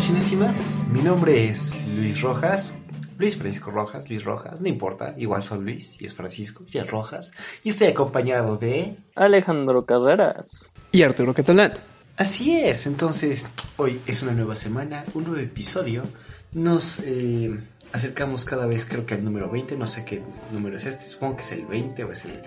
Y 0.00 0.36
más. 0.36 0.54
Mi 0.92 1.02
nombre 1.02 1.50
es 1.50 1.76
Luis 1.96 2.22
Rojas, 2.22 2.72
Luis 3.18 3.36
Francisco 3.36 3.72
Rojas, 3.72 4.08
Luis 4.08 4.24
Rojas, 4.24 4.60
no 4.60 4.68
importa, 4.68 5.14
igual 5.18 5.42
son 5.42 5.64
Luis 5.64 5.96
y 5.98 6.04
es 6.04 6.14
Francisco 6.14 6.64
y 6.72 6.78
es 6.78 6.88
Rojas. 6.88 7.32
Y 7.64 7.70
estoy 7.70 7.88
acompañado 7.88 8.56
de... 8.56 8.96
Alejandro 9.16 9.84
Carreras. 9.84 10.72
Y 10.92 11.02
Arturo 11.02 11.34
Catalán. 11.34 11.72
Así 12.16 12.60
es, 12.60 12.86
entonces 12.86 13.44
hoy 13.76 14.00
es 14.06 14.22
una 14.22 14.32
nueva 14.32 14.54
semana, 14.54 15.04
un 15.14 15.24
nuevo 15.24 15.40
episodio. 15.40 16.04
Nos 16.52 17.00
eh, 17.00 17.58
acercamos 17.92 18.44
cada 18.44 18.66
vez 18.66 18.86
creo 18.86 19.04
que 19.04 19.14
al 19.14 19.24
número 19.24 19.50
20, 19.50 19.76
no 19.76 19.86
sé 19.86 20.04
qué 20.04 20.22
número 20.52 20.76
es 20.76 20.86
este, 20.86 21.04
supongo 21.04 21.36
que 21.36 21.42
es 21.42 21.52
el 21.52 21.66
20 21.66 22.04
o 22.04 22.12
es 22.12 22.24
el 22.24 22.42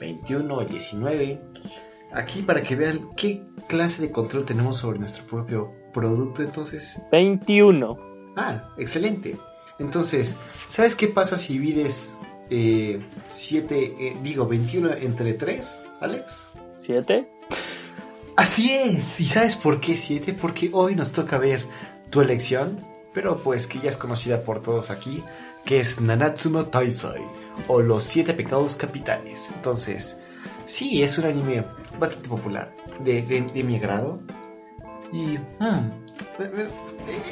21 0.00 0.54
o 0.54 0.62
el 0.62 0.68
19. 0.68 1.40
Aquí 2.14 2.40
para 2.40 2.62
que 2.62 2.74
vean 2.74 3.10
qué 3.16 3.42
clase 3.68 4.00
de 4.00 4.10
control 4.10 4.46
tenemos 4.46 4.78
sobre 4.78 4.98
nuestro 4.98 5.26
propio 5.26 5.85
producto, 5.96 6.42
entonces... 6.42 7.00
21. 7.10 7.98
Ah, 8.36 8.68
excelente. 8.76 9.36
Entonces, 9.78 10.36
¿sabes 10.68 10.94
qué 10.94 11.08
pasa 11.08 11.38
si 11.38 11.54
divides 11.54 12.14
7, 12.48 13.94
eh, 13.98 14.16
digo 14.22 14.46
21 14.46 14.92
entre 14.92 15.32
3, 15.32 15.80
Alex? 16.00 16.48
¿7? 16.78 17.26
Así 18.36 18.72
es. 18.72 19.18
¿Y 19.20 19.24
sabes 19.24 19.56
por 19.56 19.80
qué 19.80 19.96
7? 19.96 20.34
Porque 20.34 20.70
hoy 20.72 20.94
nos 20.94 21.12
toca 21.12 21.38
ver 21.38 21.64
tu 22.10 22.20
elección, 22.20 22.76
pero 23.14 23.42
pues 23.42 23.66
que 23.66 23.80
ya 23.80 23.88
es 23.88 23.96
conocida 23.96 24.42
por 24.42 24.60
todos 24.60 24.90
aquí, 24.90 25.24
que 25.64 25.80
es 25.80 26.00
Nanatsu 26.00 26.50
no 26.50 26.66
Taisai, 26.66 27.22
o 27.68 27.80
Los 27.80 28.04
Siete 28.04 28.34
Pecados 28.34 28.76
Capitales. 28.76 29.48
Entonces, 29.54 30.16
sí, 30.66 31.02
es 31.02 31.16
un 31.16 31.24
anime 31.24 31.64
bastante 31.98 32.28
popular, 32.28 32.74
de, 33.00 33.22
de, 33.22 33.64
mi 33.64 33.76
agrado. 33.76 34.20
Y 35.12 35.38
hmm, 35.38 35.90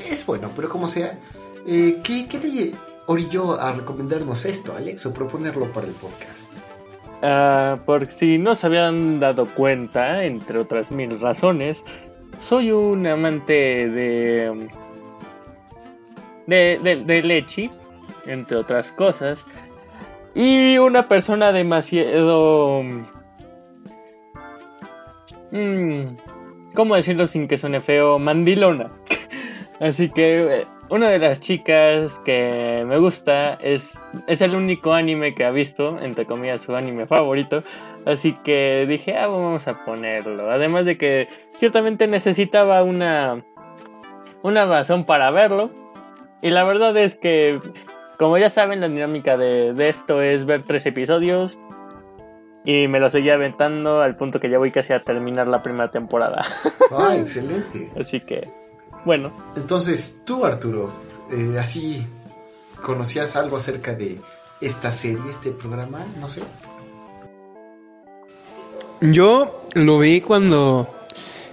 es 0.08 0.24
bueno, 0.26 0.50
pero 0.54 0.68
como 0.68 0.88
sea, 0.88 1.18
eh, 1.66 2.00
¿qué, 2.02 2.26
¿qué 2.28 2.38
te 2.38 2.72
orilló 3.06 3.60
a 3.60 3.72
recomendarnos 3.72 4.44
esto, 4.44 4.74
Alex, 4.76 5.06
o 5.06 5.12
proponerlo 5.12 5.66
para 5.72 5.86
el 5.86 5.94
podcast? 5.94 6.50
Uh, 7.22 7.78
por 7.84 8.10
si 8.10 8.38
no 8.38 8.54
se 8.54 8.66
habían 8.66 9.18
dado 9.18 9.46
cuenta, 9.46 10.24
entre 10.24 10.58
otras 10.58 10.92
mil 10.92 11.18
razones, 11.20 11.84
soy 12.38 12.70
un 12.70 13.06
amante 13.06 13.88
de. 13.88 14.68
de, 16.46 17.02
de, 17.06 17.22
leche, 17.22 17.70
entre 18.26 18.58
otras 18.58 18.92
cosas, 18.92 19.46
y 20.34 20.76
una 20.76 21.08
persona 21.08 21.52
demasiado. 21.52 22.82
Mmm, 25.50 26.16
¿Cómo 26.74 26.96
decirlo 26.96 27.26
sin 27.28 27.46
que 27.46 27.56
suene 27.56 27.80
feo? 27.80 28.18
Mandilona. 28.18 28.90
Así 29.80 30.10
que 30.10 30.60
eh, 30.60 30.66
una 30.90 31.08
de 31.08 31.18
las 31.18 31.40
chicas 31.40 32.20
que 32.24 32.84
me 32.86 32.98
gusta 32.98 33.54
es, 33.54 34.02
es 34.26 34.40
el 34.40 34.54
único 34.56 34.92
anime 34.92 35.34
que 35.34 35.44
ha 35.44 35.50
visto, 35.50 35.98
entre 36.00 36.26
comillas 36.26 36.62
su 36.62 36.74
anime 36.74 37.06
favorito, 37.06 37.62
así 38.04 38.36
que 38.44 38.86
dije, 38.86 39.16
ah, 39.16 39.26
vamos 39.26 39.66
a 39.66 39.84
ponerlo. 39.84 40.50
Además 40.50 40.84
de 40.84 40.98
que 40.98 41.28
ciertamente 41.56 42.06
necesitaba 42.06 42.82
una, 42.82 43.44
una 44.42 44.66
razón 44.66 45.04
para 45.04 45.30
verlo, 45.30 45.70
y 46.42 46.50
la 46.50 46.64
verdad 46.64 46.96
es 46.96 47.16
que, 47.16 47.60
como 48.18 48.36
ya 48.36 48.50
saben, 48.50 48.80
la 48.80 48.88
dinámica 48.88 49.36
de, 49.36 49.72
de 49.72 49.88
esto 49.88 50.20
es 50.20 50.44
ver 50.44 50.64
tres 50.64 50.84
episodios, 50.86 51.58
y 52.64 52.88
me 52.88 52.98
lo 52.98 53.10
seguía 53.10 53.34
aventando 53.34 54.00
al 54.00 54.16
punto 54.16 54.40
que 54.40 54.48
ya 54.48 54.58
voy 54.58 54.72
casi 54.72 54.92
a 54.92 55.04
terminar 55.04 55.48
la 55.48 55.62
primera 55.62 55.90
temporada. 55.90 56.44
Ah, 56.96 57.16
excelente. 57.18 57.90
Así 57.98 58.20
que 58.20 58.48
bueno. 59.04 59.32
Entonces, 59.56 60.16
tú, 60.24 60.44
Arturo, 60.44 60.92
eh, 61.30 61.56
así 61.58 62.06
conocías 62.82 63.36
algo 63.36 63.56
acerca 63.56 63.94
de 63.94 64.20
esta 64.60 64.90
serie, 64.90 65.22
este 65.30 65.50
programa, 65.50 66.06
no 66.18 66.28
sé. 66.28 66.42
Yo 69.00 69.66
lo 69.74 69.98
vi 69.98 70.20
cuando 70.20 70.88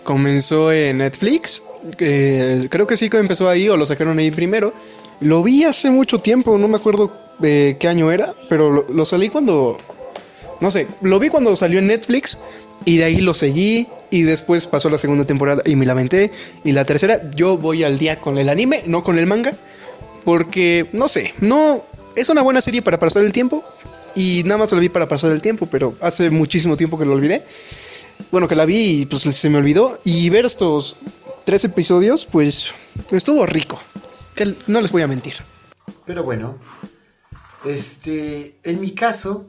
comenzó 0.04 0.72
en 0.72 1.00
Netflix. 1.00 1.64
creo 1.98 2.88
que 2.88 2.98
sí 2.98 3.10
que 3.10 3.18
empezó 3.18 3.50
ahí 3.50 3.68
o 3.68 3.76
lo 3.76 3.86
sacaron 3.86 4.20
ahí 4.20 4.32
primero. 4.32 4.74
Lo 5.20 5.44
vi 5.44 5.66
hace 5.66 5.90
mucho 5.90 6.20
tiempo, 6.20 6.58
no 6.58 6.68
me 6.68 6.78
acuerdo 6.78 7.12
de 7.40 7.78
qué 7.80 7.88
año 7.88 8.12
era, 8.12 8.34
pero 8.50 8.72
lo, 8.72 8.86
lo 8.90 9.06
salí 9.06 9.30
cuando... 9.30 9.78
No 10.62 10.72
sé, 10.72 10.88
lo 11.02 11.20
vi 11.20 11.30
cuando 11.30 11.56
salió 11.56 11.80
en 11.80 11.88
Netflix 11.88 12.38
y 12.86 12.98
de 12.98 13.04
ahí 13.04 13.20
lo 13.20 13.34
seguí 13.34 13.88
y 14.12 14.22
después 14.22 14.68
pasó 14.68 14.90
la 14.90 14.98
segunda 14.98 15.26
temporada 15.26 15.64
y 15.66 15.76
me 15.76 15.86
lamenté. 15.86 16.32
Y 16.64 16.72
la 16.72 16.86
tercera, 16.86 17.32
yo 17.32 17.58
voy 17.58 17.84
al 17.84 17.98
día 17.98 18.22
con 18.22 18.38
el 18.38 18.48
anime, 18.48 18.84
no 18.86 19.04
con 19.04 19.18
el 19.18 19.28
manga. 19.28 19.54
Porque, 20.24 20.88
no 20.94 21.08
sé, 21.08 21.34
no... 21.40 21.84
Es 22.16 22.30
una 22.30 22.42
buena 22.42 22.62
serie 22.62 22.82
para 22.82 23.00
pasar 23.00 23.24
el 23.24 23.32
tiempo. 23.32 23.64
Y 24.16 24.44
nada 24.46 24.60
más 24.60 24.72
la 24.72 24.80
vi 24.80 24.90
para 24.90 25.08
pasar 25.08 25.32
el 25.32 25.42
tiempo, 25.42 25.66
pero 25.66 25.96
hace 26.02 26.30
muchísimo 26.30 26.78
tiempo 26.78 27.00
que 27.00 27.06
lo 27.06 27.14
olvidé. 27.14 27.44
Bueno, 28.32 28.48
que 28.48 28.56
la 28.56 28.66
vi 28.66 29.02
y 29.02 29.06
pues 29.06 29.22
se 29.22 29.50
me 29.50 29.58
olvidó. 29.58 30.00
Y 30.04 30.30
ver 30.30 30.46
estos 30.46 30.98
tres 31.46 31.64
episodios, 31.64 32.26
pues 32.26 32.74
estuvo 33.12 33.46
rico. 33.46 33.80
Que 34.36 34.54
no 34.68 34.82
les 34.82 34.92
voy 34.92 35.02
a 35.02 35.08
mentir. 35.08 35.36
Pero 36.06 36.24
bueno, 36.24 36.58
este, 37.66 38.56
en 38.64 38.82
mi 38.82 38.92
caso, 38.92 39.46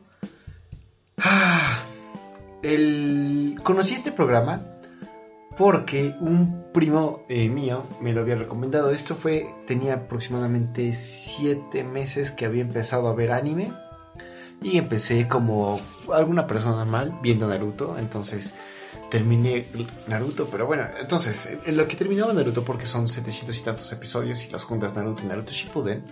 ah, 1.25 1.85
el, 2.63 3.59
conocí 3.63 3.95
este 3.95 4.13
programa 4.13 4.73
porque 5.57 6.15
un 6.21 6.65
primo 6.73 7.25
eh, 7.29 7.49
mío 7.49 7.87
me 8.01 8.13
lo 8.13 8.23
había 8.23 8.37
recomendado. 8.37 8.91
Esto 8.91 9.15
fue, 9.15 9.55
tenía 9.67 9.95
aproximadamente 9.95 10.95
7 10.95 11.85
meses 11.85 12.33
que 12.33 12.47
había 12.47 12.63
empezado 12.63 13.09
a 13.09 13.15
ver 13.15 13.33
anime. 13.33 13.73
Y 14.63 14.79
empecé 14.79 15.27
como 15.29 15.81
alguna 16.13 16.47
persona 16.47 16.77
normal 16.77 17.19
viendo 17.23 17.49
Naruto. 17.49 17.99
Entonces 17.99 18.55
terminé 19.11 19.67
Naruto. 20.07 20.49
Pero 20.51 20.67
bueno, 20.67 20.85
entonces, 21.01 21.49
en 21.67 21.77
lo 21.77 21.89
que 21.89 21.97
terminaba 21.97 22.33
Naruto, 22.33 22.65
porque 22.65 22.87
son 22.87 23.09
700 23.09 23.59
y 23.59 23.63
tantos 23.63 23.93
episodios 23.93 24.45
y 24.47 24.51
las 24.51 24.65
juntas 24.65 24.95
Naruto 24.95 25.23
y 25.23 25.27
Naruto 25.27 25.53
Shippuden 25.53 26.05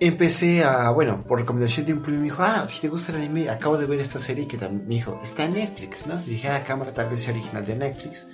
empecé 0.00 0.64
a, 0.64 0.90
bueno, 0.90 1.24
por 1.24 1.40
recomendación 1.40 1.86
de 1.86 1.92
un 1.92 2.02
primo 2.02 2.18
me 2.18 2.24
dijo, 2.24 2.42
ah, 2.42 2.66
si 2.68 2.80
te 2.80 2.88
gusta 2.88 3.12
el 3.12 3.18
anime, 3.18 3.48
acabo 3.48 3.76
de 3.76 3.86
ver 3.86 4.00
esta 4.00 4.18
serie 4.18 4.46
que 4.46 4.56
también 4.56 4.86
me 4.86 4.94
dijo, 4.96 5.18
está 5.22 5.44
en 5.44 5.54
Netflix, 5.54 6.06
¿no? 6.06 6.20
Y 6.22 6.30
dije, 6.30 6.48
ah, 6.48 6.64
cámara, 6.64 6.92
tal 6.92 7.08
vez 7.08 7.22
sea 7.22 7.32
original 7.32 7.66
de 7.66 7.76
Netflix. 7.76 8.26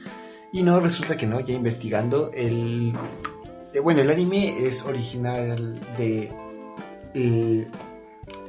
Y 0.52 0.62
no, 0.62 0.78
resulta 0.80 1.16
que 1.16 1.26
no, 1.26 1.41
ya 1.41 1.54
investigando, 1.54 2.30
el, 2.32 2.92
eh, 3.72 3.80
bueno, 3.80 4.02
el 4.02 4.10
anime 4.10 4.66
es 4.66 4.84
original 4.84 5.80
de 5.97 6.32
eh, 7.14 7.69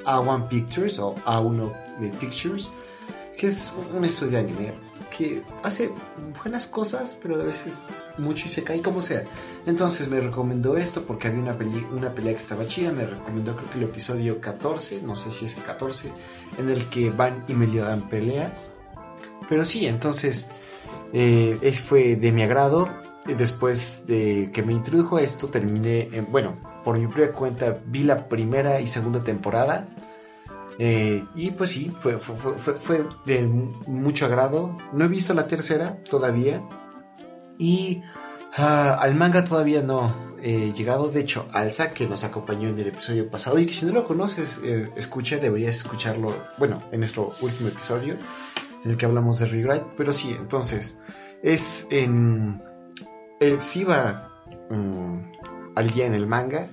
A1 0.05 0.47
Pictures 0.49 0.99
o 0.99 1.15
A1 1.15 1.71
Pictures, 2.19 2.71
que 3.37 3.47
es 3.47 3.73
un 3.95 4.05
estudio 4.05 4.33
de 4.33 4.37
anime 4.39 4.84
que 5.17 5.41
hace 5.63 5.91
buenas 6.43 6.67
cosas, 6.67 7.17
pero 7.21 7.41
a 7.41 7.45
veces 7.45 7.85
mucho 8.17 8.45
y 8.45 8.49
se 8.49 8.63
cae 8.63 8.81
como 8.81 9.01
sea. 9.01 9.23
Entonces 9.65 10.07
me 10.07 10.19
recomendó 10.19 10.77
esto 10.77 11.03
porque 11.03 11.27
había 11.27 11.41
una, 11.41 11.57
una 11.91 12.09
pelea 12.11 12.33
que 12.33 12.41
estaba 12.41 12.67
chida. 12.67 12.91
Me 12.91 13.05
recomendó 13.05 13.55
creo 13.55 13.69
que 13.69 13.77
el 13.77 13.83
episodio 13.83 14.41
14, 14.41 15.01
no 15.01 15.15
sé 15.15 15.31
si 15.31 15.45
es 15.45 15.57
el 15.57 15.63
14, 15.63 16.11
en 16.57 16.69
el 16.69 16.89
que 16.89 17.09
van 17.09 17.43
y 17.47 17.53
me 17.53 17.67
dan 17.67 18.01
peleas. 18.09 18.71
Pero 19.47 19.63
sí, 19.63 19.85
entonces 19.85 20.47
eh, 21.13 21.71
fue 21.87 22.15
de 22.15 22.31
mi 22.31 22.43
agrado. 22.43 22.89
Después 23.25 24.03
de 24.05 24.51
que 24.53 24.61
me 24.61 24.73
introdujo 24.73 25.17
esto, 25.17 25.47
terminé, 25.47 26.09
en, 26.11 26.31
bueno, 26.31 26.57
por 26.83 26.99
mi 26.99 27.07
propia 27.07 27.31
cuenta 27.31 27.79
vi 27.87 28.03
la 28.03 28.27
primera 28.27 28.79
y 28.79 28.85
segunda 28.85 29.23
temporada 29.23 29.87
eh, 30.77 31.25
y 31.35 31.51
pues 31.51 31.71
sí, 31.71 31.91
fue, 32.01 32.19
fue, 32.19 33.05
de 33.25 33.43
mucho 33.43 34.25
agrado. 34.25 34.77
No 34.93 35.05
he 35.05 35.07
visto 35.07 35.33
la 35.33 35.47
tercera 35.47 35.97
todavía. 36.09 36.61
Y 37.57 38.01
ah, 38.55 38.97
al 38.99 39.15
manga 39.15 39.45
todavía 39.45 39.81
no 39.81 40.13
he 40.41 40.73
llegado. 40.73 41.09
De 41.09 41.21
hecho, 41.21 41.47
Alza, 41.53 41.93
que 41.93 42.07
nos 42.07 42.23
acompañó 42.23 42.69
en 42.69 42.79
el 42.79 42.87
episodio 42.87 43.29
pasado. 43.29 43.57
Y 43.59 43.65
que 43.67 43.73
si 43.73 43.85
no 43.85 43.93
lo 43.93 44.05
conoces, 44.05 44.59
eh, 44.63 44.89
escucha, 44.95 45.37
deberías 45.37 45.77
escucharlo. 45.77 46.35
Bueno, 46.57 46.83
en 46.91 46.99
nuestro 46.99 47.33
último 47.41 47.69
episodio. 47.69 48.17
En 48.83 48.91
el 48.91 48.97
que 48.97 49.05
hablamos 49.05 49.39
de 49.39 49.45
Rewrite. 49.47 49.85
Pero 49.95 50.13
sí, 50.13 50.35
entonces. 50.37 50.97
Es 51.41 51.87
en. 51.89 52.61
Eh, 53.39 53.57
sí 53.59 53.83
va 53.83 54.31
mm, 54.69 55.19
al 55.75 55.91
día 55.91 56.05
en 56.05 56.13
el 56.13 56.27
manga. 56.27 56.69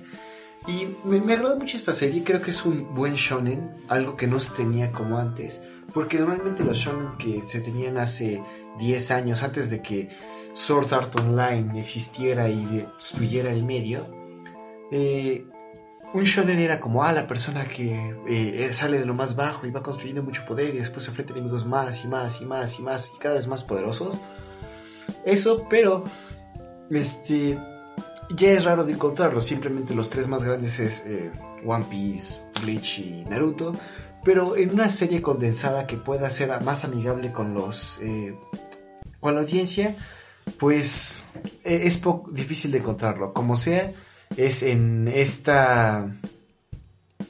Y 0.67 0.87
me, 1.03 1.19
me 1.19 1.33
agrada 1.33 1.55
mucho 1.57 1.75
esta 1.75 1.93
serie, 1.93 2.23
creo 2.23 2.41
que 2.41 2.51
es 2.51 2.65
un 2.65 2.93
buen 2.93 3.15
shonen, 3.15 3.75
algo 3.89 4.15
que 4.15 4.27
no 4.27 4.39
se 4.39 4.51
tenía 4.51 4.91
como 4.91 5.17
antes, 5.17 5.61
porque 5.93 6.17
normalmente 6.17 6.63
los 6.63 6.77
shonen 6.77 7.17
que 7.17 7.41
se 7.47 7.59
tenían 7.59 7.97
hace 7.97 8.41
10 8.79 9.11
años, 9.11 9.43
antes 9.43 9.69
de 9.69 9.81
que 9.81 10.09
Sword 10.53 10.93
Art 10.93 11.15
Online 11.17 11.79
existiera 11.79 12.47
y 12.47 12.65
destruyera 12.65 13.51
el 13.51 13.63
medio, 13.63 14.07
eh, 14.91 15.45
un 16.13 16.23
shonen 16.23 16.59
era 16.59 16.79
como, 16.79 17.03
ah, 17.03 17.11
la 17.11 17.25
persona 17.25 17.65
que 17.65 18.15
eh, 18.27 18.69
sale 18.73 18.99
de 18.99 19.05
lo 19.05 19.15
más 19.15 19.35
bajo 19.35 19.65
y 19.65 19.71
va 19.71 19.81
construyendo 19.81 20.21
mucho 20.21 20.45
poder 20.45 20.75
y 20.75 20.77
después 20.77 21.03
se 21.03 21.09
enfrenta 21.09 21.33
a 21.33 21.37
enemigos 21.37 21.65
más 21.65 22.03
y 22.03 22.07
más 22.07 22.39
y 22.39 22.45
más 22.45 22.79
y 22.79 22.83
más 22.83 23.11
y 23.13 23.19
cada 23.19 23.35
vez 23.35 23.47
más 23.47 23.63
poderosos. 23.63 24.17
Eso, 25.25 25.65
pero 25.69 26.03
este 26.91 27.57
ya 28.35 28.51
es 28.51 28.63
raro 28.63 28.83
de 28.83 28.93
encontrarlo. 28.93 29.41
Simplemente 29.41 29.95
los 29.95 30.09
tres 30.09 30.27
más 30.27 30.43
grandes 30.43 30.79
es 30.79 31.03
eh, 31.05 31.31
One 31.65 31.85
Piece, 31.85 32.41
Bleach 32.61 32.99
y 32.99 33.25
Naruto. 33.29 33.73
Pero 34.23 34.55
en 34.55 34.73
una 34.73 34.89
serie 34.89 35.21
condensada 35.21 35.85
que 35.85 35.97
pueda 35.97 36.29
ser 36.29 36.49
más 36.63 36.85
amigable 36.85 37.31
con 37.31 37.53
los 37.53 37.99
eh, 38.01 38.35
con 39.19 39.35
la 39.35 39.41
audiencia, 39.41 39.95
pues 40.59 41.21
e, 41.63 41.87
es 41.87 42.01
difícil 42.31 42.71
de 42.71 42.79
encontrarlo. 42.79 43.33
Como 43.33 43.55
sea, 43.55 43.91
es 44.37 44.63
en 44.63 45.07
esta 45.07 46.15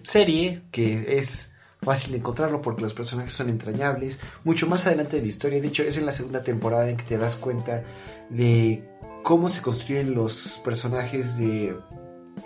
serie 0.03 0.63
que 0.71 1.17
es 1.17 1.51
fácil 1.81 2.11
de 2.11 2.17
encontrarlo 2.19 2.61
porque 2.61 2.83
los 2.83 2.93
personajes 2.93 3.33
son 3.33 3.49
entrañables. 3.49 4.19
Mucho 4.43 4.67
más 4.67 4.85
adelante 4.85 5.17
de 5.17 5.23
la 5.23 5.27
historia, 5.27 5.61
de 5.61 5.67
hecho 5.67 5.83
es 5.83 5.97
en 5.97 6.05
la 6.05 6.11
segunda 6.11 6.43
temporada 6.43 6.89
en 6.89 6.97
que 6.97 7.03
te 7.03 7.17
das 7.17 7.37
cuenta 7.37 7.83
de 8.29 8.83
cómo 9.23 9.49
se 9.49 9.61
construyen 9.61 10.13
los 10.13 10.61
personajes 10.63 11.37
de 11.37 11.75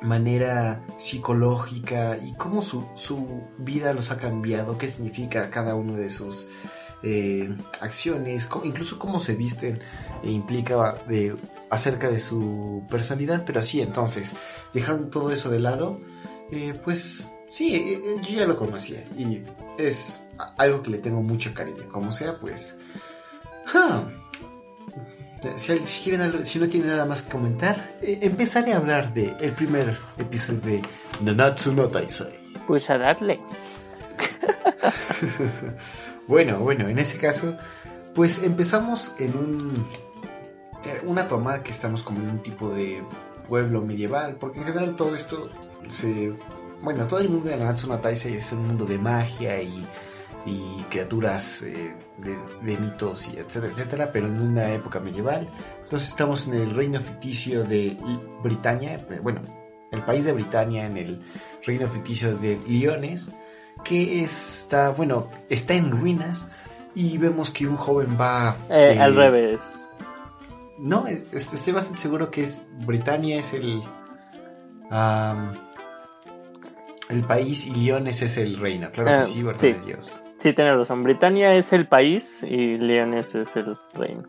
manera 0.01 0.85
psicológica 0.97 2.17
y 2.17 2.33
cómo 2.35 2.61
su, 2.61 2.87
su 2.95 3.43
vida 3.57 3.93
los 3.93 4.11
ha 4.11 4.17
cambiado, 4.17 4.77
qué 4.77 4.87
significa 4.87 5.49
cada 5.49 5.75
uno 5.75 5.93
de 5.95 6.09
sus 6.09 6.47
eh, 7.03 7.55
acciones, 7.79 8.47
incluso 8.63 8.99
cómo 8.99 9.19
se 9.19 9.35
visten 9.35 9.79
e 10.23 10.31
implica 10.31 10.95
de, 11.07 11.35
acerca 11.69 12.09
de 12.09 12.19
su 12.19 12.83
personalidad, 12.89 13.43
pero 13.45 13.61
sí, 13.61 13.81
entonces, 13.81 14.33
dejando 14.73 15.09
todo 15.09 15.31
eso 15.31 15.49
de 15.49 15.59
lado, 15.59 15.99
eh, 16.51 16.79
pues 16.83 17.31
sí, 17.49 17.75
eh, 17.75 18.01
yo 18.21 18.37
ya 18.37 18.45
lo 18.45 18.57
conocía 18.57 19.03
y 19.17 19.43
es 19.77 20.19
algo 20.57 20.81
que 20.81 20.91
le 20.91 20.97
tengo 20.99 21.21
mucho 21.21 21.53
cariño, 21.53 21.83
como 21.91 22.11
sea, 22.11 22.39
pues... 22.39 22.75
Si, 25.55 25.79
si, 25.85 26.59
no 26.59 26.69
tiene 26.69 26.87
nada 26.87 27.05
más 27.05 27.21
que 27.21 27.31
comentar, 27.31 27.95
empezaré 28.01 28.73
a 28.73 28.77
hablar 28.77 29.13
del 29.13 29.35
el 29.39 29.53
primer 29.53 29.97
episodio 30.17 30.61
de 30.61 30.81
Nanatsu 31.21 31.73
no 31.73 31.87
Taisai. 31.87 32.33
Pues 32.67 32.89
a 32.89 32.97
darle. 32.97 33.39
Bueno, 36.27 36.59
bueno, 36.59 36.89
en 36.89 36.99
ese 36.99 37.17
caso, 37.17 37.55
pues 38.13 38.43
empezamos 38.43 39.15
en 39.17 39.37
un 39.37 39.87
eh, 40.83 41.01
una 41.03 41.27
toma 41.27 41.63
que 41.63 41.71
estamos 41.71 42.03
como 42.03 42.19
en 42.19 42.29
un 42.29 42.39
tipo 42.39 42.69
de 42.69 43.01
pueblo 43.47 43.81
medieval, 43.81 44.35
porque 44.35 44.59
en 44.59 44.65
general 44.65 44.95
todo 44.97 45.15
esto 45.15 45.49
se 45.87 46.33
bueno, 46.81 47.07
todo 47.07 47.21
el 47.21 47.29
mundo 47.29 47.49
de 47.49 47.57
Nanatsu 47.57 47.87
no 47.87 47.97
Taisei 47.99 48.35
es 48.35 48.51
un 48.51 48.67
mundo 48.67 48.85
de 48.85 48.97
magia 48.97 49.61
y, 49.61 49.85
y 50.45 50.83
criaturas 50.89 51.63
eh, 51.63 51.95
de, 52.17 52.77
mitos 52.77 53.27
y 53.27 53.37
etcétera, 53.37 53.73
etcétera, 53.73 54.09
pero 54.11 54.27
en 54.27 54.41
una 54.41 54.71
época 54.73 54.99
medieval. 54.99 55.47
Entonces 55.83 56.09
estamos 56.09 56.47
en 56.47 56.55
el 56.55 56.75
reino 56.75 56.99
ficticio 56.99 57.63
de 57.63 57.97
Britania, 58.43 59.05
bueno, 59.21 59.41
el 59.91 60.03
país 60.03 60.25
de 60.25 60.33
Britania, 60.33 60.85
en 60.85 60.97
el 60.97 61.21
reino 61.65 61.87
ficticio 61.87 62.35
de 62.37 62.59
Liones 62.67 63.31
que 63.83 64.23
está, 64.23 64.89
bueno, 64.89 65.29
está 65.49 65.73
en 65.73 65.91
ruinas 65.91 66.47
y 66.95 67.17
vemos 67.17 67.51
que 67.51 67.67
un 67.67 67.77
joven 67.77 68.17
va... 68.19 68.57
Eh, 68.69 68.97
al 68.99 69.15
revés. 69.15 69.93
No, 70.79 71.05
estoy 71.07 71.73
bastante 71.73 72.01
seguro 72.01 72.31
que 72.31 72.43
es 72.43 72.61
Britania 72.85 73.39
es 73.39 73.53
el... 73.53 73.81
el 77.09 77.23
país 77.23 77.65
y 77.65 77.71
Liones 77.71 78.21
es 78.21 78.37
el 78.37 78.57
reino, 78.57 78.87
claro 78.89 79.25
que 79.25 79.31
eh, 79.31 79.33
sí, 79.33 79.43
verdad 79.43 79.59
sí. 79.59 79.75
Dios. 79.85 80.21
Sí, 80.37 80.53
tienes 80.53 80.75
razón. 80.75 81.03
Britania 81.03 81.53
es 81.55 81.73
el 81.73 81.87
país 81.87 82.43
y 82.43 82.77
Liones 82.77 83.33
es 83.35 83.55
el 83.55 83.77
reino. 83.93 84.23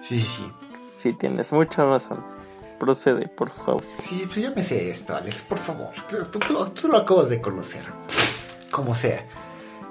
Sí, 0.00 0.18
sí, 0.20 0.44
sí. 0.94 1.12
Tienes 1.12 1.52
mucha 1.52 1.84
razón. 1.84 2.24
Procede, 2.78 3.28
por 3.28 3.48
favor. 3.48 3.82
Sí, 4.00 4.24
pues 4.26 4.42
yo 4.42 4.52
me 4.54 4.64
sé 4.64 4.90
esto, 4.90 5.14
Alex, 5.14 5.42
por 5.42 5.58
favor. 5.58 5.90
Tú, 6.08 6.40
tú 6.74 6.88
lo 6.88 6.96
acabas 6.96 7.28
de 7.28 7.40
conocer 7.40 7.84
como 8.72 8.94
sea. 8.94 9.24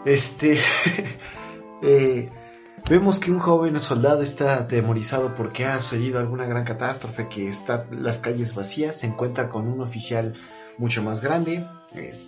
Este. 0.05 0.59
Eh, 1.83 2.29
vemos 2.87 3.17
que 3.17 3.31
un 3.31 3.39
joven 3.39 3.81
soldado 3.81 4.21
está 4.21 4.59
atemorizado 4.59 5.33
porque 5.33 5.65
ha 5.65 5.81
sucedido 5.81 6.19
alguna 6.19 6.45
gran 6.45 6.63
catástrofe, 6.63 7.27
que 7.27 7.49
está 7.49 7.87
las 7.89 8.19
calles 8.19 8.53
vacías, 8.53 8.97
se 8.97 9.07
encuentra 9.07 9.49
con 9.49 9.67
un 9.67 9.81
oficial 9.81 10.35
mucho 10.77 11.01
más 11.01 11.21
grande 11.21 11.65
eh, 11.95 12.23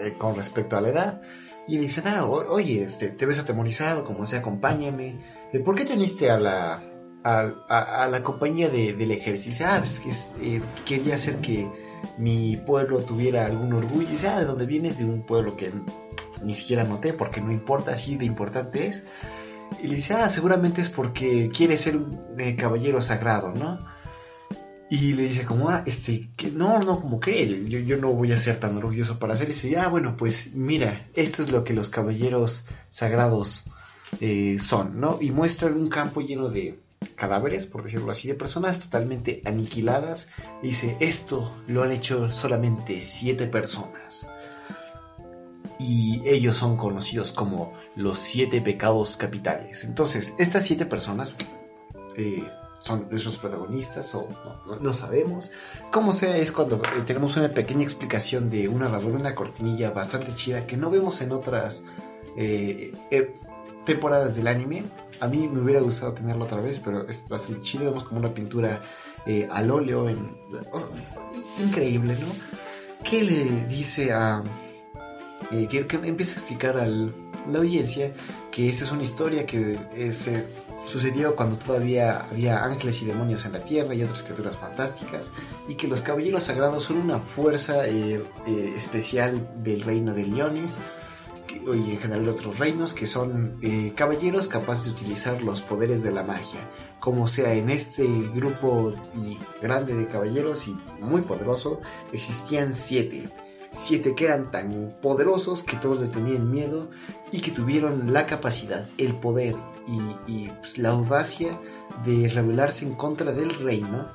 eh, 0.00 0.14
con 0.18 0.34
respecto 0.34 0.76
a 0.76 0.80
la 0.80 0.88
edad 0.88 1.22
y 1.68 1.74
le 1.74 1.82
dicen, 1.82 2.04
ah, 2.06 2.24
oye, 2.24 2.82
este, 2.82 3.08
te 3.10 3.26
ves 3.26 3.38
atemorizado, 3.38 4.02
como 4.02 4.24
sea, 4.24 4.38
acompáñame. 4.38 5.20
¿Por 5.64 5.74
qué 5.74 5.84
te 5.84 5.92
uniste 5.92 6.30
a 6.30 6.40
la, 6.40 6.82
a, 7.22 8.08
la 8.10 8.22
compañía 8.22 8.70
del 8.70 9.10
ejército? 9.10 9.64
Ah, 9.66 9.78
pues 9.78 10.00
que 10.00 10.62
quería 10.86 11.16
hacer 11.16 11.36
que 11.36 11.70
mi 12.16 12.56
pueblo 12.56 13.00
tuviera 13.00 13.44
algún 13.44 13.74
orgullo. 13.74 14.08
Y 14.08 14.12
dice, 14.12 14.28
ah, 14.28 14.40
¿de 14.40 14.46
dónde 14.46 14.64
vienes? 14.64 14.96
De 14.96 15.04
un 15.04 15.26
pueblo 15.26 15.58
que 15.58 15.70
ni 16.42 16.54
siquiera 16.54 16.84
noté 16.84 17.12
porque 17.12 17.42
no 17.42 17.52
importa, 17.52 17.92
así 17.92 18.16
de 18.16 18.24
importante 18.24 18.86
es. 18.86 19.04
Y 19.82 19.88
le 19.88 19.96
dice, 19.96 20.14
ah, 20.14 20.30
seguramente 20.30 20.80
es 20.80 20.88
porque 20.88 21.50
quiere 21.54 21.76
ser 21.76 21.98
un 21.98 22.18
eh, 22.38 22.56
caballero 22.56 23.02
sagrado, 23.02 23.52
¿no? 23.52 23.84
Y 24.90 25.12
le 25.12 25.24
dice 25.24 25.44
como, 25.44 25.68
ah, 25.68 25.82
este, 25.84 26.30
que 26.34 26.50
no, 26.50 26.78
no, 26.78 27.00
como 27.00 27.20
cree, 27.20 27.68
yo, 27.68 27.78
yo 27.78 27.98
no 27.98 28.12
voy 28.12 28.32
a 28.32 28.38
ser 28.38 28.58
tan 28.58 28.76
orgulloso 28.78 29.18
para 29.18 29.34
hacer 29.34 29.50
eso. 29.50 29.66
Y 29.66 29.74
ah, 29.74 29.88
bueno, 29.88 30.16
pues 30.16 30.54
mira, 30.54 31.06
esto 31.14 31.42
es 31.42 31.50
lo 31.50 31.62
que 31.62 31.74
los 31.74 31.90
caballeros 31.90 32.64
sagrados 32.90 33.64
eh, 34.20 34.56
son, 34.58 34.98
¿no? 34.98 35.18
Y 35.20 35.30
muestran 35.30 35.74
un 35.74 35.88
campo 35.88 36.22
lleno 36.22 36.48
de 36.48 36.78
cadáveres, 37.14 37.66
por 37.66 37.82
decirlo 37.82 38.10
así, 38.10 38.28
de 38.28 38.34
personas 38.34 38.80
totalmente 38.80 39.42
aniquiladas. 39.44 40.26
Dice, 40.62 40.96
esto 41.00 41.54
lo 41.66 41.82
han 41.82 41.92
hecho 41.92 42.30
solamente 42.32 43.02
siete 43.02 43.46
personas. 43.46 44.26
Y 45.78 46.22
ellos 46.24 46.56
son 46.56 46.76
conocidos 46.76 47.32
como 47.32 47.74
los 47.94 48.18
siete 48.18 48.60
pecados 48.62 49.16
capitales. 49.16 49.84
Entonces, 49.84 50.34
estas 50.38 50.64
siete 50.64 50.86
personas 50.86 51.34
eh, 52.16 52.42
son 52.80 53.08
nuestros 53.10 53.36
protagonistas 53.38 54.14
o 54.14 54.28
no, 54.80 54.94
sabemos. 54.94 55.50
Como 55.92 56.12
sea, 56.12 56.36
es 56.36 56.52
cuando 56.52 56.76
eh, 56.76 57.02
tenemos 57.06 57.36
una 57.36 57.52
pequeña 57.52 57.82
explicación 57.82 58.50
de 58.50 58.68
una 58.68 58.88
razón, 58.88 59.14
una 59.16 59.34
cortinilla 59.34 59.90
bastante 59.90 60.34
chida 60.34 60.66
que 60.66 60.76
no 60.76 60.90
vemos 60.90 61.20
en 61.20 61.32
otras 61.32 61.82
eh, 62.36 62.92
temporadas 63.84 64.36
del 64.36 64.46
anime 64.46 64.84
a 65.20 65.28
mí 65.28 65.48
me 65.48 65.60
hubiera 65.60 65.80
gustado 65.80 66.12
tenerlo 66.12 66.44
otra 66.44 66.60
vez, 66.60 66.80
pero 66.84 67.08
es 67.08 67.24
bastante 67.28 67.62
chido. 67.62 67.86
Vemos 67.86 68.04
como 68.04 68.20
una 68.20 68.32
pintura 68.32 68.80
eh, 69.26 69.48
al 69.50 69.70
óleo, 69.70 70.08
en, 70.08 70.36
increíble, 71.58 72.16
¿no? 72.20 72.26
¿Qué 73.04 73.22
le 73.22 73.66
dice 73.66 74.12
a... 74.12 74.42
Eh, 75.50 75.66
que, 75.68 75.78
empieza 75.78 76.32
a 76.32 76.38
explicar 76.38 76.76
a 76.76 76.86
la 76.86 77.58
audiencia 77.58 78.12
que 78.50 78.68
esta 78.68 78.84
es 78.84 78.92
una 78.92 79.04
historia 79.04 79.46
que 79.46 79.78
eh, 79.94 80.12
sucedió 80.88 81.36
cuando 81.36 81.58
todavía 81.58 82.26
había 82.30 82.64
ángeles 82.64 83.02
y 83.02 83.06
demonios 83.06 83.44
en 83.44 83.52
la 83.52 83.64
tierra 83.64 83.94
y 83.94 84.02
otras 84.02 84.22
criaturas 84.22 84.56
fantásticas 84.56 85.30
y 85.68 85.74
que 85.74 85.86
los 85.86 86.00
caballeros 86.00 86.44
sagrados 86.44 86.84
son 86.84 86.96
una 86.96 87.18
fuerza 87.18 87.86
especial 87.86 89.48
del 89.62 89.82
reino 89.82 90.14
de 90.14 90.24
Leones 90.24 90.76
y 91.74 91.90
en 91.90 91.98
general 91.98 92.24
de 92.24 92.30
otros 92.30 92.58
reinos 92.58 92.94
que 92.94 93.06
son 93.06 93.58
eh, 93.62 93.92
caballeros 93.94 94.46
capaces 94.46 94.86
de 94.86 94.90
utilizar 94.92 95.42
los 95.42 95.60
poderes 95.60 96.02
de 96.02 96.10
la 96.10 96.22
magia. 96.22 96.60
Como 97.00 97.28
sea, 97.28 97.54
en 97.54 97.70
este 97.70 98.06
grupo 98.34 98.92
grande 99.60 99.94
de 99.94 100.06
caballeros 100.06 100.66
y 100.66 100.76
muy 101.00 101.22
poderoso 101.22 101.80
existían 102.12 102.74
siete. 102.74 103.28
Siete 103.78 104.14
que 104.14 104.24
eran 104.24 104.50
tan 104.50 104.96
poderosos 105.00 105.62
que 105.62 105.76
todos 105.76 106.00
les 106.00 106.10
tenían 106.10 106.50
miedo 106.50 106.90
y 107.30 107.40
que 107.40 107.52
tuvieron 107.52 108.12
la 108.12 108.26
capacidad, 108.26 108.88
el 108.98 109.14
poder 109.14 109.56
y, 110.26 110.48
pues, 110.48 110.78
la 110.78 110.90
audacia 110.90 111.50
de 112.04 112.28
rebelarse 112.28 112.84
en 112.84 112.94
contra 112.94 113.32
del 113.32 113.50
reino 113.50 114.08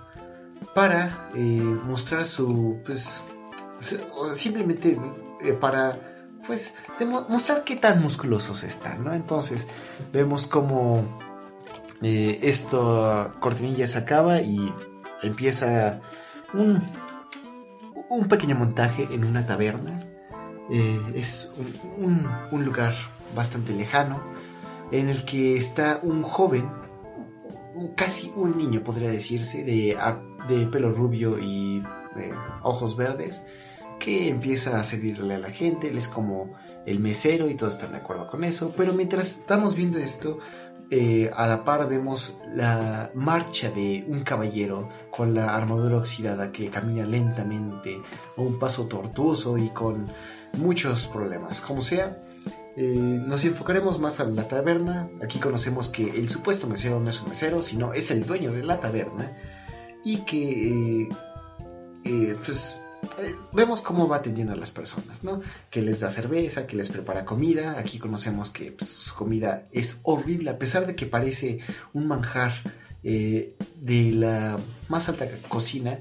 para 0.75 1.29
eh, 1.34 1.39
mostrar 1.39 2.25
su, 2.25 2.79
pues, 2.86 3.24
simplemente 4.36 5.00
eh, 5.41 5.53
para 5.53 6.00
pues, 6.46 6.74
mostrar 7.29 7.63
qué 7.63 7.75
tan 7.75 8.01
musculosos 8.01 8.63
están, 8.63 9.03
¿no? 9.03 9.13
Entonces, 9.13 9.65
vemos 10.12 10.46
como 10.48 11.20
eh, 12.01 12.39
esto, 12.43 13.34
cortinilla 13.39 13.88
se 13.88 13.98
acaba 13.98 14.41
y 14.41 14.74
empieza 15.22 16.01
un, 16.53 16.84
un 18.13 18.27
pequeño 18.27 18.55
montaje 18.55 19.08
en 19.12 19.25
una 19.25 19.46
taberna. 19.46 20.05
Eh, 20.72 21.00
es 21.15 21.51
un, 21.98 22.27
un, 22.51 22.65
lugar 22.65 22.93
bastante 23.36 23.74
lejano 23.74 24.24
en 24.91 25.10
el 25.10 25.25
que 25.25 25.58
está 25.58 26.00
un 26.03 26.24
joven, 26.24 26.70
casi 27.96 28.32
un 28.36 28.58
niño 28.58 28.84
podría 28.84 29.10
decirse, 29.10 29.63
de, 29.63 29.98
de 30.48 30.65
pelo 30.67 30.93
rubio 30.93 31.39
y 31.39 31.84
eh, 32.15 32.32
ojos 32.62 32.96
verdes, 32.96 33.43
que 34.00 34.29
empieza 34.29 34.79
a 34.79 34.84
servirle 34.84 35.36
a 35.36 35.39
la 35.39 35.50
gente, 35.50 35.89
él 35.89 35.98
es 35.98 36.08
como 36.08 36.53
el 36.86 37.00
mesero 37.00 37.50
y 37.50 37.55
todos 37.55 37.74
están 37.74 37.91
de 37.91 37.98
acuerdo 37.98 38.27
con 38.27 38.43
eso, 38.43 38.74
pero 38.77 38.93
mientras 38.93 39.25
estamos 39.32 39.75
viendo 39.75 39.98
esto, 39.98 40.39
eh, 40.95 41.31
a 41.33 41.47
la 41.47 41.63
par 41.63 41.89
vemos 41.89 42.38
la 42.53 43.09
marcha 43.15 43.71
de 43.71 44.05
un 44.07 44.23
caballero 44.23 44.89
con 45.09 45.33
la 45.33 45.55
armadura 45.55 45.97
oxidada 45.97 46.51
que 46.51 46.69
camina 46.69 47.03
lentamente 47.03 48.00
a 48.38 48.41
un 48.41 48.59
paso 48.59 48.85
tortuoso 48.85 49.57
y 49.57 49.69
con 49.69 50.12
muchos 50.59 51.07
problemas. 51.07 51.62
Como 51.62 51.81
sea, 51.81 52.21
eh, 52.77 52.83
nos 52.85 53.43
enfocaremos 53.43 53.97
más 53.97 54.19
a 54.19 54.25
la 54.25 54.47
taberna. 54.47 55.09
Aquí 55.23 55.39
conocemos 55.39 55.89
que 55.89 56.12
el 56.12 56.29
supuesto 56.29 56.67
mesero 56.67 57.00
no 57.00 57.09
es 57.09 57.19
un 57.23 57.29
mesero, 57.29 57.63
sino 57.63 57.93
es 57.93 58.12
el 58.12 58.27
dueño 58.27 58.51
de 58.51 58.63
la 58.63 58.79
taberna. 58.79 59.35
Y 60.03 60.17
que, 60.25 61.09
eh, 62.03 62.35
eh, 63.19 63.36
vemos 63.53 63.81
cómo 63.81 64.07
va 64.07 64.17
atendiendo 64.17 64.53
a 64.53 64.57
las 64.57 64.72
personas, 64.72 65.24
¿no? 65.24 65.41
Que 65.69 65.81
les 65.81 66.00
da 66.00 66.10
cerveza, 66.10 66.67
que 66.67 66.75
les 66.75 66.89
prepara 66.89 67.25
comida. 67.25 67.79
Aquí 67.79 68.00
conocemos 68.00 68.50
que 68.51 68.72
pues, 68.72 68.89
su 68.89 69.15
comida 69.15 69.67
es 69.72 69.98
horrible, 70.03 70.50
a 70.50 70.57
pesar 70.57 70.88
de 70.88 70.95
que 70.95 71.05
parece 71.05 71.60
un 71.93 72.07
manjar 72.07 72.53
de 73.03 74.12
la 74.13 74.57
más 74.88 75.10
alta 75.10 75.27
cocina 75.50 76.00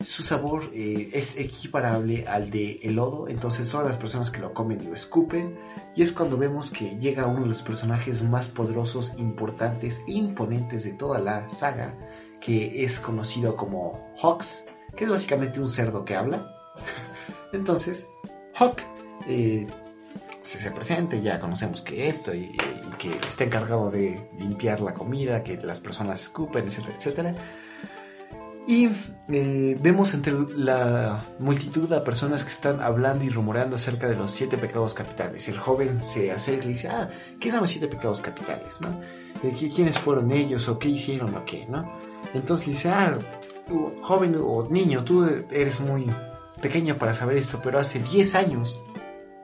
su 0.00 0.22
sabor 0.22 0.70
eh, 0.74 1.10
es 1.12 1.36
equiparable 1.36 2.26
al 2.26 2.50
de 2.50 2.80
el 2.82 2.96
lodo, 2.96 3.28
entonces 3.28 3.70
todas 3.70 3.86
las 3.86 3.96
personas 3.96 4.30
que 4.30 4.40
lo 4.40 4.52
comen 4.52 4.84
lo 4.84 4.94
escupen 4.94 5.56
y 5.94 6.02
es 6.02 6.12
cuando 6.12 6.36
vemos 6.36 6.70
que 6.70 6.98
llega 6.98 7.26
uno 7.26 7.42
de 7.42 7.48
los 7.48 7.62
personajes 7.62 8.22
más 8.22 8.48
poderosos, 8.48 9.14
importantes 9.18 10.00
imponentes 10.06 10.84
de 10.84 10.92
toda 10.92 11.20
la 11.20 11.48
saga, 11.48 11.94
que 12.40 12.84
es 12.84 13.00
conocido 13.00 13.56
como 13.56 14.12
Hawks, 14.20 14.64
que 14.96 15.04
es 15.04 15.10
básicamente 15.10 15.60
un 15.60 15.68
cerdo 15.68 16.04
que 16.04 16.14
habla. 16.14 16.54
Entonces, 17.52 18.08
Hawk 18.54 18.80
eh, 19.26 19.66
se, 20.42 20.70
presenta, 20.70 21.16
ya 21.16 21.40
conocemos 21.40 21.82
que 21.82 22.08
esto 22.08 22.34
y, 22.34 22.56
que 22.98 23.16
está 23.26 23.44
encargado 23.44 23.90
de 23.90 24.28
limpiar 24.38 24.80
la 24.80 24.94
comida, 24.94 25.42
que 25.42 25.56
las 25.56 25.80
personas 25.80 26.22
escupen, 26.22 26.66
etcétera, 26.66 26.96
etcétera 26.96 27.34
y 28.66 28.88
eh, 29.28 29.76
vemos 29.80 30.14
entre 30.14 30.32
la 30.56 31.26
multitud 31.38 31.86
de 31.88 32.00
personas 32.00 32.44
que 32.44 32.50
están 32.50 32.80
hablando 32.80 33.24
y 33.24 33.28
rumoreando 33.28 33.76
acerca 33.76 34.08
de 34.08 34.16
los 34.16 34.32
siete 34.32 34.56
pecados 34.56 34.94
capitales. 34.94 35.46
El 35.48 35.58
joven 35.58 36.02
se 36.02 36.32
acerca 36.32 36.64
y 36.64 36.68
dice, 36.68 36.88
ah, 36.88 37.10
¿qué 37.40 37.50
son 37.50 37.60
los 37.60 37.70
siete 37.70 37.88
pecados 37.88 38.22
capitales? 38.22 38.80
¿no? 38.80 39.00
¿Quiénes 39.74 39.98
fueron 39.98 40.32
ellos 40.32 40.66
o 40.68 40.78
qué 40.78 40.88
hicieron 40.88 41.34
o 41.34 41.44
qué? 41.44 41.66
¿no? 41.66 41.86
Entonces 42.32 42.66
dice, 42.66 42.88
ah, 42.88 43.18
joven 44.02 44.36
o 44.40 44.66
niño, 44.68 45.04
tú 45.04 45.24
eres 45.50 45.80
muy 45.80 46.06
pequeño 46.60 46.96
para 46.96 47.14
saber 47.14 47.36
esto, 47.36 47.60
pero 47.62 47.78
hace 47.78 47.98
10 47.98 48.34
años 48.34 48.80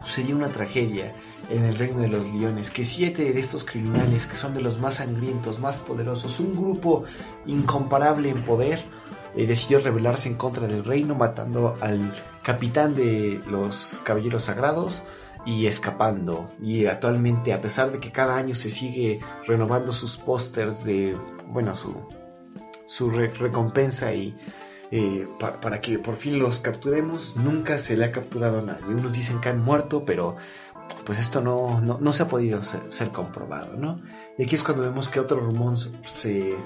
sucedió 0.03 0.37
una 0.37 0.49
tragedia 0.49 1.13
en 1.51 1.65
el 1.65 1.77
reino 1.77 2.01
de 2.01 2.09
los 2.09 2.27
leones, 2.27 2.71
que 2.71 2.85
siete 2.85 3.33
de 3.33 3.41
estos 3.41 3.65
criminales, 3.65 4.27
que 4.27 4.37
son 4.37 4.55
de 4.55 4.61
los 4.61 4.79
más 4.79 4.95
sangrientos, 4.95 5.59
más 5.59 5.79
poderosos, 5.79 6.41
un 6.41 6.55
grupo 6.57 7.05
incomparable 7.47 8.31
en 8.31 8.45
poder, 8.45 8.83
eh, 9.37 9.47
decidió 9.47 9.81
rebelarse 9.81 10.29
en 10.29 10.37
contra 10.37 10.67
del 10.67 10.85
reino, 10.85 11.15
matando 11.15 11.77
al 11.81 12.13
capitán 12.43 12.95
de 12.95 13.41
los 13.49 14.01
caballeros 14.05 14.45
sagrados 14.45 15.03
y 15.45 15.67
escapando. 15.67 16.51
Y 16.63 16.87
actualmente, 16.87 17.53
a 17.53 17.61
pesar 17.61 17.91
de 17.91 17.99
que 17.99 18.13
cada 18.13 18.37
año 18.37 18.55
se 18.55 18.71
sigue 18.71 19.21
renovando 19.47 19.93
sus 19.93 20.17
pósters 20.17 20.85
de, 20.85 21.17
bueno, 21.49 21.75
su, 21.75 21.95
su 22.91 23.09
recompensa 23.09 24.13
y 24.13 24.35
eh, 24.91 25.29
para 25.39 25.81
que 25.81 26.01
por 26.01 26.17
fin 26.17 26.41
los 26.41 26.59
capturemos, 26.59 27.37
nunca 27.37 27.79
se 27.79 27.97
le 27.97 28.07
ha 28.07 28.11
capturado 28.11 28.59
a 28.59 28.63
nadie. 28.63 28.93
Unos 28.93 29.13
dicen 29.13 29.41
que 29.41 29.49
han 29.49 29.61
muerto, 29.65 30.05
pero 30.05 30.37
pues 31.07 31.21
esto 31.21 31.41
no, 31.41 31.81
no, 31.81 32.13
se 32.13 32.25
ha 32.25 32.29
podido 32.29 32.61
ser, 32.65 33.11
comprobado, 33.13 33.77
¿no? 33.77 34.01
Y 34.37 34.43
aquí 34.43 34.57
es 34.57 34.65
cuando 34.65 34.83
vemos 34.83 35.09
que 35.09 35.21
otro 35.21 35.39
rumor 35.39 35.77
se, 35.79 36.57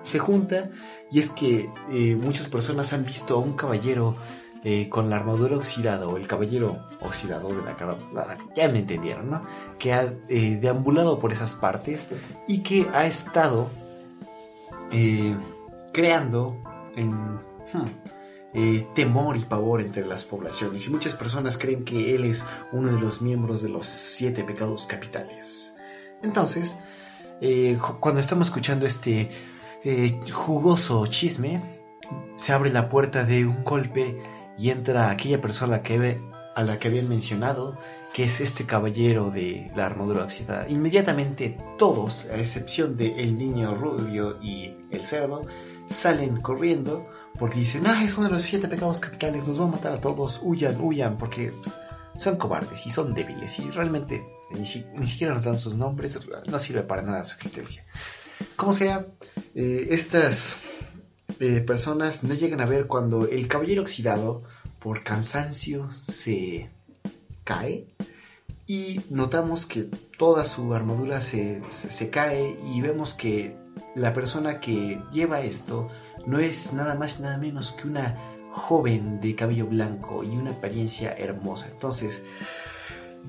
se 0.00 0.18
junta 0.18 0.70
y 1.10 1.18
es 1.18 1.28
que 1.28 1.68
eh, 1.90 2.16
muchas 2.16 2.48
personas 2.48 2.94
han 2.94 3.04
visto 3.04 3.34
a 3.34 3.38
un 3.38 3.54
caballero 3.54 4.16
eh, 4.64 4.88
con 4.88 5.10
la 5.10 5.16
armadura 5.16 5.58
oxidada 5.58 6.08
o 6.08 6.16
el 6.16 6.26
caballero 6.26 6.86
oxidado 7.00 7.54
de 7.54 7.62
la 7.62 7.76
cara, 7.76 7.98
ya 8.56 8.70
me 8.70 8.78
entendieron, 8.78 9.28
¿no? 9.30 9.42
Que 9.78 9.92
ha 9.92 10.06
deambulado 10.06 11.18
por 11.18 11.32
esas 11.32 11.54
partes 11.54 12.08
y 12.48 12.62
que 12.62 12.88
ha 12.94 13.04
estado 13.04 13.68
creando 15.96 16.62
hmm, 16.94 17.36
temor 18.94 19.38
y 19.38 19.46
pavor 19.46 19.80
entre 19.80 20.04
las 20.04 20.24
poblaciones 20.24 20.86
y 20.86 20.90
muchas 20.90 21.14
personas 21.14 21.56
creen 21.56 21.86
que 21.86 22.14
él 22.14 22.24
es 22.24 22.44
uno 22.72 22.92
de 22.92 23.00
los 23.00 23.22
miembros 23.22 23.62
de 23.62 23.70
los 23.70 23.86
siete 23.86 24.44
pecados 24.44 24.86
capitales. 24.86 25.74
Entonces, 26.22 26.76
cuando 28.00 28.20
estamos 28.20 28.48
escuchando 28.48 28.84
este 28.84 29.30
eh, 29.84 30.20
jugoso 30.30 31.06
chisme, 31.06 31.80
se 32.36 32.52
abre 32.52 32.70
la 32.70 32.90
puerta 32.90 33.24
de 33.24 33.46
un 33.46 33.64
golpe 33.64 34.20
y 34.58 34.68
entra 34.68 35.10
aquella 35.10 35.40
persona 35.40 35.76
a 36.56 36.62
la 36.62 36.78
que 36.78 36.88
habían 36.88 37.08
mencionado, 37.08 37.78
que 38.12 38.24
es 38.24 38.40
este 38.42 38.66
caballero 38.66 39.30
de 39.30 39.70
la 39.74 39.86
armadura 39.86 40.24
oxidada. 40.24 40.68
Inmediatamente 40.68 41.56
todos, 41.78 42.26
a 42.26 42.36
excepción 42.36 42.98
de 42.98 43.14
niño 43.38 43.74
rubio 43.74 44.38
y 44.42 44.74
el 44.90 45.04
cerdo, 45.04 45.46
salen 45.88 46.40
corriendo 46.40 47.08
porque 47.38 47.60
dicen, 47.60 47.86
ah, 47.86 48.02
es 48.02 48.16
uno 48.16 48.28
de 48.28 48.34
los 48.34 48.42
siete 48.42 48.68
pecados 48.68 49.00
capitales, 49.00 49.46
nos 49.46 49.60
va 49.60 49.64
a 49.64 49.68
matar 49.68 49.92
a 49.92 50.00
todos, 50.00 50.40
huyan, 50.42 50.80
huyan, 50.80 51.18
porque 51.18 51.52
pues, 51.62 51.78
son 52.14 52.36
cobardes 52.36 52.86
y 52.86 52.90
son 52.90 53.12
débiles 53.14 53.58
y 53.58 53.70
realmente 53.70 54.24
ni, 54.50 54.64
siquiera 54.64 55.34
nos 55.34 55.44
dan 55.44 55.58
sus 55.58 55.74
nombres, 55.74 56.18
no 56.46 56.58
sirve 56.58 56.82
para 56.82 57.02
nada 57.02 57.24
su 57.24 57.36
existencia. 57.36 57.84
Como 58.56 58.72
sea, 58.72 59.06
eh, 59.54 59.88
estas 59.90 60.56
eh, 61.40 61.60
personas 61.60 62.24
no 62.24 62.34
llegan 62.34 62.60
a 62.60 62.66
ver 62.66 62.86
cuando 62.86 63.26
el 63.28 63.48
caballero 63.48 63.82
oxidado 63.82 64.42
por 64.78 65.02
cansancio 65.02 65.90
se 66.08 66.70
cae 67.44 67.86
y 68.66 69.00
notamos 69.10 69.66
que 69.66 69.88
toda 70.18 70.44
su 70.44 70.74
armadura 70.74 71.20
se, 71.20 71.62
cae 72.10 72.58
y 72.72 72.80
vemos 72.80 73.14
que 73.14 73.56
la 73.94 74.12
persona 74.12 74.60
que 74.60 75.00
lleva 75.10 75.40
esto 75.40 75.88
no 76.26 76.38
es 76.38 76.72
nada 76.72 76.94
más 76.94 77.18
y 77.18 77.22
nada 77.22 77.38
menos 77.38 77.72
que 77.72 77.88
una 77.88 78.16
joven 78.52 79.20
de 79.20 79.34
cabello 79.34 79.66
blanco 79.66 80.24
y 80.24 80.36
una 80.36 80.52
apariencia 80.52 81.12
hermosa. 81.12 81.68
Entonces, 81.70 82.24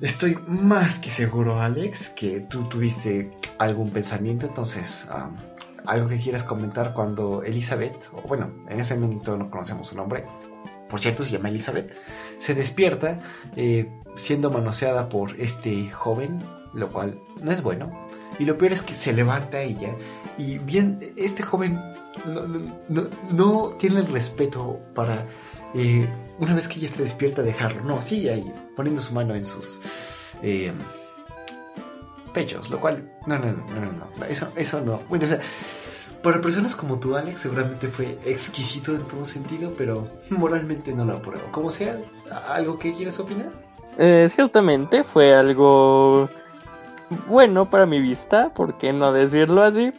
estoy 0.00 0.38
más 0.46 0.98
que 0.98 1.10
seguro, 1.10 1.60
Alex, 1.60 2.10
que 2.10 2.40
tú 2.40 2.64
tuviste 2.64 3.30
algún 3.58 3.90
pensamiento. 3.90 4.46
Entonces, 4.46 5.06
algo 5.86 6.08
que 6.08 6.18
quieras 6.18 6.44
comentar 6.44 6.94
cuando 6.94 7.42
Elizabeth, 7.42 8.10
o 8.12 8.26
bueno, 8.26 8.50
en 8.68 8.80
ese 8.80 8.96
momento 8.96 9.36
no 9.36 9.50
conocemos 9.50 9.88
su 9.88 9.96
nombre, 9.96 10.24
por 10.88 11.00
cierto 11.00 11.22
se 11.22 11.30
llama 11.30 11.50
Elizabeth, 11.50 11.92
se 12.38 12.54
despierta 12.54 13.20
eh, 13.56 13.90
siendo 14.16 14.50
manoseada 14.50 15.08
por 15.08 15.38
este 15.40 15.90
joven, 15.90 16.40
lo 16.72 16.90
cual 16.90 17.20
no 17.42 17.52
es 17.52 17.62
bueno. 17.62 18.07
Y 18.38 18.44
lo 18.44 18.56
peor 18.56 18.72
es 18.72 18.82
que 18.82 18.94
se 18.94 19.12
levanta 19.12 19.60
ella 19.60 19.94
y 20.36 20.58
bien, 20.58 21.12
este 21.16 21.42
joven 21.42 21.80
no, 23.30 23.68
tiene 23.78 24.00
el 24.00 24.06
respeto 24.06 24.78
para, 24.94 25.24
eh, 25.74 26.06
una 26.38 26.54
vez 26.54 26.68
que 26.68 26.78
ella 26.78 26.88
se 26.88 27.02
despierta, 27.02 27.42
dejarlo. 27.42 27.82
No, 27.82 28.00
sigue 28.02 28.32
ahí, 28.32 28.52
poniendo 28.76 29.02
su 29.02 29.12
mano 29.14 29.34
en 29.34 29.44
sus... 29.44 29.80
Eh, 30.42 30.72
pechos, 32.32 32.70
lo 32.70 32.78
cual, 32.78 33.10
no, 33.26 33.38
no, 33.38 33.46
no, 33.46 33.52
no, 33.52 33.92
no, 34.18 34.24
eso, 34.26 34.48
eso 34.54 34.80
no. 34.80 35.00
Bueno, 35.08 35.24
o 35.24 35.28
sea, 35.28 35.40
para 36.22 36.40
personas 36.40 36.74
como 36.76 36.98
tú, 36.98 37.16
Alex, 37.16 37.40
seguramente 37.40 37.88
fue 37.88 38.18
exquisito 38.24 38.94
en 38.94 39.02
todo 39.02 39.24
sentido, 39.24 39.74
pero 39.76 40.08
moralmente 40.30 40.92
no 40.92 41.04
lo 41.04 41.14
apruebo. 41.14 41.44
Como 41.50 41.70
sea, 41.70 41.98
¿algo 42.48 42.78
que 42.78 42.92
quieras 42.94 43.18
opinar? 43.18 43.50
Eh, 43.98 44.26
ciertamente 44.28 45.04
fue 45.04 45.34
algo 45.34 46.28
bueno 47.26 47.70
para 47.70 47.86
mi 47.86 48.00
vista, 48.00 48.52
¿por 48.54 48.76
qué 48.76 48.92
no 48.92 49.12
decirlo 49.12 49.62
así? 49.62 49.92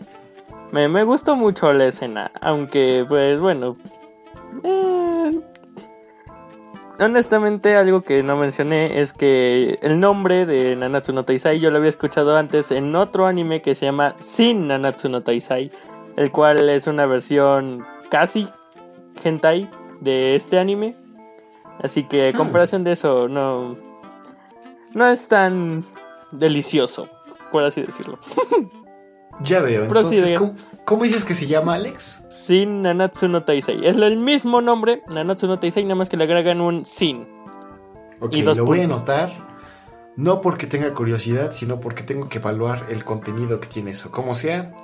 Me, 0.71 0.87
me 0.87 1.03
gustó 1.03 1.35
mucho 1.35 1.71
la 1.73 1.85
escena, 1.85 2.31
aunque 2.41 3.05
pues 3.07 3.39
bueno... 3.39 3.77
Eh, 4.63 5.39
honestamente 6.99 7.75
algo 7.75 8.01
que 8.01 8.23
no 8.23 8.35
mencioné 8.35 8.99
es 8.99 9.13
que 9.13 9.79
el 9.81 9.99
nombre 9.99 10.45
de 10.45 10.75
Nanatsu 10.75 11.13
no 11.13 11.23
Taisai 11.23 11.59
yo 11.59 11.71
lo 11.71 11.77
había 11.77 11.89
escuchado 11.89 12.35
antes 12.35 12.71
en 12.71 12.93
otro 12.95 13.25
anime 13.25 13.61
que 13.61 13.73
se 13.73 13.85
llama 13.85 14.15
Sin 14.19 14.67
Nanatsu 14.67 15.07
no 15.07 15.21
Taisai 15.21 15.71
el 16.17 16.31
cual 16.31 16.69
es 16.69 16.87
una 16.87 17.05
versión 17.05 17.85
casi 18.09 18.49
hentai 19.23 19.69
de 20.01 20.35
este 20.35 20.59
anime. 20.59 20.95
Así 21.81 22.03
que, 22.03 22.33
hmm. 22.33 22.37
comparación 22.37 22.83
de 22.83 22.91
eso, 22.91 23.27
no, 23.29 23.77
no 24.93 25.07
es 25.07 25.27
tan 25.27 25.85
delicioso, 26.31 27.09
por 27.51 27.63
así 27.63 27.81
decirlo. 27.81 28.19
Ya 29.41 29.61
veo. 29.61 29.83
Entonces, 29.83 30.37
¿cómo, 30.85 31.03
dices 31.03 31.23
que 31.23 31.33
se 31.33 31.47
llama 31.47 31.75
Alex? 31.75 32.21
Sin 32.27 32.81
Nanatsu 32.81 33.27
no 33.29 33.43
Taisei. 33.43 33.85
Es 33.85 33.95
el 33.95 34.17
mismo 34.17 34.61
nombre, 34.61 35.01
Nanatsu 35.07 35.47
no 35.47 35.57
Taisei, 35.57 35.83
nada 35.83 35.95
más 35.95 36.09
que 36.09 36.17
le 36.17 36.25
agregan 36.25 36.59
un 36.61 36.83
sin. 36.83 37.25
Ok, 38.19 38.33
lo 38.33 38.65
voy 38.65 38.81
a 38.81 38.83
anotar. 38.83 39.31
No 40.17 40.41
porque 40.41 40.67
tenga 40.67 40.93
curiosidad, 40.93 41.53
sino 41.53 41.79
porque 41.79 42.03
tengo 42.03 42.27
que 42.27 42.39
evaluar 42.39 42.87
el 42.89 43.05
contenido 43.05 43.61
que 43.61 43.69
tiene 43.69 43.91
eso. 43.91 44.11
Como 44.11 44.33
sea, 44.33 44.75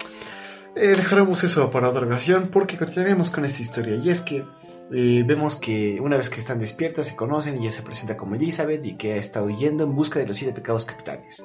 eh, 0.76 0.88
dejaremos 0.88 1.44
eso 1.44 1.70
para 1.72 1.90
otra 1.90 2.06
ocasión 2.06 2.48
porque 2.50 2.78
continuaremos 2.78 3.30
con 3.32 3.44
esta 3.44 3.62
historia. 3.62 3.96
Y 3.96 4.10
es 4.10 4.22
que 4.22 4.46
eh, 4.94 5.24
vemos 5.26 5.56
que 5.56 6.00
una 6.02 6.18
vez 6.18 6.30
que 6.30 6.40
están 6.40 6.60
despiertas 6.60 7.08
se 7.08 7.16
conocen 7.16 7.58
y 7.58 7.66
ella 7.66 7.72
se 7.72 7.82
presenta 7.82 8.18
como 8.18 8.36
Elizabeth 8.36 8.86
y 8.86 8.96
que 8.96 9.14
ha 9.14 9.18
estado 9.18 9.50
yendo 9.50 9.84
en 9.84 9.96
busca 9.96 10.20
de 10.20 10.28
los 10.28 10.38
siete 10.38 10.54
pecados 10.54 10.86
capitales. 10.86 11.44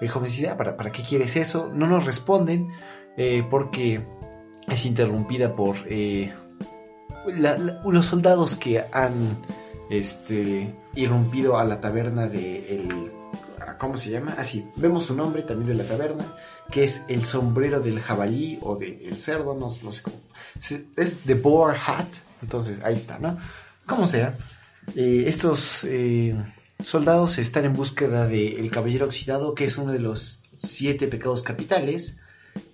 El 0.00 0.10
joven 0.10 0.30
dice, 0.30 0.48
ah, 0.48 0.56
¿para, 0.56 0.76
¿para 0.76 0.90
qué 0.92 1.02
quieres 1.02 1.36
eso? 1.36 1.70
No 1.72 1.86
nos 1.86 2.04
responden 2.04 2.68
eh, 3.16 3.44
porque 3.48 4.04
es 4.66 4.86
interrumpida 4.86 5.54
por 5.54 5.76
eh, 5.86 6.32
los 7.26 8.06
soldados 8.06 8.56
que 8.56 8.84
han 8.92 9.38
este, 9.90 10.74
irrumpido 10.94 11.58
a 11.58 11.64
la 11.64 11.80
taberna 11.80 12.26
de 12.26 12.76
el, 12.76 13.12
¿cómo 13.78 13.96
se 13.96 14.10
llama? 14.10 14.34
Así, 14.38 14.66
vemos 14.76 15.06
su 15.06 15.14
nombre 15.14 15.42
también 15.42 15.76
de 15.76 15.82
la 15.82 15.88
taberna, 15.88 16.24
que 16.70 16.84
es 16.84 17.02
el 17.08 17.24
sombrero 17.24 17.80
del 17.80 18.00
jabalí 18.00 18.58
o 18.62 18.76
del 18.76 19.14
cerdo, 19.16 19.54
no, 19.54 19.70
sé 19.70 20.02
cómo. 20.02 20.16
Es 20.96 21.18
The 21.26 21.34
Boar 21.34 21.76
Hat, 21.76 22.08
entonces 22.42 22.80
ahí 22.82 22.94
está, 22.94 23.18
¿no? 23.18 23.38
Como 23.86 24.06
sea, 24.06 24.36
eh, 24.94 25.24
estos 25.26 25.84
eh, 25.84 26.34
soldados 26.82 27.38
están 27.38 27.64
en 27.64 27.72
búsqueda 27.72 28.26
del 28.28 28.70
caballero 28.70 29.06
oxidado, 29.06 29.54
que 29.54 29.64
es 29.64 29.78
uno 29.78 29.92
de 29.92 30.00
los 30.00 30.40
siete 30.56 31.08
pecados 31.08 31.42
capitales, 31.42 32.18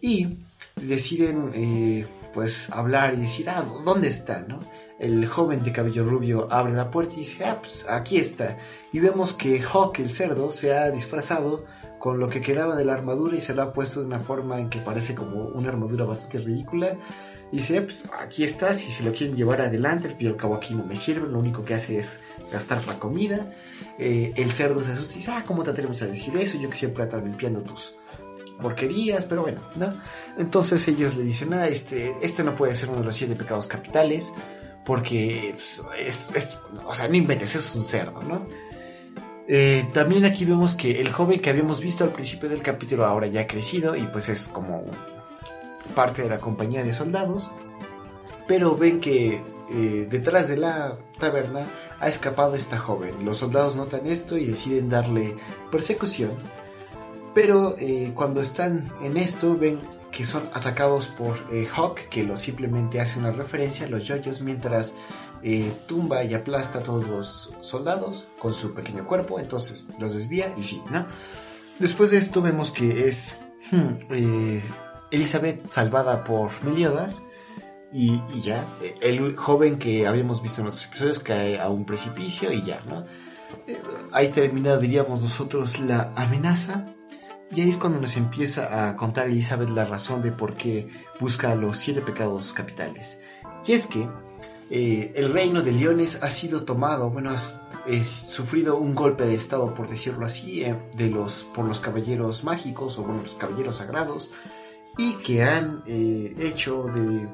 y 0.00 0.38
deciden 0.76 1.52
eh, 1.54 2.06
pues 2.34 2.70
hablar 2.70 3.14
y 3.14 3.22
decir, 3.22 3.48
ah, 3.50 3.64
¿dónde 3.84 4.08
está? 4.08 4.40
¿no? 4.40 4.60
El 4.98 5.26
joven 5.26 5.62
de 5.62 5.72
cabello 5.72 6.04
rubio 6.04 6.48
abre 6.50 6.72
la 6.72 6.90
puerta 6.90 7.14
y 7.14 7.18
dice, 7.18 7.44
ah, 7.44 7.58
pues 7.60 7.86
aquí 7.88 8.18
está. 8.18 8.58
Y 8.92 9.00
vemos 9.00 9.32
que 9.32 9.62
Hawk, 9.62 9.98
el 10.00 10.10
cerdo, 10.10 10.50
se 10.50 10.74
ha 10.76 10.90
disfrazado 10.90 11.64
con 11.98 12.18
lo 12.18 12.28
que 12.28 12.40
quedaba 12.40 12.76
de 12.76 12.84
la 12.84 12.94
armadura 12.94 13.36
y 13.36 13.40
se 13.40 13.54
lo 13.54 13.62
ha 13.62 13.72
puesto 13.72 14.00
de 14.00 14.06
una 14.06 14.20
forma 14.20 14.58
en 14.58 14.70
que 14.70 14.78
parece 14.78 15.14
como 15.14 15.44
una 15.48 15.68
armadura 15.68 16.04
bastante 16.04 16.38
ridícula. 16.38 16.96
Dice, 17.52 17.78
"Ah, 17.78 17.82
pues 17.82 18.04
aquí 18.20 18.44
está, 18.44 18.74
si 18.74 18.90
se 18.90 19.02
lo 19.02 19.12
quieren 19.12 19.36
llevar 19.36 19.60
adelante, 19.62 20.08
al 20.08 20.14
fin 20.14 20.26
y 20.26 20.30
al 20.30 20.36
cabo 20.36 20.54
aquí 20.54 20.74
no 20.74 20.84
me 20.84 20.96
sirve, 20.96 21.26
lo 21.28 21.38
único 21.38 21.64
que 21.64 21.74
hace 21.74 21.98
es 21.98 22.12
gastar 22.52 22.86
la 22.86 22.98
comida. 22.98 23.50
Eh, 23.98 24.32
el 24.36 24.52
cerdo 24.52 24.84
se 24.84 24.92
asusta 24.92 25.14
dice, 25.14 25.30
ah, 25.30 25.44
¿cómo 25.46 25.62
te 25.64 25.70
atreves 25.70 26.02
a 26.02 26.06
decir 26.06 26.36
eso? 26.36 26.58
Yo 26.58 26.68
que 26.68 26.76
siempre 26.76 27.04
estar 27.04 27.22
limpiando 27.22 27.60
tus 27.60 27.94
porquerías, 28.60 29.24
pero 29.24 29.42
bueno, 29.42 29.60
¿no? 29.76 29.94
Entonces 30.36 30.86
ellos 30.88 31.16
le 31.16 31.22
dicen, 31.22 31.52
ah, 31.54 31.68
este, 31.68 32.14
este 32.22 32.42
no 32.44 32.54
puede 32.56 32.74
ser 32.74 32.88
uno 32.90 32.98
de 32.98 33.04
los 33.04 33.16
siete 33.16 33.34
pecados 33.36 33.66
capitales, 33.66 34.32
porque 34.84 35.52
pues, 35.54 35.82
es, 35.98 36.30
es- 36.34 36.58
o 36.84 36.94
sea, 36.94 37.08
no 37.08 37.14
inventes, 37.14 37.54
es 37.54 37.74
un 37.74 37.84
cerdo, 37.84 38.20
¿no? 38.22 38.46
Eh, 39.50 39.86
también 39.94 40.26
aquí 40.26 40.44
vemos 40.44 40.74
que 40.74 41.00
el 41.00 41.10
joven 41.10 41.40
que 41.40 41.48
habíamos 41.48 41.80
visto 41.80 42.04
al 42.04 42.10
principio 42.10 42.48
del 42.50 42.60
capítulo 42.62 43.06
ahora 43.06 43.26
ya 43.28 43.42
ha 43.42 43.46
crecido 43.46 43.96
y 43.96 44.02
pues 44.02 44.28
es 44.28 44.46
como 44.48 44.84
parte 45.94 46.22
de 46.22 46.28
la 46.28 46.38
compañía 46.38 46.82
de 46.82 46.92
soldados, 46.92 47.50
pero 48.46 48.76
ven 48.76 49.00
que 49.00 49.40
eh, 49.70 50.06
detrás 50.10 50.48
de 50.48 50.56
la 50.56 50.96
taberna 51.18 51.66
ha 52.00 52.08
escapado 52.08 52.54
esta 52.54 52.78
joven. 52.78 53.24
Los 53.24 53.38
soldados 53.38 53.76
notan 53.76 54.06
esto 54.06 54.36
y 54.38 54.46
deciden 54.46 54.88
darle 54.88 55.36
persecución, 55.70 56.32
pero 57.34 57.76
eh, 57.78 58.12
cuando 58.14 58.40
están 58.40 58.90
en 59.02 59.16
esto 59.16 59.56
ven 59.56 59.78
que 60.10 60.24
son 60.24 60.48
atacados 60.54 61.06
por 61.06 61.36
eh, 61.52 61.68
Hawk, 61.70 62.08
que 62.08 62.24
lo 62.24 62.38
simplemente 62.38 62.98
hace 62.98 63.18
una 63.18 63.30
referencia 63.30 63.86
a 63.86 63.90
los 63.90 64.04
yoyos 64.04 64.40
mientras 64.40 64.94
tumba 65.86 66.24
y 66.24 66.34
aplasta 66.34 66.80
a 66.80 66.82
todos 66.82 67.06
los 67.06 67.54
soldados 67.60 68.26
con 68.40 68.52
su 68.54 68.74
pequeño 68.74 69.06
cuerpo, 69.06 69.38
entonces 69.38 69.86
los 69.96 70.12
desvía 70.12 70.52
y 70.56 70.64
sí, 70.64 70.82
¿no? 70.90 71.06
Después 71.78 72.10
de 72.10 72.18
esto 72.18 72.42
vemos 72.42 72.72
que 72.72 73.06
es 73.06 73.36
hmm, 73.70 73.98
Elizabeth 75.10 75.66
salvada 75.68 76.24
por 76.24 76.50
Meliodas 76.64 77.22
y, 77.92 78.20
y 78.34 78.42
ya, 78.42 78.66
el 79.00 79.36
joven 79.36 79.78
que 79.78 80.06
habíamos 80.06 80.42
visto 80.42 80.60
en 80.60 80.68
otros 80.68 80.84
episodios 80.84 81.18
cae 81.18 81.58
a 81.58 81.68
un 81.68 81.86
precipicio 81.86 82.52
y 82.52 82.62
ya, 82.62 82.82
¿no? 82.86 83.06
Eh, 83.66 83.80
ahí 84.12 84.28
termina, 84.28 84.76
diríamos 84.76 85.22
nosotros, 85.22 85.78
la 85.80 86.12
amenaza 86.16 86.86
y 87.50 87.62
ahí 87.62 87.70
es 87.70 87.78
cuando 87.78 88.00
nos 88.00 88.16
empieza 88.16 88.88
a 88.88 88.96
contar 88.96 89.28
Elizabeth 89.28 89.70
la 89.70 89.86
razón 89.86 90.20
de 90.20 90.32
por 90.32 90.54
qué 90.54 90.88
busca 91.18 91.54
los 91.54 91.78
siete 91.78 92.02
pecados 92.02 92.52
capitales. 92.52 93.18
Y 93.66 93.72
es 93.72 93.86
que 93.86 94.06
eh, 94.70 95.12
el 95.16 95.32
reino 95.32 95.62
de 95.62 95.72
Leones 95.72 96.22
ha 96.22 96.28
sido 96.28 96.66
tomado, 96.66 97.10
bueno, 97.10 97.30
has 97.30 97.58
es 97.86 98.06
sufrido 98.06 98.76
un 98.76 98.94
golpe 98.94 99.24
de 99.24 99.34
estado, 99.34 99.72
por 99.72 99.88
decirlo 99.88 100.26
así, 100.26 100.62
eh, 100.62 100.76
de 100.94 101.08
los, 101.08 101.44
por 101.54 101.64
los 101.64 101.80
caballeros 101.80 102.44
mágicos 102.44 102.98
o 102.98 103.02
bueno, 103.02 103.22
los 103.22 103.34
caballeros 103.36 103.76
sagrados, 103.76 104.30
y 104.98 105.14
que 105.18 105.42
han 105.44 105.82
eh, 105.86 106.34
hecho 106.38 106.84
de, 106.84 107.28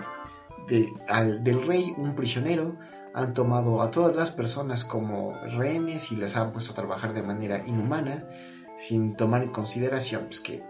de- 0.68 0.92
al- 1.08 1.42
del 1.42 1.66
rey 1.66 1.92
un 1.96 2.14
prisionero, 2.14 2.76
han 3.14 3.32
tomado 3.34 3.80
a 3.82 3.90
todas 3.90 4.14
las 4.14 4.30
personas 4.30 4.84
como 4.84 5.32
rehenes 5.56 6.10
y 6.12 6.16
las 6.16 6.36
han 6.36 6.52
puesto 6.52 6.72
a 6.72 6.74
trabajar 6.74 7.14
de 7.14 7.22
manera 7.22 7.64
inhumana, 7.66 8.28
sin 8.76 9.16
tomar 9.16 9.42
en 9.42 9.50
consideración 9.50 10.24
pues, 10.26 10.40
que, 10.40 10.62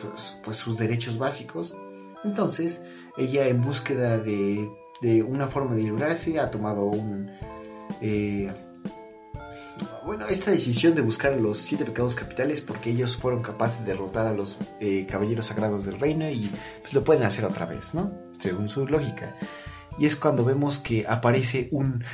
pues, 0.00 0.40
pues, 0.44 0.56
sus 0.56 0.76
derechos 0.78 1.18
básicos. 1.18 1.74
Entonces, 2.24 2.82
ella 3.18 3.46
en 3.46 3.60
búsqueda 3.60 4.18
de, 4.18 4.68
de 5.02 5.22
una 5.22 5.46
forma 5.48 5.74
de 5.74 5.82
librarse 5.82 6.40
ha 6.40 6.50
tomado 6.50 6.86
un... 6.86 7.30
eh, 8.00 8.52
bueno, 10.04 10.26
esta 10.26 10.50
decisión 10.50 10.94
de 10.94 11.02
buscar 11.02 11.40
los 11.40 11.58
siete 11.58 11.84
pecados 11.84 12.14
capitales 12.14 12.60
porque 12.60 12.90
ellos 12.90 13.16
fueron 13.16 13.42
capaces 13.42 13.80
de 13.80 13.92
derrotar 13.92 14.26
a 14.26 14.32
los 14.32 14.56
eh, 14.80 15.06
caballeros 15.10 15.46
sagrados 15.46 15.84
del 15.84 15.98
reino 15.98 16.28
y 16.30 16.50
pues 16.80 16.92
lo 16.92 17.02
pueden 17.02 17.24
hacer 17.24 17.44
otra 17.44 17.66
vez, 17.66 17.94
¿no? 17.94 18.12
Según 18.38 18.68
su 18.68 18.86
lógica. 18.86 19.34
Y 19.98 20.06
es 20.06 20.16
cuando 20.16 20.44
vemos 20.44 20.78
que 20.78 21.06
aparece 21.08 21.68
un... 21.72 22.04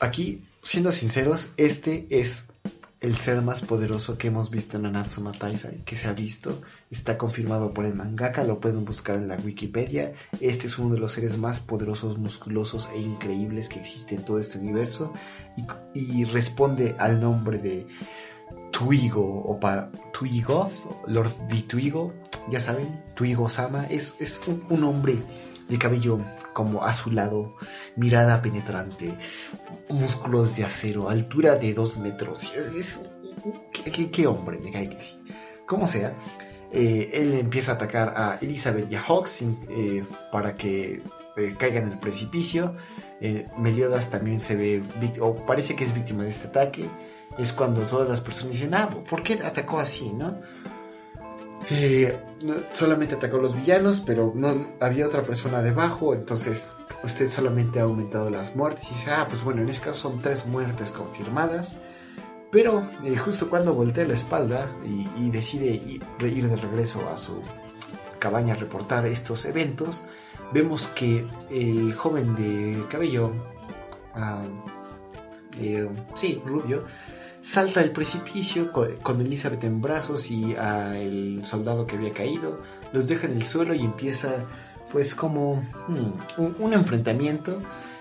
Aquí, 0.00 0.42
siendo 0.62 0.92
sinceros, 0.92 1.48
este 1.56 2.06
es 2.10 2.46
el 3.04 3.18
ser 3.18 3.42
más 3.42 3.60
poderoso 3.60 4.16
que 4.16 4.28
hemos 4.28 4.50
visto 4.50 4.78
en 4.78 4.84
Nanatsu 4.84 5.22
no 5.22 5.32
Taizai, 5.32 5.84
que 5.84 5.94
se 5.94 6.08
ha 6.08 6.14
visto, 6.14 6.62
está 6.90 7.18
confirmado 7.18 7.74
por 7.74 7.84
el 7.84 7.94
mangaka, 7.94 8.44
lo 8.44 8.60
pueden 8.60 8.86
buscar 8.86 9.16
en 9.16 9.28
la 9.28 9.36
Wikipedia. 9.36 10.14
Este 10.40 10.68
es 10.68 10.78
uno 10.78 10.94
de 10.94 11.00
los 11.00 11.12
seres 11.12 11.36
más 11.36 11.60
poderosos, 11.60 12.16
musculosos 12.16 12.88
e 12.94 12.98
increíbles 12.98 13.68
que 13.68 13.78
existe 13.78 14.14
en 14.14 14.24
todo 14.24 14.38
este 14.38 14.58
universo 14.58 15.12
y, 15.92 16.24
responde 16.24 16.96
al 16.98 17.20
nombre 17.20 17.58
de 17.58 17.86
Tuigo 18.70 19.42
o 19.42 19.60
pa, 19.60 19.90
Tuigoth, 20.18 20.72
Lord 21.06 21.36
de 21.48 21.60
Tuigo, 21.60 22.14
ya 22.50 22.58
saben, 22.58 23.04
Tuigo 23.14 23.50
Sama 23.50 23.84
es, 23.84 24.14
es 24.18 24.40
un 24.70 24.82
hombre 24.82 25.22
de 25.68 25.78
cabello 25.78 26.18
como 26.52 26.84
azulado, 26.84 27.56
mirada 27.96 28.42
penetrante, 28.42 29.16
músculos 29.88 30.56
de 30.56 30.64
acero, 30.64 31.08
altura 31.08 31.56
de 31.56 31.74
dos 31.74 31.96
metros. 31.96 32.52
Es, 32.54 33.00
¿qué, 34.12 34.26
hombre? 34.26 34.58
Me 34.58 34.70
cae 34.70 34.90
que 34.90 35.00
sí. 35.00 35.18
Como 35.66 35.88
sea, 35.88 36.14
eh, 36.72 37.10
él 37.14 37.34
empieza 37.34 37.72
a 37.72 37.74
atacar 37.76 38.12
a 38.16 38.38
Elizabeth 38.40 38.90
y 38.90 38.96
a 38.96 39.02
Hawks 39.02 39.42
eh, 39.42 40.04
para 40.32 40.54
que 40.54 41.02
eh, 41.36 41.54
caigan 41.58 41.84
en 41.84 41.92
el 41.92 41.98
precipicio. 41.98 42.76
Meliodas 43.56 44.10
también 44.10 44.38
se 44.38 44.54
ve, 44.54 44.82
o 45.18 45.34
parece 45.46 45.74
que 45.74 45.84
es 45.84 45.94
víctima 45.94 46.24
de 46.24 46.30
este 46.30 46.48
ataque. 46.48 46.90
Es 47.38 47.54
cuando 47.54 47.80
todas 47.82 48.06
las 48.06 48.20
personas 48.20 48.52
dicen, 48.52 48.74
ah, 48.74 48.90
¿por 49.08 49.22
qué 49.22 49.34
atacó 49.42 49.78
así, 49.78 50.12
no? 50.12 50.40
Solamente 52.70 53.14
atacó 53.14 53.36
a 53.36 53.42
los 53.42 53.56
villanos, 53.56 54.00
pero 54.00 54.32
no 54.34 54.66
había 54.80 55.06
otra 55.06 55.22
persona 55.22 55.62
debajo, 55.62 56.14
entonces 56.14 56.68
usted 57.02 57.30
solamente 57.30 57.80
ha 57.80 57.84
aumentado 57.84 58.30
las 58.30 58.54
muertes. 58.54 58.84
Y 58.90 58.94
dice, 58.94 59.10
ah, 59.10 59.26
pues 59.28 59.42
bueno, 59.42 59.62
en 59.62 59.68
este 59.68 59.86
caso 59.86 60.10
son 60.10 60.20
tres 60.20 60.46
muertes 60.46 60.90
confirmadas. 60.90 61.74
Pero 62.50 62.88
eh, 63.04 63.16
justo 63.16 63.48
cuando 63.50 63.74
voltea 63.74 64.04
la 64.04 64.14
espalda 64.14 64.70
y, 65.18 65.30
decide 65.30 65.74
ir, 65.74 66.02
ir 66.20 66.48
de 66.48 66.56
regreso 66.56 67.08
a 67.10 67.16
su 67.16 67.42
cabaña 68.20 68.54
a 68.54 68.56
reportar 68.56 69.06
estos 69.06 69.44
eventos, 69.44 70.02
vemos 70.52 70.86
que 70.88 71.26
el 71.50 71.94
joven 71.94 72.36
de 72.36 72.86
cabello, 72.88 73.32
ah, 74.14 74.44
eh, 75.60 75.88
sí, 76.14 76.40
rubio, 76.46 76.84
salta 77.44 77.80
del 77.80 77.90
precipicio 77.90 78.72
con, 78.72 79.20
Elizabeth 79.20 79.62
en 79.64 79.80
brazos 79.80 80.30
y 80.30 80.56
al 80.56 81.44
soldado 81.44 81.86
que 81.86 81.96
había 81.96 82.12
caído, 82.12 82.62
los 82.92 83.06
deja 83.06 83.26
en 83.26 83.36
el 83.36 83.44
suelo 83.44 83.74
y 83.74 83.80
empieza 83.80 84.46
pues 84.90 85.14
como 85.14 85.56
hmm, 85.88 86.62
un, 86.62 86.72
enfrentamiento 86.72 87.60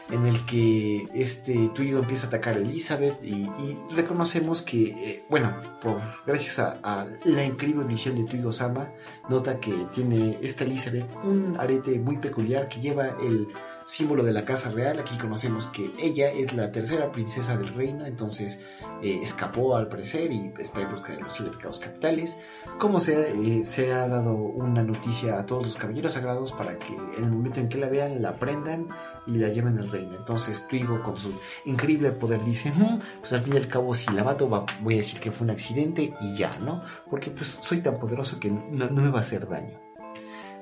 en 0.10 0.25
el 0.27 0.45
que 0.45 1.06
este 1.13 1.69
Tuyo 1.73 1.99
empieza 1.99 2.27
a 2.27 2.29
atacar 2.29 2.56
a 2.56 2.60
Elizabeth 2.60 3.21
y, 3.23 3.49
reconocemos 3.93 4.62
que, 4.62 4.84
eh, 4.84 5.25
bueno, 5.29 5.60
por, 5.82 6.01
gracias 6.25 6.60
a, 6.60 7.08
la 7.25 7.43
increíble 7.43 7.86
visión 7.86 8.15
de 8.15 8.23
Tuigo 8.23 8.53
Sama, 8.53 8.89
nota 9.29 9.60
que 9.60 9.73
tiene 9.93 10.38
esta 10.41 10.63
Elizabeth 10.63 11.08
un 11.23 11.58
arete 11.60 11.99
muy 11.99 12.17
peculiar 12.17 12.69
que 12.69 12.79
lleva 12.79 13.08
el 13.21 13.47
símbolo 13.86 14.24
de 14.24 14.32
la 14.32 14.46
casa 14.46 14.72
real. 14.72 15.00
Aquí 15.00 15.17
conocemos 15.17 15.67
que 15.67 15.91
ella 16.00 16.32
es 16.32 16.54
la 16.54 16.72
tercera 16.72 17.12
princesa 17.12 17.58
del 17.58 17.74
reino, 17.74 18.06
entonces 18.06 18.60
eh, 19.02 19.19
escapó 19.22 19.76
al 19.76 19.88
parecer 19.88 20.32
y 20.32 20.54
está 20.60 20.82
en 20.82 20.91
busca 20.91 21.13
de 21.13 21.22
los 21.22 21.34
siete 21.34 21.52
pecados 21.52 21.80
capitales. 21.80 22.38
Como 22.80 23.00
sea, 23.00 23.19
eh, 23.19 23.63
se 23.65 23.93
ha 23.93 24.08
dado 24.08 24.36
una 24.36 24.84
noticia 24.84 25.39
a 25.39 25.46
todos 25.46 25.63
los 25.63 25.78
caballeros 25.78 26.13
sagrados 26.13 26.52
para 26.52 26.78
que 26.78 26.93
en 27.17 27.24
el 27.24 27.32
momento 27.32 27.60
en 27.60 27.69
que 27.69 27.78
la 27.78 27.89
vean 27.89 28.22
la 28.22 28.30
aprendan 28.30 28.88
y 29.26 29.38
la 29.38 29.50
lleven 29.50 29.80
al 29.80 29.89
reino. 29.89 30.15
Entonces 30.17 30.67
Twigo 30.67 31.02
con 31.02 31.17
su 31.17 31.34
increíble 31.65 32.12
poder 32.12 32.43
dice, 32.43 32.72
"Mm, 32.72 33.00
pues 33.19 33.34
al 33.34 33.41
fin 33.41 33.54
y 33.54 33.58
al 33.58 33.67
cabo 33.67 33.93
si 33.93 34.12
la 34.12 34.24
mato 34.24 34.48
voy 34.82 34.93
a 34.96 34.98
decir 34.98 35.19
que 35.19 35.32
fue 35.32 35.46
un 35.46 35.52
accidente 35.52 36.13
y 36.22 36.36
ya, 36.36 36.58
¿no? 36.60 36.82
Porque 37.10 37.32
pues 37.32 37.58
soy 37.62 37.82
tan 37.82 38.00
poderoso 38.00 38.39
que 38.39 38.50
no, 38.50 38.89
no 38.89 39.02
me 39.02 39.10
va 39.10 39.19
a 39.19 39.22
hacer 39.22 39.48
daño. 39.48 39.80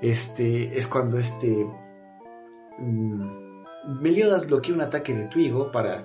Este 0.01 0.77
es 0.77 0.87
cuando 0.87 1.17
este 1.19 1.67
Meliodas 4.01 4.47
bloquea 4.47 4.75
un 4.75 4.81
ataque 4.81 5.13
de 5.13 5.25
Twigo 5.27 5.71
para 5.71 6.03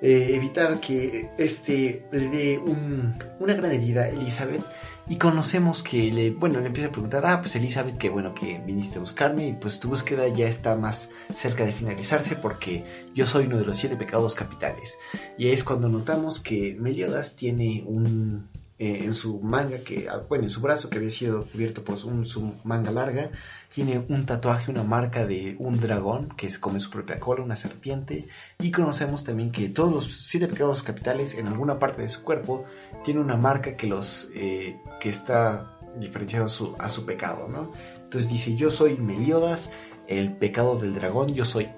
eh, 0.00 0.30
evitar 0.34 0.78
que 0.80 1.30
este 1.38 2.06
le 2.12 2.28
dé 2.28 2.58
un- 2.58 3.14
una 3.40 3.54
gran 3.54 3.72
herida 3.72 4.02
a 4.04 4.08
Elizabeth 4.08 4.62
y 5.08 5.16
conocemos 5.16 5.82
que 5.82 6.12
le, 6.12 6.30
bueno, 6.30 6.60
le 6.60 6.66
empieza 6.66 6.88
a 6.90 6.92
preguntar, 6.92 7.24
ah, 7.26 7.40
pues 7.40 7.56
Elizabeth, 7.56 7.96
que 7.96 8.10
bueno 8.10 8.34
que 8.34 8.60
viniste 8.64 8.98
a 8.98 9.00
buscarme 9.00 9.48
y 9.48 9.52
pues 9.54 9.80
tu 9.80 9.88
búsqueda 9.88 10.28
ya 10.28 10.46
está 10.46 10.76
más 10.76 11.08
cerca 11.34 11.64
de 11.64 11.72
finalizarse 11.72 12.36
porque 12.36 12.84
yo 13.14 13.26
soy 13.26 13.46
uno 13.46 13.56
de 13.58 13.64
los 13.64 13.78
siete 13.78 13.96
pecados 13.96 14.34
capitales. 14.34 14.96
Y 15.38 15.48
es 15.48 15.64
cuando 15.64 15.88
notamos 15.88 16.40
que 16.40 16.76
Meliodas 16.78 17.36
tiene 17.36 17.82
un, 17.86 18.48
eh, 18.78 19.00
en 19.02 19.14
su 19.14 19.40
manga, 19.40 19.78
que, 19.78 20.08
ah, 20.10 20.20
bueno, 20.28 20.44
en 20.44 20.50
su 20.50 20.60
brazo 20.60 20.90
que 20.90 20.98
había 20.98 21.10
sido 21.10 21.44
cubierto 21.46 21.82
por 21.82 21.96
un, 22.04 22.26
su 22.26 22.54
manga 22.64 22.90
larga, 22.92 23.30
tiene 23.72 24.04
un 24.08 24.24
tatuaje, 24.26 24.70
una 24.70 24.82
marca 24.82 25.26
de 25.26 25.56
un 25.58 25.78
dragón 25.78 26.28
que 26.36 26.48
come 26.58 26.80
su 26.80 26.90
propia 26.90 27.20
cola, 27.20 27.42
una 27.42 27.56
serpiente. 27.56 28.28
Y 28.58 28.70
conocemos 28.70 29.24
también 29.24 29.52
que 29.52 29.68
todos 29.68 29.92
los 29.92 30.26
siete 30.26 30.48
pecados 30.48 30.82
capitales 30.82 31.34
en 31.34 31.46
alguna 31.48 31.78
parte 31.78 32.02
de 32.02 32.08
su 32.08 32.22
cuerpo 32.22 32.64
tiene 33.04 33.20
una 33.20 33.36
marca 33.36 33.76
que 33.76 33.86
los 33.86 34.30
eh, 34.34 34.76
que 35.00 35.10
está 35.10 35.78
diferenciado 35.98 36.46
a 36.78 36.88
su, 36.88 37.04
pecado, 37.04 37.48
¿no? 37.48 37.72
Entonces 37.96 38.30
dice, 38.30 38.56
yo 38.56 38.70
soy 38.70 38.96
Meliodas, 38.96 39.70
el 40.06 40.32
pecado 40.32 40.78
del 40.78 40.94
dragón, 40.94 41.34
yo 41.34 41.44
soy, 41.44 41.68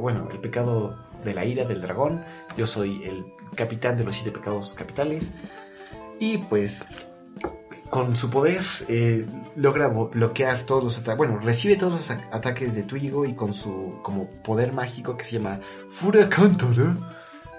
bueno, 0.00 0.28
el 0.30 0.38
pecado 0.38 0.98
de 1.24 1.34
la 1.34 1.44
ira 1.44 1.64
del 1.64 1.80
dragón, 1.80 2.24
yo 2.56 2.66
soy 2.66 3.02
el 3.04 3.24
capitán 3.54 3.96
de 3.96 4.04
los 4.04 4.16
siete 4.16 4.32
pecados 4.32 4.74
capitales. 4.74 5.30
Y 6.18 6.38
pues 6.38 6.84
con 7.92 8.16
su 8.16 8.30
poder 8.30 8.64
eh, 8.88 9.26
logra 9.54 9.88
bloquear 9.88 10.62
todos 10.62 10.82
los 10.82 10.96
ataques, 10.96 11.18
bueno, 11.18 11.38
recibe 11.40 11.76
todos 11.76 11.92
los 11.92 12.10
ataques 12.10 12.74
de 12.74 12.84
Twigo 12.84 13.26
y 13.26 13.34
con 13.34 13.52
su 13.52 13.98
como 14.02 14.30
poder 14.42 14.72
mágico 14.72 15.18
que 15.18 15.24
se 15.24 15.32
llama 15.32 15.60
Furia 15.90 16.26
Cántara, 16.30 16.96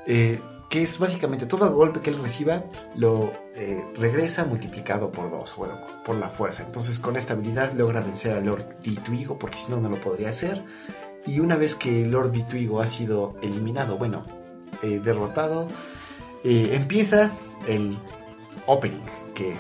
eh, 0.07 0.41
que 0.71 0.81
es 0.81 0.97
básicamente 0.97 1.45
todo 1.45 1.71
golpe 1.71 1.99
que 1.99 2.09
él 2.09 2.17
reciba 2.17 2.63
lo 2.95 3.31
eh, 3.53 3.85
regresa 3.95 4.43
multiplicado 4.43 5.11
por 5.11 5.29
dos, 5.29 5.55
bueno, 5.55 5.79
por 6.03 6.15
la 6.15 6.29
fuerza. 6.29 6.63
Entonces 6.63 6.97
con 6.97 7.15
esta 7.15 7.33
habilidad 7.33 7.73
logra 7.73 8.01
vencer 8.01 8.35
a 8.35 8.41
Lord 8.41 8.79
Ditwigo 8.81 9.37
porque 9.37 9.59
si 9.59 9.69
no 9.69 9.79
no 9.79 9.87
lo 9.87 9.97
podría 9.97 10.29
hacer. 10.29 10.65
Y 11.27 11.41
una 11.41 11.57
vez 11.57 11.75
que 11.75 12.07
Lord 12.07 12.31
Ditwigo 12.31 12.81
ha 12.81 12.87
sido 12.87 13.35
eliminado, 13.43 13.99
bueno, 13.99 14.23
derrotado, 14.81 15.67
empieza 16.43 17.29
el 17.67 17.95
opening 18.65 19.05
que 19.35 19.55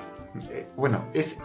eh, 0.49 0.67
bueno 0.75 1.05
es 1.13 1.35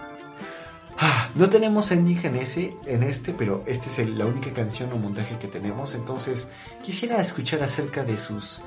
Ah, 1.01 1.31
no 1.37 1.49
tenemos 1.49 1.93
ending 1.93 2.19
en 2.25 2.35
ese 2.35 2.77
en 2.85 3.05
este 3.05 3.33
pero 3.33 3.63
este 3.67 4.03
es 4.03 4.09
la 4.09 4.27
única 4.27 4.53
canción 4.53 4.93
o 4.93 4.97
montaje 4.97 5.37
que 5.39 5.47
tenemos. 5.47 5.95
Entonces 5.95 6.49
quisiera 6.83 7.21
escuchar 7.21 7.63
acerca 7.63 8.03
de 8.03 8.17
sus 8.17 8.61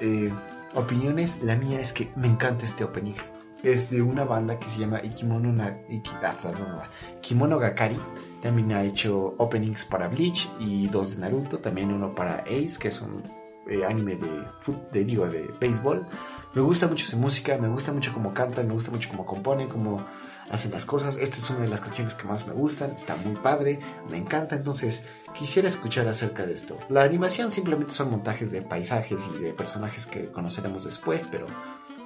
eh, 0.00 0.32
opiniones. 0.74 1.42
La 1.42 1.56
mía 1.56 1.80
es 1.80 1.92
que 1.92 2.12
me 2.14 2.28
encanta 2.28 2.64
este 2.64 2.84
opening. 2.84 3.16
Es 3.64 3.90
de 3.90 4.02
una 4.02 4.24
banda 4.24 4.60
que 4.60 4.68
se 4.70 4.78
llama 4.78 5.00
Ikimono, 5.02 5.52
na, 5.52 5.76
ah, 6.22 6.36
no, 6.44 6.52
no, 6.52 6.68
no, 6.76 6.82
Kimono 7.22 7.58
Gakari. 7.58 7.98
También 8.40 8.70
ha 8.70 8.84
hecho 8.84 9.34
openings 9.38 9.84
para 9.84 10.06
Bleach 10.06 10.48
y 10.60 10.86
dos 10.86 11.16
de 11.16 11.22
Naruto 11.22 11.58
también 11.58 11.90
uno 11.90 12.14
para 12.14 12.36
Ace 12.42 12.76
que 12.78 12.88
es 12.88 13.00
un 13.00 13.24
eh, 13.68 13.84
anime 13.84 14.14
de, 14.16 14.44
de 14.92 15.04
digo 15.04 15.26
de 15.26 15.50
béisbol 15.58 16.06
me 16.54 16.62
gusta 16.62 16.86
mucho 16.86 17.06
su 17.06 17.16
música, 17.16 17.58
me 17.58 17.68
gusta 17.68 17.92
mucho 17.92 18.12
cómo 18.12 18.32
cantan, 18.32 18.68
me 18.68 18.74
gusta 18.74 18.90
mucho 18.90 19.08
cómo 19.08 19.26
componen, 19.26 19.68
cómo 19.68 20.04
hacen 20.50 20.70
las 20.70 20.86
cosas. 20.86 21.16
Esta 21.16 21.36
es 21.38 21.50
una 21.50 21.60
de 21.60 21.68
las 21.68 21.80
canciones 21.80 22.14
que 22.14 22.26
más 22.26 22.46
me 22.46 22.52
gustan, 22.52 22.92
está 22.92 23.16
muy 23.16 23.34
padre, 23.36 23.80
me 24.08 24.18
encanta, 24.18 24.54
entonces 24.54 25.04
quisiera 25.34 25.68
escuchar 25.68 26.06
acerca 26.06 26.46
de 26.46 26.54
esto. 26.54 26.78
La 26.88 27.02
animación 27.02 27.50
simplemente 27.50 27.92
son 27.92 28.10
montajes 28.10 28.50
de 28.52 28.62
paisajes 28.62 29.28
y 29.34 29.42
de 29.42 29.52
personajes 29.52 30.06
que 30.06 30.30
conoceremos 30.30 30.84
después, 30.84 31.26
pero 31.30 31.46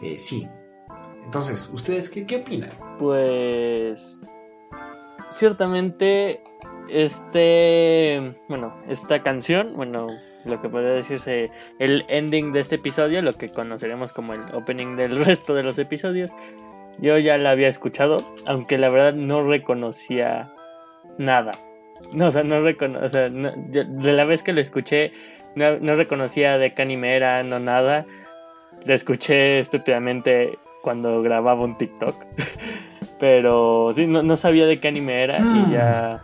eh, 0.00 0.16
sí. 0.16 0.48
Entonces, 1.24 1.68
¿ustedes 1.72 2.08
qué, 2.08 2.24
qué 2.26 2.36
opinan? 2.36 2.70
Pues 2.98 4.20
ciertamente 5.28 6.42
este, 6.90 8.34
bueno, 8.48 8.74
esta 8.88 9.22
canción, 9.22 9.74
bueno, 9.76 10.08
lo 10.44 10.60
que 10.60 10.68
podría 10.68 10.90
decirse 10.90 11.50
el 11.78 12.04
ending 12.08 12.52
de 12.52 12.60
este 12.60 12.76
episodio, 12.76 13.22
lo 13.22 13.32
que 13.34 13.50
conoceremos 13.50 14.12
como 14.12 14.34
el 14.34 14.40
opening 14.54 14.96
del 14.96 15.16
resto 15.24 15.54
de 15.54 15.62
los 15.62 15.78
episodios, 15.78 16.32
yo 16.98 17.18
ya 17.18 17.38
la 17.38 17.50
había 17.50 17.68
escuchado, 17.68 18.18
aunque 18.46 18.78
la 18.78 18.88
verdad 18.88 19.14
no 19.14 19.42
reconocía 19.46 20.52
nada. 21.18 21.52
No, 22.12 22.26
o 22.26 22.30
sea, 22.30 22.42
no 22.44 22.60
reconocía, 22.60 23.06
o 23.06 23.08
sea, 23.08 23.28
no- 23.30 23.52
yo- 23.70 23.84
de 23.84 24.12
la 24.12 24.24
vez 24.24 24.42
que 24.42 24.52
lo 24.52 24.60
escuché, 24.60 25.12
no, 25.54 25.78
no 25.80 25.94
reconocía 25.96 26.58
de 26.58 26.74
qué 26.74 26.82
anime 26.82 27.16
era, 27.16 27.42
no 27.42 27.58
nada. 27.58 28.06
La 28.84 28.94
escuché 28.94 29.58
estúpidamente 29.58 30.58
cuando 30.82 31.20
grababa 31.22 31.64
un 31.64 31.76
TikTok. 31.76 32.14
Pero 33.20 33.90
sí, 33.92 34.06
no, 34.06 34.22
no 34.22 34.36
sabía 34.36 34.66
de 34.66 34.78
qué 34.78 34.88
anime 34.88 35.24
era 35.24 35.40
Hmm. 35.40 35.66
y 35.68 35.72
ya. 35.72 36.22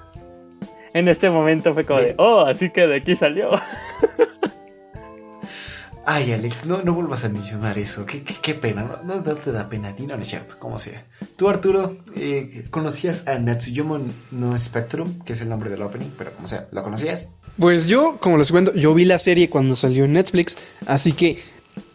En 0.94 1.08
este 1.08 1.28
momento 1.28 1.74
fue 1.74 1.84
como 1.84 2.00
de, 2.00 2.14
oh, 2.18 2.40
así 2.40 2.70
que 2.70 2.86
de 2.86 2.96
aquí 2.96 3.14
salió. 3.16 3.50
Ay, 6.06 6.32
Alex, 6.32 6.66
no, 6.66 6.82
no 6.82 6.92
vuelvas 6.92 7.24
a 7.24 7.30
mencionar 7.30 7.78
eso. 7.78 8.04
Qué, 8.04 8.22
qué- 8.22 8.36
qué 8.42 8.54
pena. 8.54 8.82
No, 8.82 8.98
no- 9.16 9.22
no 9.22 9.34
te 9.36 9.52
da 9.52 9.70
pena 9.70 9.88
a 9.88 9.96
ti, 9.96 10.06
no, 10.06 10.14
no 10.16 10.22
es 10.22 10.28
cierto. 10.28 10.56
Como 10.58 10.78
sea. 10.78 11.06
Tú, 11.36 11.48
Arturo, 11.48 11.96
eh, 12.14 12.66
¿conocías 12.70 13.26
a 13.26 13.38
Natsuyomo 13.38 14.00
no 14.30 14.58
Spectrum? 14.58 15.20
Que 15.24 15.32
es 15.32 15.40
el 15.40 15.48
nombre 15.48 15.70
del 15.70 15.80
opening, 15.82 16.08
pero 16.18 16.32
como 16.34 16.46
sea, 16.46 16.68
¿lo 16.72 16.82
conocías? 16.82 17.30
Pues 17.58 17.86
yo, 17.86 18.18
como 18.20 18.36
les 18.36 18.50
cuento, 18.52 18.74
yo 18.74 18.92
vi 18.92 19.06
la 19.06 19.18
serie 19.18 19.48
cuando 19.48 19.76
salió 19.76 20.04
en 20.04 20.12
Netflix, 20.12 20.58
así 20.86 21.12
que 21.12 21.38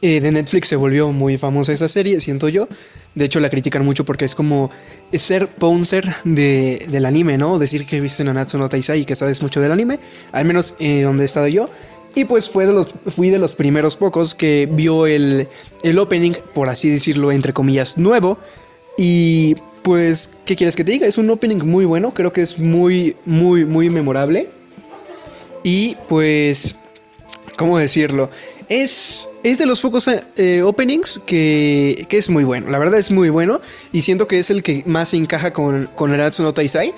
eh, 0.01 0.21
de 0.21 0.31
Netflix 0.31 0.69
se 0.69 0.75
volvió 0.75 1.11
muy 1.11 1.37
famosa 1.37 1.73
esa 1.73 1.87
serie, 1.87 2.19
siento 2.19 2.49
yo. 2.49 2.67
De 3.15 3.25
hecho, 3.25 3.39
la 3.39 3.49
critican 3.49 3.83
mucho 3.83 4.05
porque 4.05 4.25
es 4.25 4.35
como 4.35 4.71
ser 5.11 5.47
pouncer 5.47 6.15
de, 6.23 6.85
del 6.89 7.05
anime, 7.05 7.37
¿no? 7.37 7.59
Decir 7.59 7.85
que 7.85 7.99
viste 7.99 8.23
Nanatsu 8.23 8.57
no 8.57 8.69
Taizai 8.69 9.01
y 9.01 9.05
que 9.05 9.15
sabes 9.15 9.41
mucho 9.41 9.59
del 9.61 9.71
anime, 9.71 9.99
al 10.31 10.45
menos 10.45 10.75
eh, 10.79 11.01
donde 11.03 11.23
he 11.23 11.25
estado 11.25 11.47
yo. 11.47 11.69
Y 12.15 12.25
pues 12.25 12.49
fue 12.49 12.65
de 12.65 12.73
los, 12.73 12.95
fui 13.07 13.29
de 13.29 13.39
los 13.39 13.53
primeros 13.53 13.95
pocos 13.95 14.35
que 14.35 14.67
vio 14.71 15.05
el, 15.05 15.47
el 15.83 15.99
opening, 15.99 16.33
por 16.53 16.69
así 16.69 16.89
decirlo, 16.89 17.31
entre 17.31 17.53
comillas, 17.53 17.97
nuevo. 17.97 18.37
Y 18.97 19.55
pues, 19.83 20.31
¿qué 20.45 20.55
quieres 20.55 20.75
que 20.75 20.83
te 20.83 20.91
diga? 20.91 21.07
Es 21.07 21.17
un 21.17 21.29
opening 21.29 21.65
muy 21.65 21.85
bueno, 21.85 22.13
creo 22.13 22.33
que 22.33 22.41
es 22.41 22.57
muy, 22.57 23.15
muy, 23.25 23.65
muy 23.65 23.89
memorable. 23.89 24.49
Y 25.63 25.95
pues, 26.07 26.75
¿cómo 27.57 27.77
decirlo? 27.77 28.29
Es, 28.69 29.28
es 29.43 29.57
de 29.57 29.65
los 29.65 29.79
pocos 29.81 30.07
eh, 30.07 30.61
openings 30.63 31.21
que, 31.25 32.05
que 32.09 32.17
es 32.17 32.29
muy 32.29 32.43
bueno. 32.43 32.69
La 32.69 32.79
verdad 32.79 32.99
es 32.99 33.11
muy 33.11 33.29
bueno. 33.29 33.61
Y 33.91 34.01
siento 34.01 34.27
que 34.27 34.39
es 34.39 34.49
el 34.49 34.63
que 34.63 34.83
más 34.85 35.13
encaja 35.13 35.53
con, 35.53 35.89
con 35.95 36.15
no 36.15 36.53
Taisai. 36.53 36.93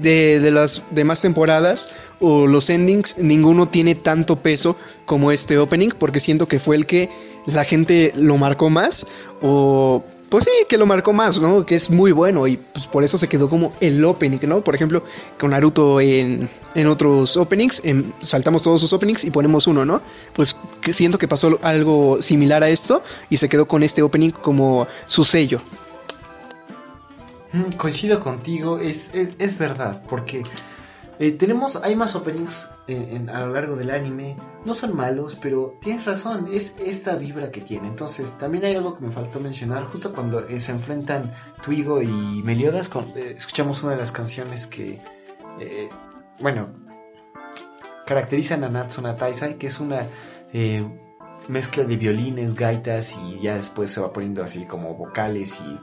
De, 0.00 0.40
de 0.40 0.50
las 0.50 0.82
demás 0.90 1.22
temporadas 1.22 1.94
o 2.18 2.48
los 2.48 2.68
endings, 2.68 3.16
ninguno 3.18 3.68
tiene 3.68 3.94
tanto 3.94 4.42
peso 4.42 4.76
como 5.06 5.30
este 5.30 5.58
opening. 5.58 5.90
Porque 5.90 6.20
siento 6.20 6.48
que 6.48 6.58
fue 6.58 6.76
el 6.76 6.86
que 6.86 7.10
la 7.46 7.64
gente 7.64 8.12
lo 8.16 8.36
marcó 8.36 8.70
más. 8.70 9.06
O 9.40 10.04
pues 10.28 10.44
sí, 10.44 10.50
que 10.68 10.76
lo 10.78 10.86
marcó 10.86 11.12
más, 11.12 11.40
¿no? 11.40 11.64
Que 11.64 11.76
es 11.76 11.90
muy 11.90 12.10
bueno 12.12 12.46
y 12.46 12.56
pues 12.56 12.86
por 12.86 13.04
eso 13.04 13.16
se 13.18 13.28
quedó 13.28 13.48
como 13.48 13.72
el 13.80 14.04
opening, 14.04 14.38
¿no? 14.48 14.62
Por 14.62 14.74
ejemplo, 14.74 15.04
con 15.38 15.50
Naruto 15.50 16.00
en, 16.00 16.50
en 16.74 16.86
otros 16.88 17.36
openings, 17.36 17.80
en- 17.84 18.12
saltamos 18.20 18.62
todos 18.62 18.80
sus 18.80 18.92
openings 18.92 19.24
y 19.24 19.30
ponemos 19.30 19.66
uno, 19.66 19.84
¿no? 19.84 20.00
Pues 20.34 20.56
siento 20.90 21.18
que 21.18 21.28
pasó 21.28 21.58
algo 21.62 22.20
similar 22.20 22.62
a 22.64 22.68
esto 22.68 23.02
y 23.30 23.36
se 23.36 23.48
quedó 23.48 23.66
con 23.68 23.82
este 23.82 24.02
opening 24.02 24.30
como 24.30 24.88
su 25.06 25.24
sello. 25.24 25.60
Mm, 27.52 27.72
coincido 27.76 28.18
contigo, 28.20 28.78
es, 28.80 29.10
es 29.12 29.56
verdad, 29.58 30.02
porque 30.08 30.42
eh, 31.18 31.32
tenemos, 31.32 31.76
hay 31.76 31.94
más 31.96 32.14
openings 32.16 32.68
en- 32.86 33.08
en- 33.16 33.30
a 33.30 33.40
lo 33.46 33.52
largo 33.52 33.76
del 33.76 33.90
anime, 33.90 34.36
no 34.64 34.74
son 34.74 34.96
malos, 34.96 35.36
pero 35.36 35.76
tienes 35.80 36.04
razón, 36.04 36.48
es 36.52 36.74
esta 36.78 37.16
vibra 37.16 37.50
que 37.50 37.60
tiene. 37.60 37.88
Entonces, 37.88 38.36
también 38.38 38.64
hay 38.64 38.74
algo 38.76 38.96
que 38.98 39.04
me 39.06 39.12
faltó 39.12 39.40
mencionar, 39.40 39.84
justo 39.86 40.12
cuando 40.12 40.46
eh, 40.48 40.58
se 40.58 40.72
enfrentan 40.72 41.32
Twigo 41.64 42.02
y 42.02 42.42
Meliodas, 42.42 42.88
con- 42.88 43.12
eh, 43.16 43.34
escuchamos 43.36 43.82
una 43.82 43.92
de 43.92 43.98
las 43.98 44.12
canciones 44.12 44.66
que, 44.66 45.00
eh, 45.60 45.88
bueno, 46.40 46.68
caracteriza 48.06 48.54
a 48.54 48.58
Nanatsu 48.58 49.00
no 49.02 49.14
Taizai, 49.14 49.56
que 49.58 49.68
es 49.68 49.80
una 49.80 50.08
eh, 50.52 50.86
mezcla 51.48 51.84
de 51.84 51.96
violines, 51.96 52.54
gaitas 52.54 53.16
y 53.22 53.40
ya 53.40 53.56
después 53.56 53.90
se 53.90 54.00
va 54.00 54.12
poniendo 54.12 54.42
así 54.42 54.66
como 54.66 54.94
vocales 54.94 55.58
y 55.60 55.80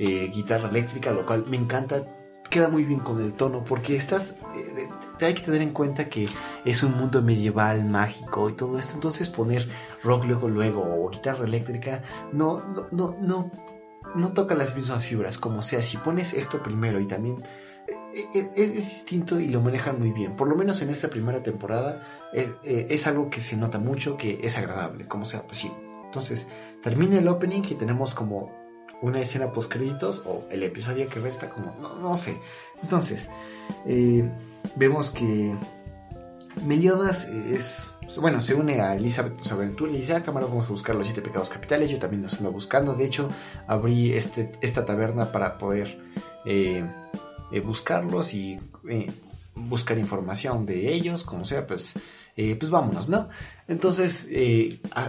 eh, 0.00 0.30
guitarra 0.32 0.68
eléctrica, 0.68 1.10
lo 1.12 1.24
cual 1.26 1.44
me 1.48 1.56
encanta, 1.56 2.04
queda 2.50 2.68
muy 2.68 2.84
bien 2.84 3.00
con 3.00 3.22
el 3.22 3.34
tono 3.34 3.64
porque 3.64 3.96
estás, 3.96 4.34
eh, 4.56 4.88
hay 5.20 5.34
que 5.34 5.42
tener 5.42 5.62
en 5.62 5.72
cuenta 5.72 6.08
que 6.08 6.28
es 6.64 6.82
un 6.82 6.96
mundo 6.96 7.22
medieval, 7.22 7.84
mágico 7.84 8.48
y 8.50 8.54
todo 8.54 8.78
esto, 8.78 8.94
entonces 8.94 9.28
poner 9.28 9.68
rock 10.02 10.24
luego 10.24 10.48
luego 10.48 10.82
o 10.82 11.10
guitarra 11.10 11.44
eléctrica 11.44 12.02
no, 12.32 12.60
no, 12.60 12.86
no, 12.90 13.16
no, 13.20 13.50
no 14.14 14.32
toca 14.32 14.54
las 14.54 14.74
mismas 14.74 15.06
fibras, 15.06 15.38
como 15.38 15.62
sea, 15.62 15.82
si 15.82 15.96
pones 15.98 16.32
esto 16.32 16.62
primero 16.62 17.00
y 17.00 17.06
también 17.06 17.42
es, 18.12 18.48
es, 18.54 18.74
distinto 18.74 19.38
y 19.38 19.48
lo 19.48 19.60
manejan 19.60 19.98
muy 19.98 20.12
bien. 20.12 20.36
Por 20.36 20.48
lo 20.48 20.56
menos 20.56 20.80
en 20.82 20.90
esta 20.90 21.08
primera 21.08 21.42
temporada 21.42 22.02
es, 22.32 22.54
eh, 22.64 22.86
es, 22.90 23.06
algo 23.06 23.30
que 23.30 23.40
se 23.40 23.56
nota 23.56 23.78
mucho, 23.78 24.16
que 24.16 24.40
es 24.42 24.56
agradable, 24.56 25.06
como 25.06 25.24
sea, 25.24 25.42
pues 25.42 25.58
sí. 25.58 25.72
Entonces, 26.04 26.48
termina 26.82 27.18
el 27.18 27.28
opening 27.28 27.62
y 27.68 27.74
tenemos 27.74 28.14
como 28.14 28.50
una 29.02 29.20
escena 29.20 29.52
post 29.52 29.72
créditos 29.72 30.22
o 30.26 30.44
el 30.50 30.62
episodio 30.62 31.08
que 31.08 31.20
resta 31.20 31.48
como, 31.50 31.74
no, 31.80 31.96
no 31.96 32.16
sé. 32.16 32.40
Entonces, 32.82 33.28
eh, 33.86 34.28
vemos 34.76 35.10
que 35.10 35.54
Meliodas 36.64 37.26
es, 37.26 37.90
bueno, 38.20 38.40
se 38.40 38.54
une 38.54 38.80
a 38.80 38.96
Elizabeth 38.96 39.40
aventura 39.50 39.92
y 39.92 39.98
dice, 39.98 40.14
ah, 40.14 40.22
cámara, 40.22 40.46
vamos 40.46 40.66
a 40.68 40.72
buscar 40.72 40.96
los 40.96 41.06
siete 41.06 41.22
pecados 41.22 41.48
capitales, 41.48 41.90
yo 41.90 41.98
también 41.98 42.22
los 42.22 42.34
ando 42.34 42.50
buscando, 42.50 42.94
de 42.94 43.04
hecho, 43.04 43.28
abrí 43.66 44.12
este, 44.12 44.52
esta 44.60 44.84
taberna 44.84 45.30
para 45.32 45.58
poder... 45.58 45.98
Eh, 46.44 46.84
eh, 47.50 47.60
buscarlos 47.60 48.34
y 48.34 48.60
eh, 48.88 49.06
buscar 49.54 49.98
información 49.98 50.66
de 50.66 50.92
ellos, 50.92 51.24
como 51.24 51.44
sea, 51.44 51.66
pues, 51.66 51.94
eh, 52.40 52.54
pues 52.54 52.70
vámonos, 52.70 53.08
¿no? 53.08 53.28
Entonces 53.66 54.28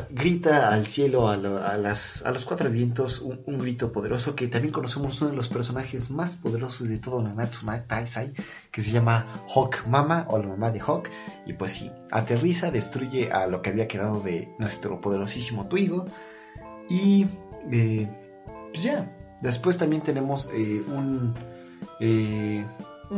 grita 0.10 0.74
al 0.74 0.88
cielo, 0.88 1.28
a, 1.28 1.38
las, 1.38 2.26
a, 2.26 2.32
los 2.32 2.44
cuatro 2.44 2.72
vientos, 2.72 3.20
un, 3.22 3.60
grito 3.60 3.92
poderoso 3.92 4.36
que 4.36 4.48
también 4.48 4.74
conocemos 4.74 5.22
uno 5.22 5.30
de 5.30 5.38
los 5.38 5.48
personajes 5.48 6.10
más 6.10 6.36
poderosos 6.36 6.90
de 6.90 6.98
todo 6.98 7.22
Nanatsu 7.22 7.68
Taisai, 7.88 8.34
que 8.72 8.82
se 8.82 8.90
llama 8.90 9.46
Hawk 9.54 9.86
Mama 9.88 10.26
o 10.28 10.40
la 10.40 10.48
mamá 10.48 10.72
de 10.72 10.80
Hawk, 10.82 11.08
y 11.46 11.54
pues 11.54 11.74
sí, 11.74 11.92
aterriza, 12.10 12.72
destruye 12.72 13.32
a 13.32 13.46
lo 13.46 13.62
que 13.62 13.70
había 13.70 13.88
quedado 13.88 14.22
de 14.22 14.50
nuestro 14.58 15.00
poderosísimo 15.00 15.68
Tuigo, 15.68 16.08
y 16.90 17.28
pues 18.72 18.84
ya, 18.84 19.16
después 19.44 19.78
también 19.78 20.02
tenemos 20.02 20.50
eh, 20.52 20.84
un 20.88 21.36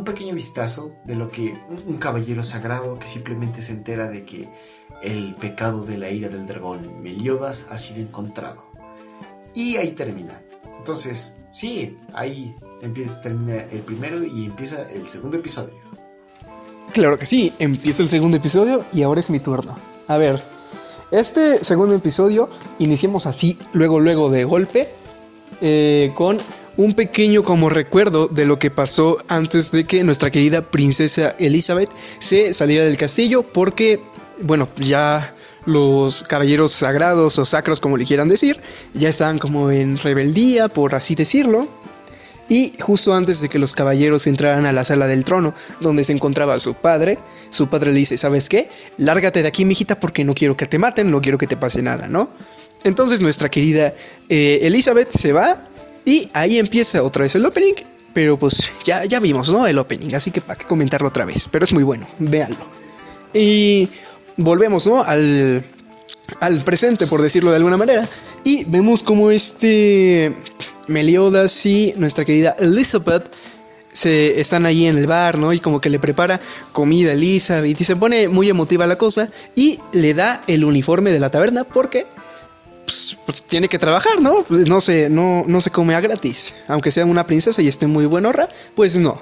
pequeño 0.03 0.33
vistazo 0.33 0.93
de 1.05 1.15
lo 1.15 1.29
que 1.29 1.53
un, 1.85 1.97
caballero 1.97 2.43
sagrado 2.43 2.97
que 2.97 3.07
simplemente 3.07 3.61
se 3.61 3.73
entera 3.73 4.09
de 4.09 4.25
que 4.25 4.49
el 5.03 5.35
pecado 5.35 5.83
de 5.83 5.97
la 5.97 6.09
ira 6.09 6.29
del 6.29 6.47
dragón 6.47 7.01
Meliodas 7.01 7.65
ha 7.69 7.77
sido 7.77 7.99
encontrado. 7.99 8.63
Y 9.53 9.75
ahí 9.77 9.91
termina. 9.91 10.41
Entonces, 10.77 11.33
sí, 11.49 11.97
ahí 12.13 12.55
empieza, 12.81 13.21
termina 13.21 13.63
el 13.63 13.81
primero 13.81 14.23
y 14.23 14.45
empieza 14.45 14.89
el 14.89 15.07
segundo 15.07 15.37
episodio. 15.37 15.75
Claro 16.93 17.17
que 17.17 17.25
sí, 17.25 17.53
empieza 17.59 18.01
el 18.01 18.09
segundo 18.09 18.37
episodio 18.37 18.85
y 18.93 19.03
ahora 19.03 19.19
es 19.19 19.29
mi 19.29 19.39
turno. 19.39 19.75
A 20.07 20.17
ver, 20.17 20.41
este 21.11 21.63
segundo 21.63 21.95
episodio 21.95 22.49
iniciamos 22.79 23.25
así, 23.25 23.57
luego, 23.73 23.99
luego 23.99 24.29
de 24.29 24.45
golpe, 24.45 24.89
eh, 25.59 26.11
con 26.15 26.39
un 26.77 26.93
pequeño 26.93 27.43
como 27.43 27.69
recuerdo 27.69 28.27
de 28.27 28.45
lo 28.45 28.59
que 28.59 28.71
pasó 28.71 29.17
antes 29.27 29.71
de 29.71 29.83
que 29.85 30.03
nuestra 30.03 30.31
querida 30.31 30.61
princesa 30.61 31.35
Elizabeth 31.37 31.89
se 32.19 32.53
saliera 32.53 32.85
del 32.85 32.97
castillo 32.97 33.43
porque, 33.43 33.99
bueno, 34.41 34.69
ya 34.77 35.35
los 35.65 36.23
caballeros 36.23 36.71
sagrados 36.71 37.37
o 37.37 37.45
sacros 37.45 37.79
como 37.79 37.97
le 37.97 38.05
quieran 38.05 38.29
decir, 38.29 38.59
ya 38.93 39.09
estaban 39.09 39.37
como 39.37 39.71
en 39.71 39.97
rebeldía, 39.97 40.69
por 40.69 40.95
así 40.95 41.15
decirlo. 41.15 41.67
Y 42.49 42.73
justo 42.81 43.13
antes 43.13 43.39
de 43.39 43.47
que 43.47 43.59
los 43.59 43.73
caballeros 43.73 44.27
entraran 44.27 44.65
a 44.65 44.73
la 44.73 44.83
sala 44.83 45.07
del 45.07 45.23
trono, 45.23 45.53
donde 45.79 46.03
se 46.03 46.11
encontraba 46.11 46.59
su 46.59 46.73
padre, 46.73 47.17
su 47.49 47.69
padre 47.69 47.93
le 47.93 47.99
dice, 47.99 48.17
¿sabes 48.17 48.49
qué? 48.49 48.69
Lárgate 48.97 49.41
de 49.41 49.47
aquí, 49.47 49.63
mijita, 49.63 49.99
porque 49.99 50.25
no 50.25 50.33
quiero 50.33 50.57
que 50.57 50.65
te 50.65 50.77
maten, 50.77 51.11
no 51.11 51.21
quiero 51.21 51.37
que 51.37 51.47
te 51.47 51.55
pase 51.55 51.81
nada, 51.81 52.07
¿no? 52.07 52.29
Entonces 52.83 53.21
nuestra 53.21 53.49
querida 53.49 53.93
eh, 54.27 54.59
Elizabeth 54.63 55.11
se 55.11 55.31
va 55.31 55.65
y 56.05 56.29
ahí 56.33 56.57
empieza 56.57 57.03
otra 57.03 57.23
vez 57.23 57.35
el 57.35 57.45
opening. 57.45 57.73
Pero 58.13 58.37
pues 58.37 58.69
ya, 58.83 59.05
ya 59.05 59.19
vimos, 59.19 59.49
¿no? 59.49 59.67
El 59.67 59.77
opening. 59.77 60.15
Así 60.15 60.31
que 60.31 60.41
para 60.41 60.57
qué 60.57 60.65
comentarlo 60.65 61.07
otra 61.07 61.25
vez. 61.25 61.47
Pero 61.49 61.63
es 61.63 61.71
muy 61.71 61.83
bueno. 61.83 62.07
Véanlo. 62.19 62.65
Y 63.33 63.89
volvemos, 64.35 64.85
¿no? 64.85 65.01
Al, 65.03 65.63
al 66.39 66.63
presente, 66.63 67.07
por 67.07 67.21
decirlo 67.21 67.51
de 67.51 67.57
alguna 67.57 67.77
manera. 67.77 68.09
Y 68.43 68.65
vemos 68.65 69.03
como 69.03 69.31
este 69.31 70.35
Meliodas 70.87 71.65
y 71.65 71.93
nuestra 71.95 72.25
querida 72.25 72.55
Elizabeth 72.59 73.31
se 73.93 74.39
están 74.39 74.65
ahí 74.65 74.87
en 74.87 74.97
el 74.97 75.07
bar, 75.07 75.37
¿no? 75.37 75.53
Y 75.53 75.59
como 75.59 75.81
que 75.81 75.89
le 75.89 75.99
prepara 75.99 76.39
comida 76.71 77.11
a 77.11 77.13
Elizabeth 77.13 77.79
y 77.79 77.83
se 77.83 77.95
pone 77.95 78.27
muy 78.27 78.49
emotiva 78.49 78.87
la 78.87 78.97
cosa 78.97 79.29
y 79.55 79.79
le 79.91 80.13
da 80.13 80.43
el 80.47 80.63
uniforme 80.63 81.11
de 81.11 81.19
la 81.19 81.29
taberna 81.29 81.65
porque 81.65 82.07
pues, 82.85 83.17
pues, 83.25 83.43
tiene 83.43 83.67
que 83.67 83.79
trabajar, 83.79 84.21
¿no? 84.21 84.43
Pues, 84.43 84.67
no 84.67 84.81
se, 84.81 85.09
no, 85.09 85.43
no 85.47 85.61
se 85.61 85.69
come 85.69 85.95
a 85.95 86.01
gratis. 86.01 86.53
Aunque 86.67 86.91
sea 86.91 87.05
una 87.05 87.25
princesa 87.25 87.61
y 87.61 87.67
esté 87.67 87.87
muy 87.87 88.05
buenorra, 88.05 88.47
pues 88.75 88.95
no. 88.95 89.21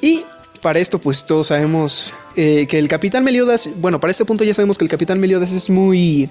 Y 0.00 0.24
para 0.60 0.78
esto, 0.78 0.98
pues 0.98 1.24
todos 1.24 1.48
sabemos 1.48 2.12
eh, 2.36 2.66
que 2.68 2.78
el 2.78 2.88
Capitán 2.88 3.24
Meliodas, 3.24 3.68
bueno, 3.76 4.00
para 4.00 4.10
este 4.10 4.24
punto 4.24 4.44
ya 4.44 4.54
sabemos 4.54 4.78
que 4.78 4.84
el 4.84 4.90
Capitán 4.90 5.18
Meliodas 5.20 5.52
es 5.52 5.70
muy, 5.70 6.30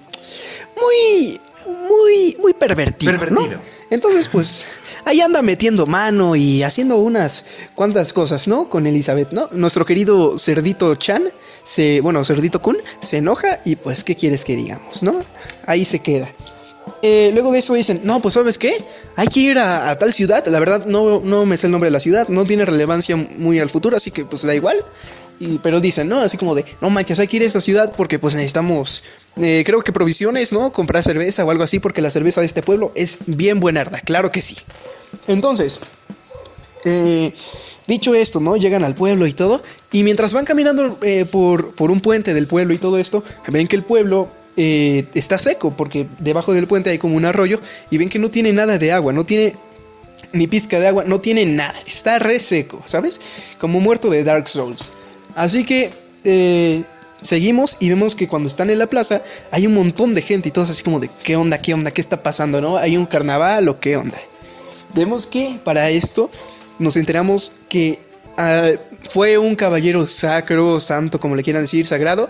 muy, 0.80 1.42
muy, 1.66 2.38
muy 2.40 2.54
pervertido. 2.54 3.12
Pervertido. 3.12 3.60
Entonces, 3.90 4.28
pues 4.28 4.66
ahí 5.06 5.22
anda 5.22 5.42
metiendo 5.42 5.86
mano 5.86 6.36
y 6.36 6.64
haciendo 6.64 6.98
unas 6.98 7.46
cuantas 7.76 8.14
cosas, 8.14 8.48
¿no? 8.48 8.70
Con 8.70 8.86
Elizabeth, 8.86 9.32
¿no? 9.32 9.50
Nuestro 9.52 9.86
querido 9.86 10.38
Cerdito 10.38 10.96
Chan, 10.96 11.32
se, 11.64 12.02
bueno, 12.02 12.24
Cerdito 12.24 12.62
Kun, 12.62 12.78
se 13.02 13.18
enoja 13.18 13.62
y 13.66 13.76
pues, 13.76 14.04
¿qué 14.04 14.16
quieres 14.16 14.46
que 14.46 14.56
digamos, 14.56 15.04
no? 15.04 15.24
Ahí 15.66 15.86
se 15.86 16.00
queda. 16.00 16.30
Eh, 17.02 17.32
luego 17.34 17.52
de 17.52 17.60
eso 17.60 17.74
dicen, 17.74 18.02
no, 18.04 18.22
pues 18.22 18.34
sabes 18.34 18.58
qué, 18.58 18.84
hay 19.16 19.28
que 19.28 19.40
ir 19.40 19.58
a, 19.58 19.98
tal 19.98 20.14
ciudad, 20.14 20.46
la 20.48 20.60
verdad 20.60 20.86
no, 20.86 21.20
no 21.20 21.46
me 21.46 21.58
sé 21.58 21.68
el 21.68 21.72
nombre 21.72 21.88
de 21.88 21.92
la 21.92 22.00
ciudad, 22.00 22.28
no 22.30 22.46
tiene 22.46 22.66
relevancia 22.66 23.16
muy 23.16 23.60
al 23.60 23.70
futuro, 23.70 23.98
así 23.98 24.12
que 24.12 24.26
pues 24.26 24.44
da 24.44 24.56
igual. 24.56 24.84
Y, 25.40 25.60
pero 25.60 25.80
dicen, 25.80 26.10
¿no? 26.10 26.20
Así 26.20 26.38
como 26.38 26.54
de, 26.54 26.66
no 26.82 26.90
manches, 26.90 27.20
hay 27.20 27.28
que 27.28 27.38
ir 27.38 27.44
a 27.44 27.46
esta 27.46 27.62
ciudad 27.62 27.94
porque 27.96 28.20
pues 28.20 28.34
necesitamos, 28.34 29.04
eh, 29.38 29.64
creo 29.66 29.82
que 29.82 29.94
provisiones, 29.94 30.52
¿no? 30.52 30.74
Comprar 30.74 31.02
cerveza 31.02 31.46
o 31.46 31.52
algo 31.52 31.64
así 31.64 31.80
porque 31.80 32.02
la 32.02 32.12
cerveza 32.12 32.42
de 32.42 32.48
este 32.48 32.62
pueblo 32.62 32.92
es 32.96 33.20
bien 33.26 33.62
buenarda, 33.62 34.02
claro 34.02 34.32
que 34.32 34.42
sí. 34.42 34.58
Entonces, 35.28 35.80
eh, 36.84 37.34
dicho 37.88 38.14
esto, 38.16 38.42
¿no? 38.42 38.58
Llegan 38.58 38.84
al 38.84 38.96
pueblo 38.96 39.28
y 39.28 39.34
todo, 39.34 39.64
y 39.94 40.04
mientras 40.04 40.34
van 40.34 40.44
caminando 40.44 41.00
por, 41.32 41.74
por 41.74 41.90
un 41.90 42.02
puente 42.02 42.34
del 42.34 42.48
pueblo 42.48 42.74
y 42.74 42.78
todo 42.78 43.00
esto, 43.00 43.24
ven 43.48 43.68
que 43.68 43.78
el 43.78 43.84
pueblo 43.84 44.30
eh, 44.58 45.06
está 45.14 45.38
seco 45.38 45.74
porque 45.76 46.08
debajo 46.20 46.54
del 46.54 46.68
puente 46.68 46.90
hay 46.90 46.98
como 46.98 47.16
un 47.16 47.26
arroyo 47.26 47.60
y 47.90 47.98
ven 47.98 48.10
que 48.10 48.20
no 48.20 48.30
tiene 48.30 48.52
nada 48.54 48.78
de 48.78 48.92
agua, 48.92 49.14
no 49.14 49.24
tiene 49.24 49.56
ni 50.34 50.48
pizca 50.48 50.80
de 50.80 50.88
agua, 50.88 51.04
no 51.06 51.20
tiene 51.20 51.46
nada, 51.46 51.76
está 51.86 52.20
re 52.20 52.40
seco, 52.40 52.82
¿sabes? 52.86 53.22
Como 53.60 53.80
muerto 53.80 54.10
de 54.10 54.24
Dark 54.24 54.48
Souls. 54.48 54.92
Así 55.36 55.64
que 55.64 55.92
eh, 56.24 56.84
seguimos 57.22 57.78
y 57.80 57.90
vemos 57.90 58.16
que 58.16 58.28
cuando 58.28 58.48
están 58.48 58.70
en 58.70 58.80
la 58.80 58.88
plaza 58.88 59.22
hay 59.52 59.68
un 59.68 59.74
montón 59.74 60.14
de 60.14 60.22
gente 60.22 60.50
y 60.50 60.52
todos 60.52 60.70
así 60.70 60.84
como 60.84 61.00
de 61.00 61.10
¿qué 61.24 61.36
onda? 61.36 61.58
¿Qué 61.60 61.74
onda? 61.74 61.92
¿Qué 61.92 62.02
está 62.02 62.22
pasando? 62.22 62.62
¿No? 62.62 62.78
¿Hay 62.78 62.98
un 62.98 63.06
carnaval 63.06 63.68
o 63.70 63.80
qué 63.80 63.98
onda? 63.98 64.18
Vemos 64.94 65.28
que 65.28 65.60
para 65.64 65.90
esto 65.90 66.30
nos 66.80 66.98
enteramos 66.98 67.52
que 67.68 68.00
ah, 68.38 68.72
fue 69.08 69.38
un 69.38 69.56
caballero 69.56 70.06
sacro, 70.06 70.80
santo, 70.80 71.20
como 71.20 71.36
le 71.36 71.44
quieran 71.44 71.64
decir, 71.64 71.86
sagrado, 71.86 72.30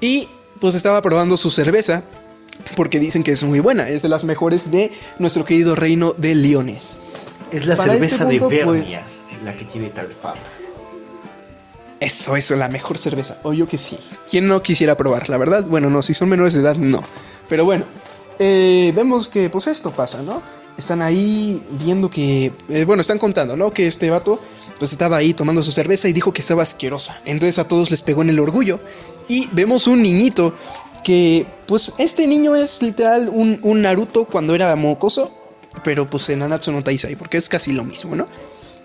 y 0.00 0.28
pues 0.60 0.74
estaba 0.74 1.02
probando 1.02 1.36
su 1.36 1.50
cerveza 1.50 2.02
porque 2.76 2.98
dicen 2.98 3.22
que 3.22 3.32
es 3.32 3.42
muy 3.42 3.60
buena, 3.60 3.88
es 3.88 4.02
de 4.02 4.08
las 4.08 4.24
mejores 4.24 4.70
de 4.70 4.92
nuestro 5.18 5.44
querido 5.44 5.74
reino 5.74 6.14
de 6.16 6.34
Leones. 6.34 7.00
Es 7.52 7.66
la 7.66 7.76
cerveza 7.76 8.16
este 8.16 8.24
de 8.24 8.38
Vernias, 8.38 9.04
pues, 9.28 9.42
la 9.42 9.56
que 9.56 9.64
tiene 9.64 9.90
tal 9.90 10.12
fama. 10.12 10.40
Eso, 12.00 12.36
eso, 12.36 12.56
la 12.56 12.68
mejor 12.68 12.98
cerveza. 12.98 13.38
Obvio 13.44 13.66
que 13.66 13.78
sí. 13.78 13.98
¿Quién 14.28 14.46
no 14.46 14.62
quisiera 14.62 14.96
probar? 14.96 15.28
La 15.30 15.38
verdad, 15.38 15.64
bueno, 15.64 15.88
no, 15.88 16.02
si 16.02 16.14
son 16.14 16.28
menores 16.28 16.54
de 16.54 16.60
edad, 16.60 16.76
no. 16.76 17.02
Pero 17.48 17.64
bueno, 17.64 17.84
eh, 18.38 18.92
vemos 18.94 19.28
que 19.28 19.48
pues 19.48 19.66
esto 19.68 19.90
pasa, 19.90 20.22
¿no? 20.22 20.42
Están 20.76 21.02
ahí 21.02 21.64
viendo 21.70 22.10
que, 22.10 22.52
eh, 22.68 22.84
bueno, 22.84 23.00
están 23.00 23.18
contando, 23.18 23.56
¿no? 23.56 23.72
Que 23.72 23.86
este 23.86 24.10
vato 24.10 24.40
pues 24.78 24.92
estaba 24.92 25.16
ahí 25.16 25.34
tomando 25.34 25.62
su 25.62 25.70
cerveza 25.70 26.08
y 26.08 26.12
dijo 26.12 26.32
que 26.32 26.40
estaba 26.40 26.62
asquerosa. 26.62 27.20
Entonces 27.24 27.58
a 27.58 27.68
todos 27.68 27.90
les 27.90 28.02
pegó 28.02 28.22
en 28.22 28.30
el 28.30 28.40
orgullo 28.40 28.80
y 29.28 29.48
vemos 29.52 29.86
un 29.86 30.02
niñito 30.02 30.54
que, 31.04 31.46
pues 31.66 31.92
este 31.98 32.26
niño 32.26 32.56
es 32.56 32.82
literal 32.82 33.28
un, 33.28 33.60
un 33.62 33.82
Naruto 33.82 34.24
cuando 34.24 34.54
era 34.54 34.74
mocoso, 34.74 35.30
pero 35.84 36.08
pues 36.08 36.28
en 36.30 36.40
Nanatsu 36.40 36.72
no 36.72 36.82
Taisai, 36.82 37.14
porque 37.16 37.36
es 37.36 37.48
casi 37.48 37.72
lo 37.72 37.84
mismo, 37.84 38.16
¿no? 38.16 38.26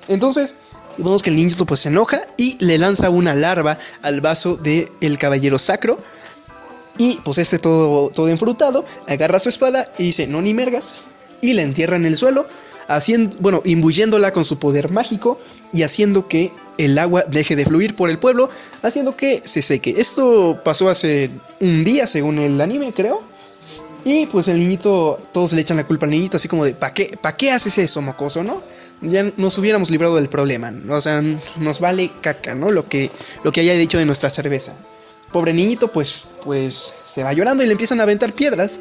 Entonces 0.08 0.58
vemos 0.98 1.24
que 1.24 1.30
el 1.30 1.36
niñito 1.36 1.66
pues 1.66 1.82
se 1.82 1.90
enoja 1.90 2.22
y 2.38 2.58
le 2.64 2.78
lanza 2.78 3.10
una 3.10 3.34
larva 3.34 3.80
al 4.02 4.22
vaso 4.22 4.58
del 4.58 4.92
el 5.02 5.18
caballero 5.18 5.58
sacro. 5.58 6.00
Y 6.98 7.16
pues 7.24 7.38
este 7.38 7.60
todo, 7.60 8.10
todo 8.10 8.28
enfrutado, 8.28 8.86
agarra 9.08 9.40
su 9.40 9.48
espada 9.48 9.94
y 9.98 10.04
dice, 10.04 10.28
no 10.28 10.42
ni 10.42 10.54
mergas. 10.54 10.96
Y 11.42 11.54
la 11.54 11.62
entierra 11.62 11.96
en 11.96 12.06
el 12.06 12.18
suelo, 12.18 12.48
haciendo, 12.88 13.38
bueno, 13.40 13.62
imbuyéndola 13.66 14.34
con 14.34 14.44
su 14.44 14.60
poder 14.60 14.92
mágico 14.92 15.40
y 15.72 15.84
haciendo 15.84 16.28
que 16.28 16.52
el 16.78 16.98
agua 16.98 17.24
deje 17.30 17.56
de 17.56 17.66
fluir 17.66 17.96
por 17.96 18.10
el 18.10 18.20
pueblo, 18.20 18.50
haciendo 18.82 19.16
que 19.16 19.42
se 19.46 19.62
seque. 19.62 19.96
Esto 19.98 20.60
pasó 20.64 20.90
hace 20.90 21.30
un 21.60 21.84
día, 21.84 22.08
según 22.08 22.40
el 22.40 22.60
anime, 22.60 22.94
creo. 22.94 23.22
Y 24.06 24.26
pues 24.28 24.48
el 24.48 24.60
niñito, 24.60 25.20
todos 25.34 25.52
le 25.54 25.62
echan 25.62 25.78
la 25.78 25.84
culpa 25.84 26.06
al 26.06 26.12
niñito, 26.12 26.38
así 26.38 26.48
como 26.48 26.64
de, 26.64 26.74
¿para 26.74 26.94
qué, 26.94 27.18
¿pa 27.22 27.34
qué 27.34 27.52
haces 27.52 27.78
eso, 27.78 28.02
mocoso, 28.02 28.44
no? 28.44 28.62
Ya 29.02 29.30
nos 29.38 29.58
hubiéramos 29.58 29.90
librado 29.90 30.16
del 30.16 30.30
problema, 30.30 30.74
o 30.90 31.02
sea, 31.02 31.22
nos 31.58 31.80
vale 31.80 32.12
caca, 32.22 32.56
¿no? 32.56 32.70
Lo 32.70 32.88
que, 32.88 33.12
lo 33.44 33.52
que 33.52 33.62
haya 33.62 33.74
dicho 33.74 33.98
de 33.98 34.06
nuestra 34.06 34.30
cerveza. 34.30 34.74
Pobre 35.32 35.54
niñito, 35.54 35.90
pues, 35.90 36.28
pues 36.44 36.94
se 37.06 37.24
va 37.24 37.34
llorando 37.34 37.64
y 37.64 37.68
le 37.68 37.74
empiezan 37.74 38.00
a 38.00 38.04
aventar 38.04 38.34
piedras. 38.34 38.80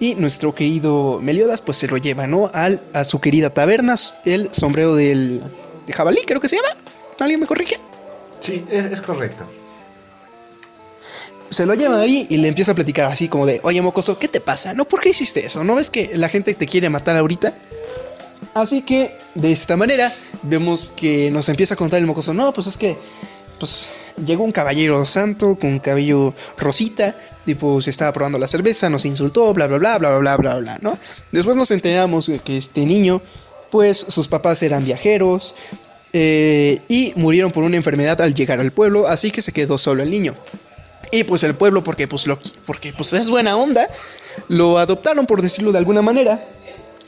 Y 0.00 0.14
nuestro 0.14 0.54
querido 0.54 1.18
Meliodas, 1.20 1.60
pues 1.60 1.78
se 1.78 1.88
lo 1.88 1.96
lleva, 1.96 2.26
¿no? 2.26 2.50
Al, 2.54 2.80
a 2.92 3.04
su 3.04 3.20
querida 3.20 3.50
taberna, 3.50 3.96
el 4.24 4.48
sombrero 4.52 4.94
del, 4.94 5.42
de 5.86 5.92
jabalí, 5.92 6.20
creo 6.26 6.40
que 6.40 6.48
se 6.48 6.56
llama. 6.56 6.68
¿Alguien 7.18 7.40
me 7.40 7.46
corrige? 7.46 7.78
Sí, 8.40 8.64
es, 8.70 8.84
es 8.86 9.00
correcto 9.00 9.44
se 11.50 11.66
lo 11.66 11.74
lleva 11.74 12.00
ahí 12.00 12.26
y 12.28 12.36
le 12.38 12.48
empieza 12.48 12.72
a 12.72 12.74
platicar 12.74 13.10
así 13.10 13.28
como 13.28 13.46
de, 13.46 13.60
oye 13.62 13.80
mocoso, 13.80 14.18
¿qué 14.18 14.28
te 14.28 14.40
pasa? 14.40 14.74
¿No? 14.74 14.84
¿Por 14.84 15.00
qué 15.00 15.10
hiciste 15.10 15.44
eso? 15.44 15.64
¿No 15.64 15.76
ves 15.76 15.90
que 15.90 16.10
la 16.14 16.28
gente 16.28 16.54
te 16.54 16.66
quiere 16.66 16.90
matar 16.90 17.16
ahorita? 17.16 17.54
Así 18.54 18.82
que 18.82 19.16
de 19.34 19.52
esta 19.52 19.76
manera 19.76 20.12
vemos 20.42 20.92
que 20.94 21.30
nos 21.30 21.48
empieza 21.48 21.74
a 21.74 21.76
contar 21.76 22.00
el 22.00 22.06
mocoso, 22.06 22.34
no, 22.34 22.52
pues 22.52 22.66
es 22.66 22.76
que 22.76 22.96
pues 23.58 23.88
llegó 24.24 24.44
un 24.44 24.52
caballero 24.52 25.04
santo 25.06 25.56
con 25.56 25.78
cabello 25.78 26.34
rosita, 26.56 27.16
tipo 27.44 27.80
se 27.80 27.90
estaba 27.90 28.12
probando 28.12 28.38
la 28.38 28.48
cerveza, 28.48 28.90
nos 28.90 29.04
insultó, 29.04 29.52
bla 29.54 29.66
bla 29.66 29.78
bla 29.78 29.98
bla 29.98 30.18
bla 30.18 30.36
bla 30.36 30.54
bla, 30.56 30.78
¿no? 30.80 30.98
Después 31.32 31.56
nos 31.56 31.70
enteramos 31.70 32.30
que 32.44 32.56
este 32.56 32.84
niño, 32.84 33.22
pues 33.70 33.98
sus 33.98 34.28
papás 34.28 34.62
eran 34.62 34.84
viajeros 34.84 35.54
eh, 36.12 36.80
y 36.88 37.12
murieron 37.16 37.50
por 37.50 37.64
una 37.64 37.76
enfermedad 37.76 38.20
al 38.20 38.34
llegar 38.34 38.60
al 38.60 38.72
pueblo, 38.72 39.06
así 39.06 39.30
que 39.30 39.42
se 39.42 39.52
quedó 39.52 39.78
solo 39.78 40.02
el 40.02 40.10
niño. 40.10 40.34
Y 41.10 41.24
pues 41.24 41.42
el 41.42 41.54
pueblo, 41.54 41.82
porque 41.82 42.06
pues, 42.06 42.26
lo, 42.26 42.38
porque 42.66 42.92
pues 42.92 43.12
es 43.12 43.30
buena 43.30 43.56
onda, 43.56 43.88
lo 44.48 44.78
adoptaron 44.78 45.26
por 45.26 45.42
decirlo 45.42 45.72
de 45.72 45.78
alguna 45.78 46.02
manera. 46.02 46.46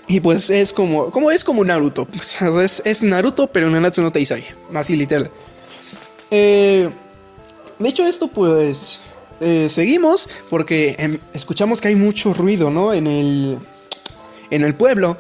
Y 0.09 0.20
pues 0.20 0.51
es 0.51 0.73
como, 0.73 1.11
como 1.11 1.31
es 1.31 1.44
como 1.44 1.64
Naruto. 1.64 2.05
Pues, 2.07 2.40
es, 2.42 2.83
es, 2.85 3.03
Naruto, 3.03 3.46
pero 3.46 3.70
Nanatsu 3.70 4.03
no 4.03 4.11
Taizai. 4.11 4.44
Así 4.75 4.96
literal. 4.96 5.31
Eh, 6.31 6.88
de 7.79 7.88
hecho, 7.88 8.07
esto 8.07 8.29
pues 8.29 9.03
eh, 9.40 9.69
seguimos 9.71 10.29
porque 10.51 10.97
em, 10.99 11.19
escuchamos 11.33 11.81
que 11.81 11.88
hay 11.88 11.97
mucho 11.97 12.35
ruido, 12.35 12.71
¿no? 12.71 12.93
En 12.93 13.07
el, 13.07 13.59
en 14.51 14.64
el 14.64 14.75
pueblo. 14.75 15.16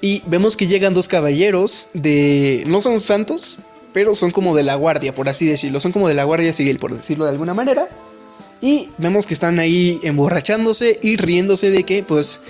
Y 0.00 0.22
vemos 0.26 0.56
que 0.56 0.66
llegan 0.66 0.94
dos 0.94 1.06
caballeros 1.06 1.88
de... 1.94 2.64
No 2.66 2.80
son 2.80 2.98
santos, 2.98 3.58
pero 3.92 4.16
son 4.16 4.32
como 4.32 4.56
de 4.56 4.64
la 4.64 4.74
guardia, 4.74 5.14
por 5.14 5.28
así 5.28 5.46
decirlo. 5.46 5.78
Son 5.78 5.92
como 5.92 6.08
de 6.08 6.14
la 6.14 6.24
guardia 6.24 6.52
civil, 6.52 6.78
por 6.78 6.96
decirlo 6.96 7.24
de 7.24 7.30
alguna 7.30 7.54
manera. 7.54 7.88
Y 8.60 8.90
vemos 8.98 9.26
que 9.26 9.34
están 9.34 9.60
ahí 9.60 10.00
emborrachándose 10.02 10.98
y 11.02 11.16
riéndose 11.16 11.70
de 11.70 11.84
que 11.84 12.02
pues 12.02 12.40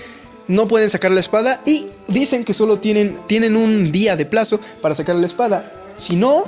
no 0.47 0.67
pueden 0.67 0.89
sacar 0.89 1.11
la 1.11 1.19
espada 1.19 1.61
y 1.65 1.87
dicen 2.07 2.43
que 2.43 2.53
solo 2.53 2.79
tienen, 2.79 3.17
tienen 3.27 3.55
un 3.55 3.91
día 3.91 4.15
de 4.15 4.25
plazo 4.25 4.59
para 4.81 4.95
sacar 4.95 5.15
la 5.15 5.25
espada. 5.25 5.71
Si 5.97 6.15
no, 6.15 6.45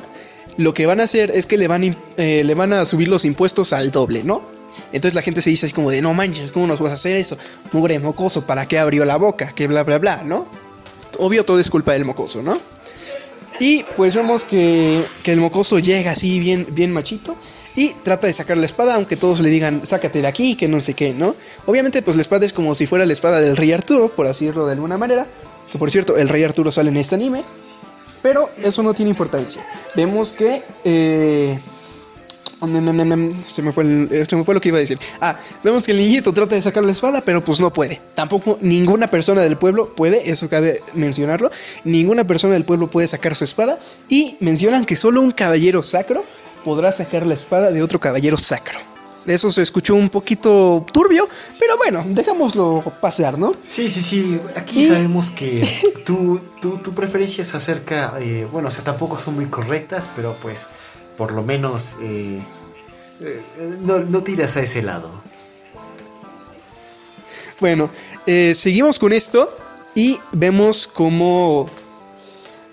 lo 0.58 0.74
que 0.74 0.86
van 0.86 1.00
a 1.00 1.04
hacer 1.04 1.32
es 1.32 1.46
que 1.46 1.58
le 1.58 1.68
van, 1.68 1.98
eh, 2.18 2.44
le 2.44 2.56
van 2.56 2.74
a 2.74 2.86
subir 2.86 3.08
los 3.08 3.26
impuestos 3.26 3.74
al 3.74 3.92
doble, 3.92 4.24
¿no? 4.24 4.44
Entonces 4.92 5.16
la 5.16 5.22
gente 5.22 5.42
se 5.42 5.50
dice 5.50 5.66
así 5.66 5.74
como 5.74 5.92
de, 5.92 6.02
no 6.02 6.14
manches, 6.14 6.52
¿cómo 6.52 6.68
nos 6.68 6.80
vas 6.80 6.92
a 6.92 6.96
hacer 6.96 7.16
eso? 7.16 7.38
Mugre 7.72 8.00
mocoso, 8.00 8.46
¿para 8.46 8.66
qué 8.68 8.78
abrió 8.78 9.06
la 9.06 9.18
boca? 9.18 9.54
Que 9.54 9.68
bla, 9.68 9.84
bla, 9.84 9.98
bla, 9.98 10.24
¿no? 10.24 10.48
Obvio 11.18 11.46
todo 11.46 11.60
es 11.60 11.70
culpa 11.70 11.94
del 11.94 12.06
mocoso, 12.06 12.42
¿no? 12.42 12.60
Y 13.60 13.84
pues 13.96 14.16
vemos 14.16 14.44
que, 14.44 15.06
que 15.24 15.32
el 15.32 15.40
mocoso 15.40 15.80
llega 15.80 16.12
así 16.12 16.40
bien, 16.40 16.68
bien 16.72 16.92
machito 16.92 17.38
y 17.76 17.90
trata 17.90 18.28
de 18.28 18.34
sacar 18.34 18.58
la 18.58 18.66
espada, 18.66 18.96
aunque 18.96 19.18
todos 19.18 19.42
le 19.42 19.50
digan, 19.50 19.86
sácate 19.86 20.22
de 20.22 20.28
aquí, 20.28 20.56
que 20.56 20.68
no 20.68 20.80
sé 20.80 20.94
qué, 20.94 21.14
¿no? 21.14 21.36
Obviamente, 21.66 22.02
pues 22.02 22.16
la 22.16 22.22
espada 22.22 22.46
es 22.46 22.54
como 22.54 22.74
si 22.74 22.86
fuera 22.86 23.06
la 23.06 23.14
espada 23.14 23.42
del 23.42 23.58
rey 23.58 23.74
Arturo, 23.74 24.10
por 24.10 24.28
decirlo 24.28 24.66
de 24.66 24.74
alguna 24.74 24.98
manera. 24.98 25.28
Que 25.72 25.78
por 25.78 25.92
cierto, 25.92 26.16
el 26.16 26.30
rey 26.30 26.44
Arturo 26.44 26.72
sale 26.72 26.90
en 26.90 26.98
este 26.98 27.16
anime. 27.16 27.44
Pero 28.26 28.50
eso 28.58 28.82
no 28.82 28.96
tiene 28.96 29.12
importancia. 29.12 29.64
Vemos 29.96 30.34
que... 30.34 30.64
Eh, 30.84 31.60
se 33.48 33.62
me, 33.62 33.72
fue 33.72 34.26
se 34.26 34.36
me 34.36 34.44
fue 34.44 34.56
lo 34.56 34.62
que 34.62 34.70
iba 34.70 34.78
a 34.78 34.80
decir. 34.80 34.98
Ah, 35.22 35.38
vemos 35.64 35.86
que 35.86 35.92
el 35.92 36.00
niñito 36.00 36.34
trata 36.34 36.56
de 36.56 36.62
sacar 36.64 36.84
la 36.84 36.92
espada, 36.92 37.22
pero 37.22 37.44
pues 37.44 37.60
no 37.60 37.72
puede. 37.72 38.02
Tampoco 38.16 38.58
ninguna 38.62 39.12
persona 39.12 39.42
del 39.42 39.58
pueblo 39.58 39.94
puede, 39.94 40.28
eso 40.32 40.50
cabe 40.50 40.82
mencionarlo. 40.96 41.52
Ninguna 41.84 42.26
persona 42.26 42.54
del 42.54 42.64
pueblo 42.64 42.90
puede 42.90 43.08
sacar 43.08 43.36
su 43.36 43.44
espada. 43.44 43.78
Y 44.10 44.38
mencionan 44.40 44.86
que 44.86 44.96
solo 44.96 45.22
un 45.22 45.30
caballero 45.30 45.84
sacro 45.84 46.26
podrá 46.64 46.92
sacar 46.92 47.28
la 47.28 47.36
espada 47.36 47.70
de 47.70 47.84
otro 47.84 48.00
caballero 48.00 48.40
sacro. 48.40 48.95
Eso 49.26 49.52
se 49.52 49.62
escuchó 49.62 49.96
un 49.96 50.10
poquito 50.10 50.86
turbio, 50.92 51.28
pero 51.60 51.78
bueno, 51.78 52.04
dejámoslo 52.08 52.84
pasar, 53.02 53.38
¿no? 53.40 53.54
Sí, 53.64 53.90
sí, 53.90 54.02
sí. 54.02 54.40
Aquí 54.56 54.88
sabemos 54.88 55.30
que 55.32 55.68
tu, 56.06 56.40
tu, 56.62 56.78
tu, 56.78 56.94
preferencia 56.94 57.42
es 57.42 57.54
acerca, 57.54 58.16
eh, 58.20 58.48
bueno, 58.52 58.68
o 58.68 58.72
sea, 58.72 58.84
tampoco 58.84 59.20
son 59.20 59.36
muy 59.36 59.46
correctas, 59.46 60.06
pero 60.16 60.36
pues 60.42 60.62
por 61.18 61.32
lo 61.32 61.44
menos 61.44 61.96
eh, 62.02 62.40
eh, 63.22 63.42
no, 63.82 64.00
no, 64.00 64.22
tiras 64.24 64.56
a 64.58 64.62
ese 64.62 64.82
lado. 64.82 65.10
Bueno, 67.60 67.90
seguimos 68.26 69.00
con 69.00 69.14
esto 69.14 69.50
y 69.96 70.20
vemos 70.34 70.88
cómo 70.88 71.70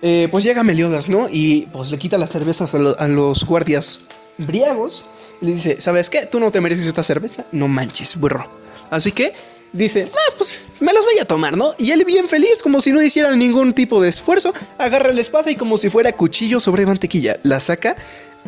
eh, 0.05 0.27
pues 0.33 0.43
llega 0.43 0.65
Meliodas, 0.65 1.09
¿no? 1.09 1.29
Y 1.31 1.69
pues 1.73 1.93
le 1.93 1.99
quita 1.99 2.19
las 2.19 2.31
cervezas 2.31 2.75
a, 2.75 3.09
los 3.09 3.45
guardias 3.45 4.01
briagos. 4.37 5.07
Le 5.43 5.53
dice, 5.53 5.81
¿sabes 5.81 6.09
qué? 6.09 6.25
Tú 6.25 6.41
no 6.41 6.51
te 6.51 6.61
mereces 6.61 6.87
esta 6.87 7.03
cerveza. 7.03 7.45
No 7.53 7.69
manches, 7.69 8.17
burro. 8.17 8.49
Así 8.91 9.13
que 9.13 9.35
dice, 9.73 10.09
ah, 10.11 10.35
pues 10.39 10.61
me 10.81 10.93
los 10.93 11.05
voy 11.05 11.19
a 11.21 11.25
tomar, 11.25 11.57
¿no? 11.57 11.75
Y 11.79 11.91
él 11.91 12.05
bien 12.05 12.29
feliz, 12.29 12.63
como 12.63 12.81
si 12.81 12.93
no 12.93 13.03
hiciera 13.03 13.35
ningún 13.35 13.75
tipo 13.75 14.01
de 14.01 14.09
esfuerzo, 14.09 14.55
agarra 14.79 15.13
la 15.13 15.21
espada 15.21 15.51
y 15.51 15.57
como 15.57 15.79
si 15.79 15.91
fuera 15.91 16.13
cuchillo 16.13 16.61
sobre 16.61 16.87
mantequilla, 16.87 17.39
la 17.43 17.61
saca 17.61 17.97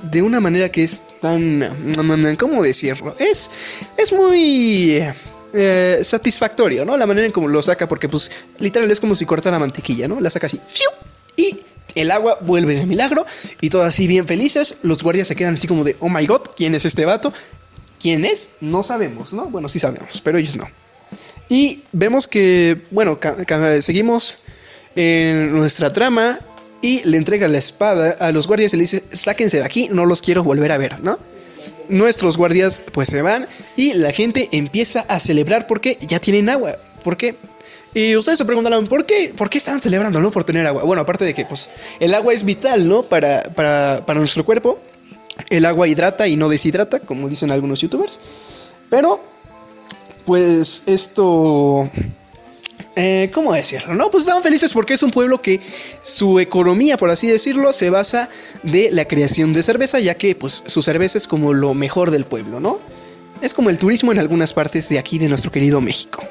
de 0.02 0.22
una 0.22 0.40
manera 0.40 0.70
que 0.70 0.82
es 0.82 1.02
tan... 1.20 1.94
¿Cómo 2.38 2.62
decirlo? 2.62 3.14
Es, 3.18 3.50
es 3.96 4.12
muy... 4.12 5.02
Eh, 5.56 6.00
satisfactorio, 6.02 6.84
¿no? 6.84 6.96
La 6.96 7.06
manera 7.06 7.26
en 7.26 7.32
cómo 7.32 7.46
lo 7.46 7.62
saca, 7.62 7.86
porque 7.86 8.08
pues 8.08 8.28
literal 8.58 8.90
es 8.90 8.98
como 8.98 9.14
si 9.14 9.24
cortara 9.24 9.56
mantequilla, 9.60 10.08
¿no? 10.08 10.18
La 10.18 10.28
saca 10.28 10.46
así, 10.46 10.60
¡fiu! 10.66 10.90
Y 11.36 11.60
el 11.94 12.10
agua 12.10 12.38
vuelve 12.40 12.74
de 12.74 12.86
milagro 12.86 13.26
y 13.60 13.70
todos 13.70 13.86
así 13.86 14.06
bien 14.06 14.26
felices. 14.26 14.76
Los 14.82 15.02
guardias 15.02 15.28
se 15.28 15.36
quedan 15.36 15.54
así 15.54 15.66
como 15.66 15.84
de, 15.84 15.96
oh 16.00 16.08
my 16.08 16.26
god, 16.26 16.42
¿quién 16.56 16.74
es 16.74 16.84
este 16.84 17.04
vato? 17.04 17.32
¿Quién 18.00 18.24
es? 18.24 18.50
No 18.60 18.82
sabemos, 18.82 19.32
¿no? 19.32 19.46
Bueno, 19.46 19.68
sí 19.68 19.78
sabemos, 19.78 20.20
pero 20.20 20.38
ellos 20.38 20.56
no. 20.56 20.68
Y 21.48 21.82
vemos 21.92 22.28
que, 22.28 22.82
bueno, 22.90 23.18
seguimos 23.80 24.38
en 24.96 25.52
nuestra 25.52 25.92
trama 25.92 26.38
y 26.82 27.02
le 27.04 27.16
entrega 27.16 27.48
la 27.48 27.58
espada 27.58 28.16
a 28.18 28.32
los 28.32 28.46
guardias 28.46 28.74
y 28.74 28.76
le 28.76 28.82
dice, 28.82 29.04
sáquense 29.12 29.58
de 29.58 29.64
aquí, 29.64 29.88
no 29.90 30.06
los 30.06 30.20
quiero 30.20 30.42
volver 30.42 30.72
a 30.72 30.78
ver, 30.78 31.00
¿no? 31.00 31.18
Nuestros 31.88 32.36
guardias 32.36 32.80
pues 32.92 33.08
se 33.08 33.22
van 33.22 33.46
y 33.76 33.94
la 33.94 34.12
gente 34.12 34.48
empieza 34.52 35.00
a 35.00 35.20
celebrar 35.20 35.66
porque 35.66 35.98
ya 36.00 36.18
tienen 36.20 36.48
agua. 36.48 36.76
Porque 37.02 37.36
y 37.94 38.16
ustedes 38.16 38.38
se 38.38 38.44
preguntarán, 38.44 38.86
¿por 38.88 39.06
qué, 39.06 39.32
¿por 39.36 39.48
qué 39.48 39.58
están 39.58 39.80
celebrando, 39.80 40.20
no? 40.20 40.32
Por 40.32 40.42
tener 40.42 40.66
agua. 40.66 40.82
Bueno, 40.82 41.02
aparte 41.02 41.24
de 41.24 41.32
que, 41.32 41.46
pues, 41.46 41.70
el 42.00 42.12
agua 42.12 42.34
es 42.34 42.44
vital, 42.44 42.88
¿no? 42.88 43.04
Para, 43.04 43.44
para, 43.54 44.04
para 44.04 44.18
nuestro 44.18 44.44
cuerpo. 44.44 44.80
El 45.48 45.64
agua 45.64 45.86
hidrata 45.86 46.26
y 46.26 46.36
no 46.36 46.48
deshidrata, 46.48 46.98
como 46.98 47.28
dicen 47.28 47.52
algunos 47.52 47.80
youtubers. 47.80 48.18
Pero, 48.90 49.20
pues, 50.24 50.82
esto... 50.86 51.88
Eh, 52.96 53.30
¿Cómo 53.34 53.52
decirlo? 53.52 53.94
No, 53.94 54.08
pues 54.10 54.22
estaban 54.22 54.42
felices 54.42 54.72
porque 54.72 54.94
es 54.94 55.02
un 55.02 55.10
pueblo 55.10 55.42
que 55.42 55.60
su 56.00 56.38
economía, 56.38 56.96
por 56.96 57.10
así 57.10 57.26
decirlo, 57.26 57.72
se 57.72 57.90
basa 57.90 58.28
de 58.62 58.90
la 58.92 59.06
creación 59.06 59.52
de 59.52 59.64
cerveza, 59.64 59.98
ya 59.98 60.14
que 60.14 60.36
pues 60.36 60.62
su 60.66 60.80
cerveza 60.80 61.18
es 61.18 61.26
como 61.26 61.52
lo 61.52 61.74
mejor 61.74 62.12
del 62.12 62.24
pueblo, 62.24 62.60
¿no? 62.60 62.78
Es 63.40 63.52
como 63.52 63.70
el 63.70 63.78
turismo 63.78 64.12
en 64.12 64.20
algunas 64.20 64.52
partes 64.52 64.88
de 64.90 65.00
aquí 65.00 65.18
de 65.18 65.28
nuestro 65.28 65.50
querido 65.50 65.80
México. 65.80 66.22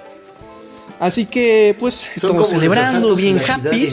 Así 1.03 1.25
que, 1.25 1.75
pues, 1.77 2.11
todos 2.21 2.49
celebrando, 2.49 3.13
bien 3.13 3.37
happy. 3.45 3.87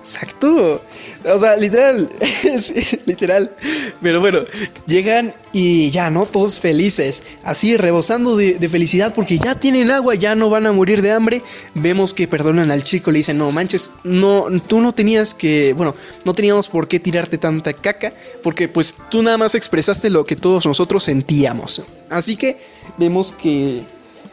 Exacto. 0.00 0.80
O 1.22 1.38
sea, 1.38 1.56
literal. 1.58 2.08
sí, 2.62 2.98
literal. 3.04 3.54
Pero 4.00 4.22
bueno, 4.22 4.38
llegan 4.86 5.34
y 5.52 5.90
ya, 5.90 6.08
¿no? 6.08 6.24
Todos 6.24 6.60
felices. 6.60 7.22
Así, 7.42 7.76
rebosando 7.76 8.38
de, 8.38 8.54
de, 8.54 8.68
felicidad 8.70 9.12
porque 9.14 9.36
ya 9.36 9.54
tienen 9.54 9.90
agua, 9.90 10.14
ya 10.14 10.34
no 10.34 10.48
van 10.48 10.64
a 10.64 10.72
morir 10.72 11.02
de 11.02 11.12
hambre. 11.12 11.42
Vemos 11.74 12.14
que 12.14 12.26
perdonan 12.26 12.70
al 12.70 12.84
chico, 12.84 13.10
le 13.10 13.18
dicen, 13.18 13.36
no 13.36 13.50
manches, 13.50 13.90
no, 14.02 14.46
tú 14.66 14.80
no 14.80 14.94
tenías 14.94 15.34
que, 15.34 15.74
bueno, 15.74 15.94
no 16.24 16.32
teníamos 16.32 16.68
por 16.68 16.88
qué 16.88 16.98
tirarte 16.98 17.36
tanta 17.36 17.74
caca. 17.74 18.14
Porque 18.42 18.66
pues 18.66 18.96
tú 19.10 19.22
nada 19.22 19.36
más 19.36 19.54
expresaste 19.54 20.08
lo 20.08 20.24
que 20.24 20.36
todos 20.36 20.64
nosotros 20.64 21.04
sentíamos. 21.04 21.82
Así 22.08 22.36
que 22.36 22.56
vemos 22.96 23.32
que 23.32 23.84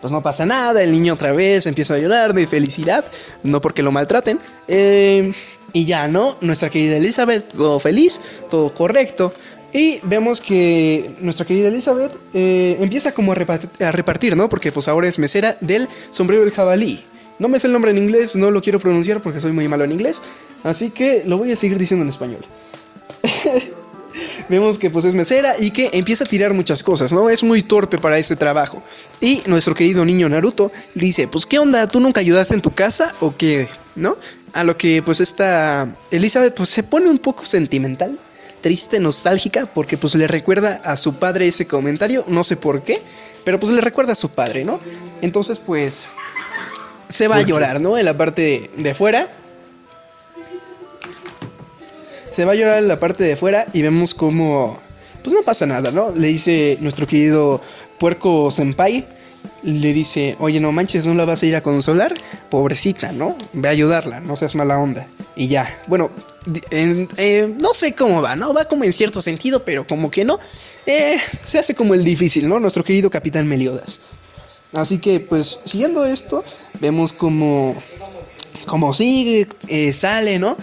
pues 0.02 0.12
no 0.12 0.22
pasa 0.22 0.46
nada, 0.46 0.82
el 0.84 0.92
niño 0.92 1.14
otra 1.14 1.32
vez 1.32 1.68
empieza 1.68 1.94
a 1.94 1.98
llorar 2.00 2.34
de 2.34 2.48
felicidad, 2.48 3.06
no 3.44 3.62
porque 3.62 3.84
lo 3.84 3.92
maltraten. 3.92 4.40
Eh, 4.68 5.32
y 5.74 5.86
ya, 5.86 6.08
¿no? 6.08 6.38
Nuestra 6.42 6.70
querida 6.70 6.98
Elizabeth, 6.98 7.50
todo 7.50 7.80
feliz, 7.80 8.20
todo 8.50 8.74
correcto. 8.74 9.34
Y 9.74 10.00
vemos 10.04 10.42
que 10.42 11.16
nuestra 11.22 11.46
querida 11.46 11.70
Elizabeth 11.70 12.12
eh, 12.34 12.78
empieza 12.82 13.14
como 13.14 13.32
a 13.32 13.92
repartir, 13.92 14.36
¿no? 14.36 14.50
Porque 14.50 14.72
pues 14.72 14.88
ahora 14.90 15.08
es 15.08 15.18
mesera 15.18 15.56
del 15.62 15.88
sombrero 16.10 16.44
del 16.44 16.52
jabalí. 16.52 17.06
No 17.40 17.48
me 17.48 17.58
sé 17.60 17.68
el 17.68 17.74
nombre 17.74 17.92
en 17.92 17.98
inglés, 17.98 18.36
no 18.36 18.52
lo 18.52 18.62
quiero 18.62 18.80
pronunciar 18.80 19.22
porque 19.22 19.40
soy 19.40 19.54
muy 19.54 19.68
malo 19.68 19.86
en 19.86 19.94
inglés. 19.94 20.22
Así 20.64 20.92
que 20.92 21.24
lo 21.26 21.38
voy 21.38 21.52
a 21.52 21.56
seguir 21.56 21.78
diciendo 21.78 22.04
en 22.04 22.10
español. 22.10 22.42
vemos 24.50 24.78
que 24.78 24.90
pues 24.90 25.06
es 25.06 25.14
mesera 25.14 25.56
y 25.60 25.72
que 25.72 25.90
empieza 25.94 26.24
a 26.24 26.28
tirar 26.28 26.54
muchas 26.54 26.84
cosas, 26.84 27.14
¿no? 27.14 27.30
Es 27.30 27.44
muy 27.44 27.64
torpe 27.64 27.98
para 27.98 28.18
ese 28.18 28.36
trabajo. 28.36 28.84
Y 29.22 29.44
nuestro 29.46 29.76
querido 29.76 30.04
niño 30.04 30.28
Naruto 30.28 30.72
dice, 30.96 31.28
pues 31.28 31.46
¿qué 31.46 31.60
onda? 31.60 31.88
¿Tú 31.88 32.00
nunca 32.00 32.20
ayudaste 32.20 32.56
en 32.56 32.62
tu 32.62 32.72
casa 32.72 33.14
o 33.20 33.38
qué? 33.38 33.70
¿No? 33.96 34.18
A 34.54 34.64
lo 34.64 34.76
que 34.78 35.04
pues 35.04 35.22
esta 35.22 35.96
Elizabeth 36.10 36.56
pues 36.56 36.70
se 36.70 36.82
pone 36.82 37.08
un 37.08 37.20
poco 37.20 37.46
sentimental, 37.46 38.18
triste, 38.62 39.00
nostálgica, 39.00 39.68
porque 39.68 39.98
pues 39.98 40.16
le 40.16 40.28
recuerda 40.28 40.82
a 40.84 40.98
su 40.98 41.16
padre 41.16 41.48
ese 41.48 41.68
comentario, 41.68 42.26
no 42.28 42.44
sé 42.44 42.58
por 42.58 42.82
qué, 42.82 43.00
pero 43.46 43.60
pues 43.60 43.72
le 43.72 43.82
recuerda 43.82 44.14
a 44.14 44.16
su 44.16 44.30
padre, 44.30 44.66
¿no? 44.66 44.80
Entonces 45.22 45.60
pues 45.60 46.08
se 47.08 47.28
va 47.28 47.38
a 47.38 47.42
llorar, 47.42 47.80
¿no? 47.80 48.00
En 48.00 48.06
la 48.06 48.18
parte 48.18 48.72
de, 48.76 48.94
fuera 48.96 49.30
se 52.32 52.46
va 52.46 52.54
a 52.54 52.56
llorar 52.56 52.80
en 52.80 52.88
la 52.88 53.00
parte 53.00 53.24
de 53.24 53.36
fuera 53.36 53.68
y 53.74 53.84
vemos 53.84 54.16
como 54.16 54.80
pues 55.24 55.36
no 55.36 55.44
pasa 55.44 55.66
nada, 55.66 55.92
¿no? 55.92 56.12
Le 56.16 56.28
dice 56.28 56.78
nuestro 56.82 57.06
querido 57.06 57.62
puerco 58.02 58.50
senpai, 58.50 59.06
le 59.62 59.94
dice, 59.94 60.36
oye, 60.40 60.60
no 60.60 60.72
manches, 60.72 61.06
¿no 61.06 61.14
la 61.14 61.24
vas 61.24 61.44
a 61.44 61.46
ir 61.46 61.56
a 61.56 61.62
consolar? 61.62 62.12
Pobrecita, 62.50 63.12
¿no? 63.12 63.38
Ve 63.54 63.68
a 63.68 63.72
ayudarla, 63.72 64.20
no 64.20 64.36
seas 64.36 64.56
mala 64.56 64.80
onda. 64.80 65.06
Y 65.36 65.48
ya, 65.48 65.80
bueno, 65.86 66.10
eh, 66.72 67.54
no 67.60 67.76
sé 67.76 67.94
cómo 67.94 68.24
va, 68.24 68.36
¿no? 68.36 68.56
Va 68.56 68.66
como 68.66 68.86
en 68.86 68.92
cierto 68.92 69.22
sentido, 69.22 69.64
pero 69.64 69.86
como 69.86 70.10
que 70.10 70.26
no. 70.26 70.40
Eh, 70.88 71.18
se 71.44 71.60
hace 71.60 71.76
como 71.76 71.94
el 71.94 72.04
difícil, 72.04 72.50
¿no? 72.50 72.60
Nuestro 72.60 72.84
querido 72.84 73.12
capitán 73.12 73.48
Meliodas. 73.48 74.00
Así 74.74 74.98
que, 74.98 75.20
pues, 75.20 75.60
siguiendo 75.66 76.04
esto, 76.04 76.44
vemos 76.80 77.14
como, 77.14 77.76
como 78.66 78.96
sigue, 78.96 79.48
eh, 79.68 79.94
sale, 79.94 80.40
¿no? 80.40 80.58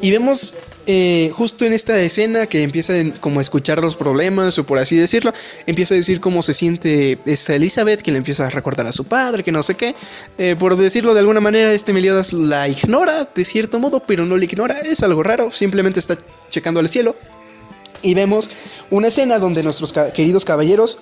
Y 0.00 0.10
vemos 0.10 0.54
eh, 0.90 1.30
justo 1.34 1.66
en 1.66 1.74
esta 1.74 2.00
escena 2.00 2.46
que 2.46 2.62
empieza 2.62 2.94
como 3.20 3.40
a 3.40 3.42
escuchar 3.42 3.78
los 3.82 3.94
problemas 3.94 4.58
o 4.58 4.64
por 4.64 4.78
así 4.78 4.96
decirlo, 4.96 5.34
empieza 5.66 5.92
a 5.92 5.98
decir 5.98 6.18
cómo 6.18 6.42
se 6.42 6.54
siente 6.54 7.18
esta 7.26 7.54
Elizabeth, 7.54 8.00
que 8.00 8.10
le 8.10 8.16
empieza 8.16 8.46
a 8.46 8.48
recordar 8.48 8.86
a 8.86 8.92
su 8.92 9.04
padre, 9.04 9.44
que 9.44 9.52
no 9.52 9.62
sé 9.62 9.74
qué. 9.74 9.94
Eh, 10.38 10.56
por 10.58 10.78
decirlo 10.78 11.12
de 11.12 11.20
alguna 11.20 11.40
manera, 11.40 11.74
este 11.74 11.92
Meliodas 11.92 12.32
la 12.32 12.68
ignora 12.68 13.28
de 13.34 13.44
cierto 13.44 13.78
modo, 13.78 14.00
pero 14.00 14.24
no 14.24 14.38
la 14.38 14.44
ignora, 14.44 14.80
es 14.80 15.02
algo 15.02 15.22
raro, 15.22 15.50
simplemente 15.50 16.00
está 16.00 16.16
checando 16.48 16.80
al 16.80 16.88
cielo. 16.88 17.16
Y 18.00 18.14
vemos 18.14 18.48
una 18.88 19.08
escena 19.08 19.38
donde 19.38 19.62
nuestros 19.62 19.92
queridos 19.92 20.46
caballeros 20.46 21.00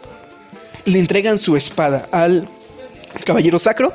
le 0.85 0.99
entregan 0.99 1.39
su 1.39 1.55
espada 1.55 2.09
al 2.11 2.49
caballero 3.25 3.61
sacro 3.61 3.93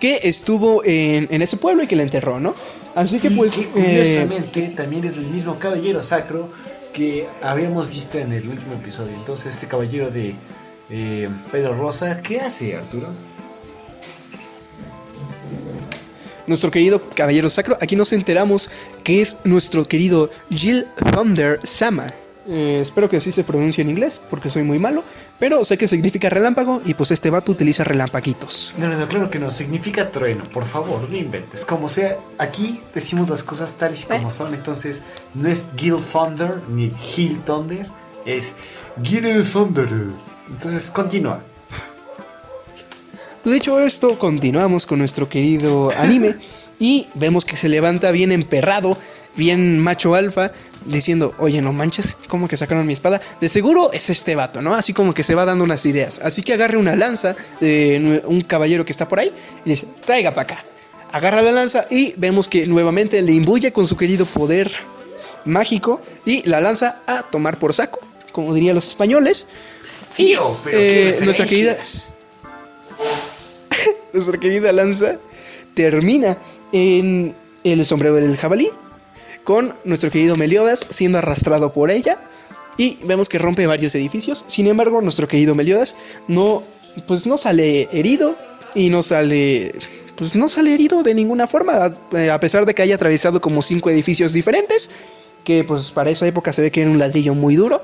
que 0.00 0.20
estuvo 0.22 0.82
en, 0.86 1.28
en 1.30 1.42
ese 1.42 1.58
pueblo 1.58 1.82
y 1.82 1.86
que 1.86 1.96
la 1.96 2.02
enterró, 2.02 2.40
¿no? 2.40 2.54
Así 2.94 3.18
que 3.18 3.30
pues... 3.30 3.58
Y, 3.58 3.64
curiosamente, 3.64 4.64
eh, 4.64 4.74
también 4.76 5.04
es 5.04 5.16
el 5.16 5.26
mismo 5.26 5.58
caballero 5.58 6.02
sacro 6.02 6.50
que 6.92 7.26
habíamos 7.42 7.88
visto 7.88 8.18
en 8.18 8.32
el 8.32 8.48
último 8.48 8.74
episodio. 8.74 9.14
Entonces 9.14 9.54
este 9.54 9.66
caballero 9.66 10.10
de 10.10 10.34
eh, 10.90 11.28
Pedro 11.50 11.76
Rosa, 11.76 12.20
¿qué 12.20 12.40
hace 12.40 12.76
Arturo? 12.76 13.08
Nuestro 16.46 16.70
querido 16.70 17.00
caballero 17.14 17.48
sacro, 17.48 17.76
aquí 17.80 17.96
nos 17.96 18.12
enteramos 18.12 18.70
que 19.02 19.22
es 19.22 19.38
nuestro 19.44 19.84
querido 19.86 20.30
Jill 20.50 20.86
Thunder 20.96 21.58
Sama. 21.64 22.06
Eh, 22.46 22.80
espero 22.82 23.08
que 23.08 23.16
así 23.16 23.32
se 23.32 23.42
pronuncie 23.44 23.82
en 23.82 23.90
inglés, 23.90 24.22
porque 24.28 24.50
soy 24.50 24.62
muy 24.62 24.78
malo. 24.78 25.02
Pero 25.38 25.64
sé 25.64 25.78
que 25.78 25.88
significa 25.88 26.28
relámpago 26.28 26.82
y 26.84 26.94
pues 26.94 27.10
este 27.10 27.30
vato 27.30 27.52
utiliza 27.52 27.84
relámpaguitos. 27.84 28.74
No, 28.78 28.88
no, 28.88 28.98
no, 28.98 29.08
claro 29.08 29.30
que 29.30 29.38
no, 29.38 29.50
significa 29.50 30.10
trueno, 30.10 30.44
por 30.44 30.66
favor, 30.66 31.08
no 31.08 31.16
inventes. 31.16 31.64
Como 31.64 31.88
sea, 31.88 32.18
aquí 32.38 32.80
decimos 32.94 33.28
las 33.30 33.42
cosas 33.42 33.72
tal 33.78 33.94
y 33.94 34.02
como 34.02 34.28
¿Eh? 34.28 34.32
son, 34.32 34.54
entonces 34.54 35.00
no 35.34 35.48
es 35.48 35.64
Gil 35.76 35.96
Thunder 36.12 36.60
ni 36.68 36.90
Gil 36.90 37.38
Thunder, 37.40 37.86
es 38.26 38.52
Gil 39.02 39.50
Thunder. 39.50 39.88
Entonces, 40.48 40.90
continúa. 40.90 41.40
Dicho 43.44 43.78
esto, 43.78 44.18
continuamos 44.18 44.86
con 44.86 44.98
nuestro 44.98 45.28
querido 45.28 45.92
anime 45.98 46.36
y 46.78 47.08
vemos 47.14 47.44
que 47.44 47.56
se 47.56 47.68
levanta 47.68 48.10
bien 48.10 48.32
emperrado, 48.32 48.96
bien 49.36 49.78
macho 49.80 50.14
alfa, 50.14 50.52
diciendo, 50.86 51.34
oye, 51.38 51.60
no 51.60 51.72
manches, 51.72 52.16
¿cómo 52.28 52.48
que 52.48 52.56
sacaron 52.56 52.86
mi 52.86 52.92
espada? 52.92 53.20
De 53.40 53.48
seguro 53.48 53.92
es 53.92 54.10
este 54.10 54.34
vato, 54.34 54.62
¿no? 54.62 54.74
Así 54.74 54.92
como 54.92 55.14
que 55.14 55.22
se 55.22 55.34
va 55.34 55.44
dando 55.44 55.64
unas 55.64 55.84
ideas. 55.86 56.20
Así 56.22 56.42
que 56.42 56.52
agarre 56.52 56.76
una 56.76 56.96
lanza 56.96 57.36
de 57.60 58.22
un 58.26 58.40
caballero 58.42 58.84
que 58.84 58.92
está 58.92 59.08
por 59.08 59.18
ahí 59.20 59.32
y 59.64 59.70
dice, 59.70 59.86
traiga 60.04 60.32
para 60.32 60.42
acá. 60.42 60.64
Agarra 61.12 61.42
la 61.42 61.52
lanza 61.52 61.86
y 61.90 62.14
vemos 62.16 62.48
que 62.48 62.66
nuevamente 62.66 63.22
le 63.22 63.32
imbuye 63.32 63.72
con 63.72 63.86
su 63.86 63.96
querido 63.96 64.26
poder 64.26 64.70
mágico 65.44 66.00
y 66.24 66.48
la 66.48 66.60
lanza 66.60 67.02
a 67.06 67.22
tomar 67.22 67.58
por 67.58 67.72
saco, 67.72 68.00
como 68.32 68.52
dirían 68.52 68.74
los 68.74 68.88
españoles. 68.88 69.46
Y 70.16 70.36
eh, 70.66 71.18
nuestra 71.22 71.46
querida 71.46 71.76
nuestra 74.12 74.38
querida 74.38 74.72
lanza 74.72 75.18
termina 75.74 76.38
en 76.72 77.34
el 77.64 77.86
sombrero 77.86 78.14
del 78.14 78.36
jabalí 78.36 78.70
con 79.44 79.74
nuestro 79.84 80.10
querido 80.10 80.36
Meliodas 80.36 80.86
siendo 80.90 81.18
arrastrado 81.18 81.72
por 81.72 81.90
ella 81.90 82.18
y 82.76 82.98
vemos 83.04 83.28
que 83.28 83.38
rompe 83.38 83.66
varios 83.66 83.94
edificios. 83.94 84.44
Sin 84.48 84.66
embargo, 84.66 85.00
nuestro 85.00 85.28
querido 85.28 85.54
Meliodas 85.54 85.94
no 86.26 86.62
pues 87.06 87.26
no 87.26 87.36
sale 87.38 87.88
herido 87.92 88.36
y 88.74 88.90
no 88.90 89.02
sale 89.02 89.74
pues 90.16 90.36
no 90.36 90.48
sale 90.48 90.74
herido 90.74 91.02
de 91.02 91.14
ninguna 91.14 91.46
forma 91.46 91.92
a 92.32 92.40
pesar 92.40 92.66
de 92.66 92.74
que 92.74 92.82
haya 92.82 92.94
atravesado 92.94 93.40
como 93.40 93.62
cinco 93.62 93.90
edificios 93.90 94.32
diferentes 94.32 94.90
que 95.44 95.62
pues 95.62 95.90
para 95.90 96.10
esa 96.10 96.26
época 96.26 96.52
se 96.52 96.62
ve 96.62 96.70
que 96.70 96.80
era 96.80 96.90
un 96.90 96.98
ladrillo 96.98 97.34
muy 97.34 97.54
duro, 97.54 97.82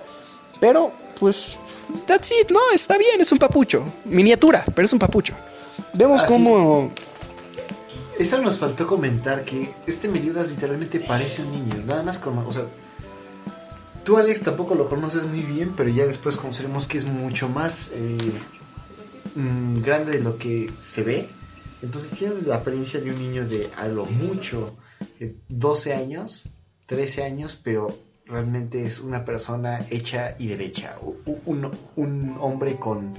pero 0.59 0.93
pues 1.19 1.59
that's 2.07 2.33
it, 2.33 2.51
no, 2.51 2.59
está 2.75 2.99
bien, 2.99 3.21
es 3.21 3.31
un 3.31 3.39
papucho, 3.39 3.85
miniatura, 4.07 4.65
pero 4.75 4.87
es 4.87 4.93
un 4.93 4.99
papucho. 4.99 5.35
Vemos 5.93 6.25
cómo 6.25 6.91
eso 8.21 8.39
nos 8.43 8.59
faltó 8.59 8.87
comentar 8.87 9.45
que 9.45 9.71
este 9.87 10.07
Meliodas 10.07 10.49
literalmente 10.49 11.01
parece 11.01 11.43
un 11.43 11.53
niño, 11.53 11.83
nada 11.87 12.03
más 12.03 12.19
como, 12.19 12.47
o 12.47 12.53
sea, 12.53 12.67
tú 14.05 14.19
Alex 14.19 14.43
tampoco 14.43 14.75
lo 14.75 14.91
conoces 14.91 15.25
muy 15.25 15.41
bien, 15.41 15.73
pero 15.75 15.89
ya 15.89 16.05
después 16.05 16.37
conoceremos 16.37 16.87
que 16.87 16.99
es 16.99 17.05
mucho 17.07 17.49
más 17.49 17.91
eh, 17.95 18.19
mm, 19.35 19.73
grande 19.75 20.19
de 20.19 20.23
lo 20.23 20.37
que 20.37 20.71
se 20.81 21.03
ve. 21.03 21.29
Entonces 21.81 22.11
tiene 22.19 22.35
la 22.43 22.57
apariencia 22.57 23.01
de 23.01 23.11
un 23.11 23.19
niño 23.19 23.49
de 23.49 23.71
a 23.75 23.89
lo 23.89 24.05
mucho 24.05 24.77
12 25.49 25.91
eh, 25.91 25.95
años, 25.95 26.47
13 26.85 27.23
años, 27.23 27.59
pero 27.65 27.89
realmente 28.27 28.83
es 28.83 29.01
una 29.01 29.25
persona 29.25 29.81
hecha 29.89 30.37
y 30.39 30.47
derecha, 30.47 30.99
un, 31.47 31.71
un 31.97 32.37
hombre 32.39 32.77
con 32.77 33.17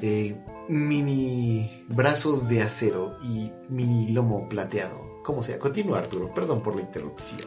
eh, 0.00 0.36
mini 0.68 1.84
brazos 1.88 2.48
de 2.48 2.62
acero 2.62 3.16
y 3.22 3.50
mini 3.68 4.08
lomo 4.08 4.48
plateado. 4.48 5.22
Como 5.22 5.42
sea, 5.42 5.58
continúa 5.58 5.98
Arturo, 5.98 6.32
perdón 6.34 6.62
por 6.62 6.76
la 6.76 6.82
interrupción. 6.82 7.40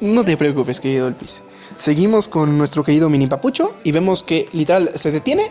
No 0.00 0.24
te 0.24 0.36
preocupes, 0.36 0.80
querido 0.80 1.08
Elvis. 1.08 1.42
Seguimos 1.76 2.28
con 2.28 2.56
nuestro 2.56 2.82
querido 2.82 3.10
mini 3.10 3.26
papucho 3.26 3.74
y 3.84 3.92
vemos 3.92 4.22
que 4.22 4.48
literal 4.52 4.90
se 4.94 5.10
detiene. 5.10 5.50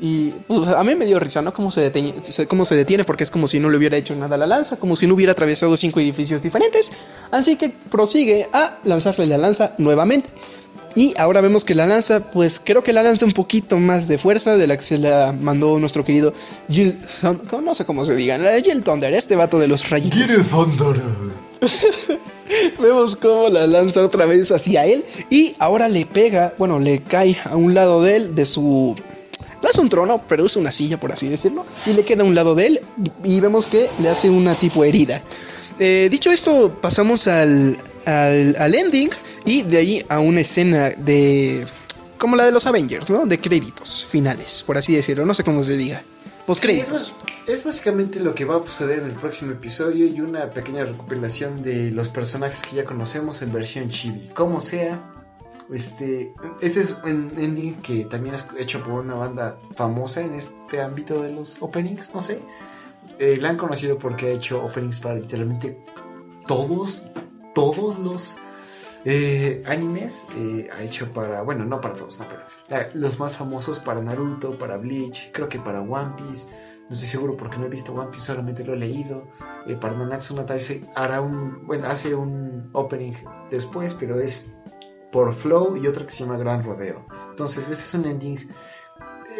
Y 0.00 0.30
pues, 0.46 0.68
a 0.68 0.82
mí 0.84 0.94
me 0.94 1.04
dio 1.04 1.18
risa, 1.18 1.42
¿no? 1.42 1.52
Cómo 1.52 1.70
se, 1.70 1.80
detiene, 1.80 2.14
cómo 2.48 2.64
se 2.64 2.76
detiene, 2.76 3.04
porque 3.04 3.24
es 3.24 3.30
como 3.30 3.48
si 3.48 3.58
no 3.58 3.68
le 3.68 3.76
hubiera 3.76 3.96
hecho 3.96 4.14
nada 4.14 4.36
la 4.36 4.46
lanza, 4.46 4.78
como 4.78 4.94
si 4.96 5.06
no 5.06 5.14
hubiera 5.14 5.32
atravesado 5.32 5.76
cinco 5.76 6.00
edificios 6.00 6.40
diferentes. 6.40 6.92
Así 7.30 7.56
que 7.56 7.70
prosigue 7.90 8.48
a 8.52 8.78
lanzarle 8.84 9.26
la 9.26 9.38
lanza 9.38 9.74
nuevamente. 9.76 10.30
Y 10.94 11.14
ahora 11.16 11.40
vemos 11.40 11.64
que 11.64 11.74
la 11.74 11.86
lanza, 11.86 12.20
pues 12.30 12.60
creo 12.62 12.82
que 12.82 12.92
la 12.92 13.02
lanza 13.02 13.24
un 13.24 13.32
poquito 13.32 13.78
más 13.78 14.08
de 14.08 14.18
fuerza 14.18 14.56
de 14.56 14.66
la 14.66 14.76
que 14.76 14.82
se 14.82 14.98
la 14.98 15.32
mandó 15.32 15.78
nuestro 15.78 16.04
querido 16.04 16.34
Jill 16.68 16.98
Thunder, 17.20 17.62
no 17.62 17.74
sé 17.74 17.84
cómo 17.84 18.04
se 18.04 18.14
diga, 18.16 18.38
Jill 18.62 18.82
Thunder, 18.82 19.12
este 19.12 19.36
vato 19.36 19.58
de 19.58 19.68
los 19.68 19.90
rayitos. 19.90 20.18
Jill 20.18 20.44
Thunder. 20.46 21.00
Vemos 22.80 23.16
cómo 23.16 23.48
la 23.48 23.66
lanza 23.66 24.04
otra 24.04 24.26
vez 24.26 24.50
hacia 24.50 24.86
él 24.86 25.04
y 25.30 25.54
ahora 25.58 25.88
le 25.88 26.06
pega, 26.06 26.54
bueno, 26.58 26.78
le 26.78 27.02
cae 27.02 27.36
a 27.44 27.56
un 27.56 27.74
lado 27.74 28.02
de 28.02 28.16
él, 28.16 28.34
de 28.34 28.46
su... 28.46 28.96
No 29.62 29.68
es 29.68 29.78
un 29.78 29.88
trono, 29.88 30.22
pero 30.28 30.46
es 30.46 30.56
una 30.56 30.70
silla, 30.70 31.00
por 31.00 31.10
así 31.10 31.28
decirlo. 31.28 31.66
Y 31.84 31.92
le 31.92 32.04
queda 32.04 32.22
a 32.22 32.26
un 32.26 32.36
lado 32.36 32.54
de 32.54 32.66
él 32.68 32.80
y 33.24 33.40
vemos 33.40 33.66
que 33.66 33.90
le 33.98 34.08
hace 34.08 34.30
una 34.30 34.54
tipo 34.54 34.84
herida. 34.84 35.20
Eh, 35.80 36.08
dicho 36.10 36.30
esto, 36.30 36.76
pasamos 36.80 37.26
al, 37.26 37.76
al, 38.06 38.56
al 38.58 38.74
ending 38.74 39.10
y 39.44 39.62
de 39.62 39.76
ahí 39.78 40.06
a 40.08 40.20
una 40.20 40.40
escena 40.40 40.90
de... 40.90 41.64
Como 42.18 42.34
la 42.34 42.46
de 42.46 42.52
los 42.52 42.66
Avengers, 42.66 43.10
¿no? 43.10 43.26
De 43.26 43.38
créditos 43.38 44.04
finales, 44.04 44.64
por 44.66 44.76
así 44.76 44.94
decirlo. 44.94 45.24
No 45.24 45.34
sé 45.34 45.44
cómo 45.44 45.62
se 45.62 45.76
diga. 45.76 46.02
Post 46.48 46.62
créditos. 46.62 47.12
es 47.46 47.62
básicamente 47.62 48.20
lo 48.20 48.34
que 48.34 48.46
va 48.46 48.56
a 48.56 48.60
suceder 48.60 49.00
en 49.00 49.04
el 49.04 49.12
próximo 49.12 49.52
episodio 49.52 50.06
y 50.06 50.20
una 50.20 50.50
pequeña 50.50 50.82
recopilación 50.82 51.62
de 51.62 51.90
los 51.90 52.08
personajes 52.08 52.62
que 52.62 52.76
ya 52.76 52.84
conocemos 52.86 53.42
en 53.42 53.52
versión 53.52 53.90
chibi. 53.90 54.28
Como 54.28 54.62
sea, 54.62 54.98
este, 55.70 56.32
este 56.62 56.80
es 56.80 56.96
un 57.04 57.32
ending 57.36 57.74
que 57.82 58.06
también 58.06 58.34
es 58.34 58.46
hecho 58.58 58.82
por 58.82 59.04
una 59.04 59.14
banda 59.14 59.58
famosa 59.76 60.22
en 60.22 60.36
este 60.36 60.80
ámbito 60.80 61.22
de 61.22 61.32
los 61.32 61.58
openings, 61.60 62.14
no 62.14 62.22
sé. 62.22 62.40
Eh, 63.18 63.36
la 63.38 63.50
han 63.50 63.58
conocido 63.58 63.98
porque 63.98 64.28
ha 64.28 64.30
hecho 64.30 64.64
openings 64.64 65.00
para 65.00 65.16
literalmente 65.16 65.78
todos, 66.46 67.02
todos 67.54 67.98
los 67.98 68.36
eh, 69.04 69.62
animes. 69.66 70.24
eh, 70.36 70.68
ha 70.72 70.82
hecho 70.82 71.12
para, 71.12 71.42
bueno, 71.42 71.64
no 71.64 71.80
para 71.80 71.94
todos, 71.94 72.18
no, 72.18 72.26
pero 72.28 72.88
los 72.94 73.18
más 73.18 73.36
famosos 73.36 73.78
para 73.78 74.00
Naruto, 74.02 74.52
para 74.58 74.76
Bleach, 74.76 75.30
creo 75.32 75.48
que 75.48 75.58
para 75.58 75.80
One 75.80 76.14
Piece. 76.16 76.46
No 76.88 76.94
estoy 76.94 77.08
seguro 77.08 77.36
porque 77.36 77.58
no 77.58 77.66
he 77.66 77.68
visto 77.68 77.92
One 77.92 78.10
Piece, 78.10 78.26
solamente 78.26 78.64
lo 78.64 78.72
he 78.72 78.78
leído. 78.78 79.28
Eh, 79.66 79.76
para 79.76 79.94
Nanatsu 79.94 80.34
no 80.34 80.44
Taizai 80.46 80.88
hará 80.94 81.20
un, 81.20 81.66
bueno, 81.66 81.86
hace 81.86 82.14
un 82.14 82.70
opening 82.72 83.12
después, 83.50 83.92
pero 83.92 84.18
es 84.18 84.50
por 85.12 85.34
Flow 85.34 85.76
y 85.76 85.86
otro 85.86 86.06
que 86.06 86.12
se 86.12 86.24
llama 86.24 86.38
Gran 86.38 86.64
Rodeo. 86.64 87.06
Entonces, 87.30 87.68
este 87.68 87.82
es 87.82 87.94
un 87.94 88.06
ending. 88.06 88.48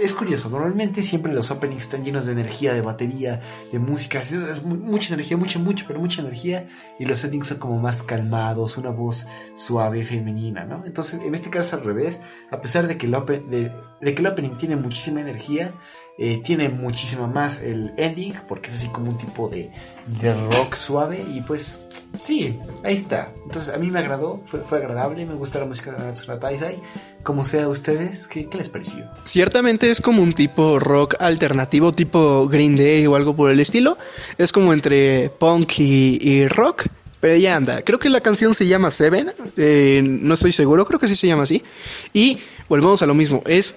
Es 0.00 0.14
curioso, 0.14 0.48
normalmente 0.48 1.02
siempre 1.02 1.32
los 1.32 1.50
openings 1.50 1.82
están 1.84 2.04
llenos 2.04 2.26
de 2.26 2.32
energía, 2.32 2.72
de 2.72 2.82
batería, 2.82 3.40
de 3.72 3.78
música, 3.78 4.20
es- 4.20 4.32
es 4.32 4.62
mu- 4.62 4.76
mucha 4.76 5.12
energía, 5.14 5.36
mucha, 5.36 5.58
mucha, 5.58 5.84
pero 5.88 5.98
mucha 5.98 6.20
energía, 6.22 6.68
y 6.98 7.04
los 7.04 7.24
endings 7.24 7.48
son 7.48 7.58
como 7.58 7.78
más 7.80 8.02
calmados, 8.02 8.76
una 8.78 8.90
voz 8.90 9.26
suave, 9.56 10.04
femenina, 10.04 10.64
¿no? 10.64 10.84
Entonces, 10.86 11.20
en 11.24 11.34
este 11.34 11.50
caso 11.50 11.76
al 11.76 11.84
revés, 11.84 12.20
a 12.50 12.60
pesar 12.60 12.86
de 12.86 12.96
que 12.96 13.06
el, 13.06 13.14
open- 13.14 13.48
de, 13.48 13.72
de 14.00 14.14
que 14.14 14.20
el 14.22 14.26
opening 14.28 14.56
tiene 14.56 14.76
muchísima 14.76 15.20
energía, 15.20 15.72
eh, 16.16 16.42
tiene 16.44 16.68
muchísima 16.68 17.26
más 17.26 17.60
el 17.62 17.92
ending, 17.96 18.34
porque 18.48 18.70
es 18.70 18.76
así 18.76 18.88
como 18.88 19.10
un 19.10 19.18
tipo 19.18 19.48
de, 19.48 19.70
de 20.20 20.34
rock 20.34 20.74
suave, 20.76 21.24
y 21.34 21.40
pues, 21.42 21.80
sí, 22.20 22.58
ahí 22.82 22.94
está. 22.94 23.32
Entonces, 23.44 23.74
a 23.74 23.78
mí 23.78 23.90
me 23.90 23.98
agradó, 24.00 24.42
fue, 24.46 24.60
fue 24.60 24.78
agradable, 24.78 25.24
me 25.24 25.34
gusta 25.34 25.58
la 25.58 25.66
música 25.66 25.92
de 25.92 25.98
Natsu 26.04 26.30
no 26.30 26.38
Taizai, 26.38 26.80
como 27.22 27.44
sea 27.44 27.64
a 27.64 27.68
ustedes, 27.68 28.26
¿qué, 28.26 28.46
qué 28.48 28.58
les 28.58 28.68
pareció? 28.68 29.04
Ciertamente 29.24 29.90
es 29.90 30.00
como 30.00 30.22
un 30.22 30.32
tipo 30.32 30.78
rock 30.78 31.14
alternativo, 31.20 31.92
tipo 31.92 32.48
Green 32.48 32.76
Day 32.76 33.06
o 33.06 33.14
algo 33.16 33.34
por 33.34 33.50
el 33.50 33.60
estilo. 33.60 33.98
Es 34.38 34.52
como 34.52 34.72
entre 34.72 35.30
punk 35.30 35.78
y, 35.78 36.46
rock. 36.48 36.86
Pero 37.20 37.34
ya 37.36 37.56
anda. 37.56 37.82
Creo 37.82 37.98
que 37.98 38.08
la 38.10 38.20
canción 38.20 38.54
se 38.54 38.66
llama 38.68 38.92
Seven. 38.92 39.32
eh, 39.56 40.00
no 40.04 40.34
estoy 40.34 40.52
seguro, 40.52 40.86
creo 40.86 41.00
que 41.00 41.08
sí 41.08 41.16
se 41.16 41.26
llama 41.26 41.42
así. 41.42 41.64
Y 42.12 42.38
volvemos 42.68 43.02
a 43.02 43.06
lo 43.06 43.14
mismo. 43.14 43.42
Es. 43.46 43.74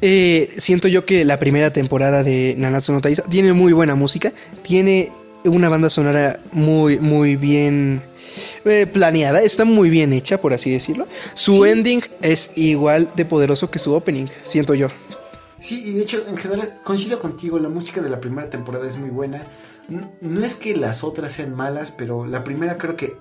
eh, 0.00 0.52
siento 0.56 0.88
yo 0.88 1.04
que 1.06 1.24
la 1.24 1.38
primera 1.38 1.72
temporada 1.72 2.24
de 2.24 2.54
Nanatsu 2.58 2.92
no 2.92 3.00
Taizai 3.00 3.28
tiene 3.28 3.52
muy 3.52 3.72
buena 3.72 3.94
música. 3.94 4.32
Tiene 4.62 5.12
una 5.46 5.68
banda 5.68 5.88
sonora 5.90 6.40
muy, 6.52 6.98
muy 6.98 7.36
bien 7.36 8.02
eh, 8.64 8.86
planeada. 8.86 9.40
Está 9.42 9.64
muy 9.64 9.90
bien 9.90 10.12
hecha, 10.12 10.40
por 10.40 10.52
así 10.52 10.70
decirlo. 10.70 11.06
Su 11.34 11.64
Sí. 11.64 11.70
ending 11.70 12.00
es 12.22 12.56
igual 12.56 13.10
de 13.16 13.24
poderoso 13.24 13.70
que 13.70 13.78
su 13.78 13.92
opening, 13.94 14.26
siento 14.44 14.74
yo. 14.74 14.88
Sí, 15.60 15.82
y 15.84 15.92
de 15.92 16.02
hecho, 16.02 16.24
en 16.28 16.36
general, 16.36 16.80
coincido 16.84 17.18
contigo, 17.20 17.58
la 17.58 17.68
música 17.68 18.00
de 18.02 18.10
la 18.10 18.20
primera 18.20 18.50
temporada 18.50 18.86
es 18.86 18.96
muy 18.96 19.10
buena. 19.10 19.46
No 20.20 20.44
es 20.44 20.54
que 20.54 20.76
las 20.76 21.02
otras 21.04 21.32
sean 21.32 21.54
malas, 21.54 21.92
pero 21.96 22.26
la 22.26 22.44
primera 22.44 22.76
creo 22.76 22.96
que, 22.96 23.16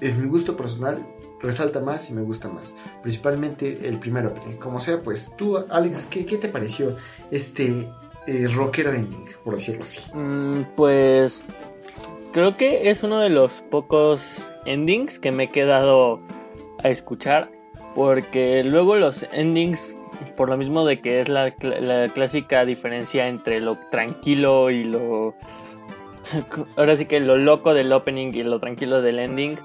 en 0.00 0.20
mi 0.20 0.28
gusto 0.28 0.56
personal, 0.56 1.06
resalta 1.40 1.80
más 1.80 2.10
y 2.10 2.12
me 2.12 2.20
gusta 2.22 2.48
más. 2.48 2.74
Principalmente 3.02 3.88
el 3.88 3.98
primer 3.98 4.26
opening. 4.26 4.56
Como 4.56 4.78
sea, 4.78 5.00
pues 5.02 5.30
tú, 5.38 5.56
Alex, 5.70 6.06
¿qué, 6.10 6.26
qué 6.26 6.36
te 6.36 6.48
pareció 6.48 6.96
este 7.30 7.88
eh, 8.26 8.46
rockero 8.48 8.92
ending, 8.92 9.24
por 9.44 9.54
decirlo 9.54 9.82
así? 9.82 10.00
Mm, 10.12 10.62
pues 10.76 11.44
creo 12.32 12.56
que 12.56 12.90
es 12.90 13.02
uno 13.02 13.20
de 13.20 13.30
los 13.30 13.62
pocos 13.70 14.52
endings 14.66 15.18
que 15.18 15.32
me 15.32 15.44
he 15.44 15.50
quedado 15.50 16.20
a 16.82 16.88
escuchar 16.88 17.50
porque 17.94 18.62
luego 18.64 18.96
los 18.96 19.26
endings 19.32 19.96
por 20.36 20.48
lo 20.48 20.56
mismo 20.56 20.84
de 20.84 21.00
que 21.00 21.20
es 21.20 21.28
la, 21.28 21.52
la 21.62 22.08
clásica 22.08 22.64
diferencia 22.64 23.26
entre 23.26 23.60
lo 23.60 23.78
tranquilo 23.90 24.70
y 24.70 24.84
lo 24.84 25.34
ahora 26.76 26.96
sí 26.96 27.06
que 27.06 27.20
lo 27.20 27.36
loco 27.36 27.74
del 27.74 27.92
opening 27.92 28.32
y 28.34 28.44
lo 28.44 28.58
tranquilo 28.58 29.02
del 29.02 29.18
ending 29.18 29.58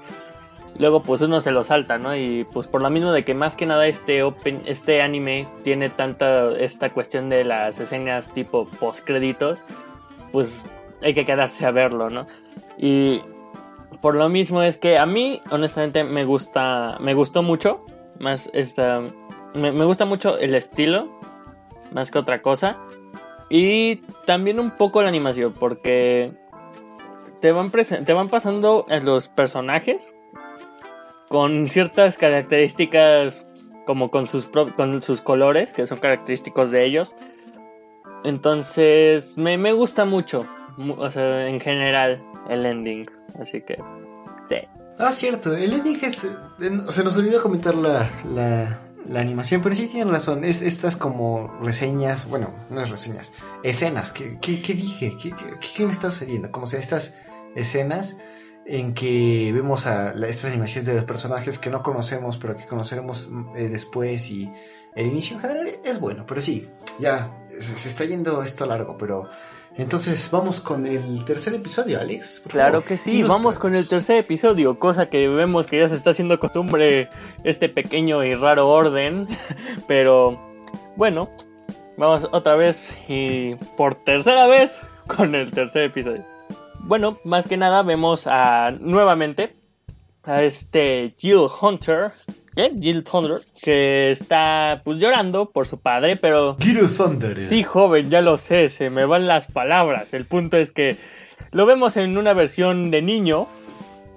luego 0.78 1.02
pues 1.02 1.22
uno 1.22 1.40
se 1.40 1.50
lo 1.50 1.64
salta, 1.64 1.98
¿no? 1.98 2.16
Y 2.16 2.44
pues 2.52 2.66
por 2.66 2.82
lo 2.82 2.90
mismo 2.90 3.12
de 3.12 3.24
que 3.24 3.34
más 3.34 3.56
que 3.56 3.66
nada 3.66 3.86
este 3.86 4.22
open, 4.22 4.62
este 4.66 5.02
anime 5.02 5.46
tiene 5.64 5.90
tanta 5.90 6.50
esta 6.58 6.90
cuestión 6.90 7.28
de 7.28 7.44
las 7.44 7.78
escenas 7.78 8.32
tipo 8.32 8.66
post 8.80 9.04
créditos, 9.04 9.64
pues 10.32 10.68
hay 11.02 11.14
que 11.14 11.24
quedarse 11.24 11.66
a 11.66 11.70
verlo, 11.70 12.10
¿no? 12.10 12.26
Y 12.78 13.20
por 14.00 14.14
lo 14.14 14.28
mismo 14.28 14.62
es 14.62 14.78
que 14.78 14.98
a 14.98 15.06
mí 15.06 15.40
honestamente 15.50 16.04
me 16.04 16.24
gusta, 16.24 16.98
me 17.00 17.14
gustó 17.14 17.42
mucho, 17.42 17.84
más 18.18 18.50
esta, 18.52 19.02
me, 19.54 19.72
me 19.72 19.84
gusta 19.84 20.04
mucho 20.04 20.38
el 20.38 20.54
estilo, 20.54 21.08
más 21.92 22.10
que 22.10 22.18
otra 22.18 22.42
cosa, 22.42 22.78
y 23.48 23.96
también 24.26 24.58
un 24.58 24.72
poco 24.72 25.02
la 25.02 25.08
animación, 25.08 25.52
porque 25.52 26.32
te 27.40 27.52
van, 27.52 27.70
te 27.70 28.12
van 28.12 28.28
pasando 28.28 28.86
los 29.02 29.28
personajes 29.28 30.14
con 31.28 31.68
ciertas 31.68 32.16
características 32.18 33.46
como 33.86 34.10
con 34.10 34.26
sus, 34.26 34.46
con 34.76 35.02
sus 35.02 35.20
colores, 35.20 35.72
que 35.72 35.86
son 35.86 35.98
característicos 35.98 36.70
de 36.70 36.84
ellos. 36.84 37.14
Entonces, 38.24 39.38
me, 39.38 39.58
me 39.58 39.72
gusta 39.72 40.04
mucho, 40.04 40.46
mu- 40.76 41.00
o 41.00 41.10
sea, 41.10 41.48
en 41.48 41.60
general, 41.60 42.22
el 42.48 42.66
ending. 42.66 43.06
Así 43.40 43.60
que, 43.62 43.78
sí. 44.46 44.56
Ah, 44.98 45.12
cierto, 45.12 45.54
el 45.54 45.72
ending 45.72 45.98
es... 46.02 46.26
Se 46.88 47.04
nos 47.04 47.16
olvidó 47.16 47.42
comentar 47.42 47.74
la, 47.74 48.10
la, 48.34 48.80
la 49.06 49.20
animación, 49.20 49.60
pero 49.62 49.74
sí 49.74 49.86
tienen 49.86 50.10
razón. 50.10 50.42
Es 50.42 50.62
estas 50.62 50.96
como 50.96 51.48
reseñas, 51.60 52.28
bueno, 52.28 52.52
no 52.70 52.80
es 52.80 52.90
reseñas, 52.90 53.32
escenas. 53.62 54.10
¿Qué, 54.10 54.38
qué, 54.40 54.62
qué 54.62 54.74
dije? 54.74 55.16
¿Qué, 55.22 55.30
qué, 55.30 55.44
qué 55.76 55.86
me 55.86 55.92
está 55.92 56.10
sucediendo? 56.10 56.50
Como 56.50 56.66
sea, 56.66 56.80
estas 56.80 57.12
escenas 57.54 58.16
en 58.66 58.94
que 58.94 59.52
vemos 59.54 59.86
a 59.86 60.12
la- 60.14 60.28
estas 60.28 60.46
animaciones 60.46 60.86
de 60.86 60.94
los 60.94 61.04
personajes 61.04 61.58
que 61.58 61.70
no 61.70 61.82
conocemos, 61.82 62.36
pero 62.36 62.56
que 62.56 62.66
conoceremos 62.66 63.30
eh, 63.56 63.68
después 63.68 64.28
y 64.30 64.50
el 64.94 65.06
inicio 65.06 65.36
en 65.36 65.42
general 65.42 65.68
es 65.84 66.00
bueno, 66.00 66.24
pero 66.26 66.40
sí, 66.40 66.68
ya 66.98 67.30
se, 67.58 67.76
se 67.76 67.88
está 67.88 68.04
yendo 68.04 68.42
esto 68.42 68.66
largo, 68.66 68.96
pero 68.98 69.28
entonces 69.76 70.30
vamos 70.30 70.60
con 70.62 70.86
el 70.86 71.24
tercer 71.26 71.54
episodio, 71.54 72.00
Alex. 72.00 72.40
Claro 72.48 72.80
favor, 72.80 72.84
que 72.88 72.98
sí, 72.98 73.22
vamos 73.22 73.58
con 73.58 73.74
el 73.76 73.86
tercer 73.88 74.16
episodio, 74.18 74.78
cosa 74.78 75.10
que 75.10 75.28
vemos 75.28 75.66
que 75.66 75.78
ya 75.78 75.88
se 75.88 75.94
está 75.96 76.10
haciendo 76.10 76.40
costumbre 76.40 77.08
este 77.44 77.68
pequeño 77.68 78.24
y 78.24 78.34
raro 78.34 78.68
orden, 78.68 79.26
pero 79.86 80.40
bueno, 80.96 81.28
vamos 81.98 82.26
otra 82.32 82.56
vez 82.56 82.98
y 83.06 83.54
por 83.76 83.94
tercera 83.94 84.46
vez 84.46 84.80
con 85.14 85.34
el 85.34 85.50
tercer 85.52 85.84
episodio. 85.84 86.24
Bueno, 86.86 87.18
más 87.24 87.48
que 87.48 87.56
nada 87.56 87.82
vemos 87.82 88.28
a 88.28 88.70
nuevamente 88.70 89.56
a 90.22 90.44
este 90.44 91.14
Jill 91.18 91.48
Hunter, 91.60 92.12
¿qué? 92.54 92.70
Jill 92.80 93.02
Thunder, 93.02 93.40
que 93.60 94.12
está 94.12 94.82
pues 94.84 94.98
llorando 94.98 95.50
por 95.50 95.66
su 95.66 95.80
padre, 95.80 96.14
pero 96.14 96.56
Giro 96.60 96.88
Thunder. 96.88 97.44
Sí, 97.44 97.64
joven, 97.64 98.08
ya 98.08 98.20
lo 98.20 98.36
sé, 98.36 98.68
se 98.68 98.88
me 98.90 99.04
van 99.04 99.26
las 99.26 99.48
palabras. 99.48 100.14
El 100.14 100.26
punto 100.26 100.58
es 100.58 100.70
que 100.70 100.96
lo 101.50 101.66
vemos 101.66 101.96
en 101.96 102.16
una 102.16 102.34
versión 102.34 102.92
de 102.92 103.02
niño, 103.02 103.48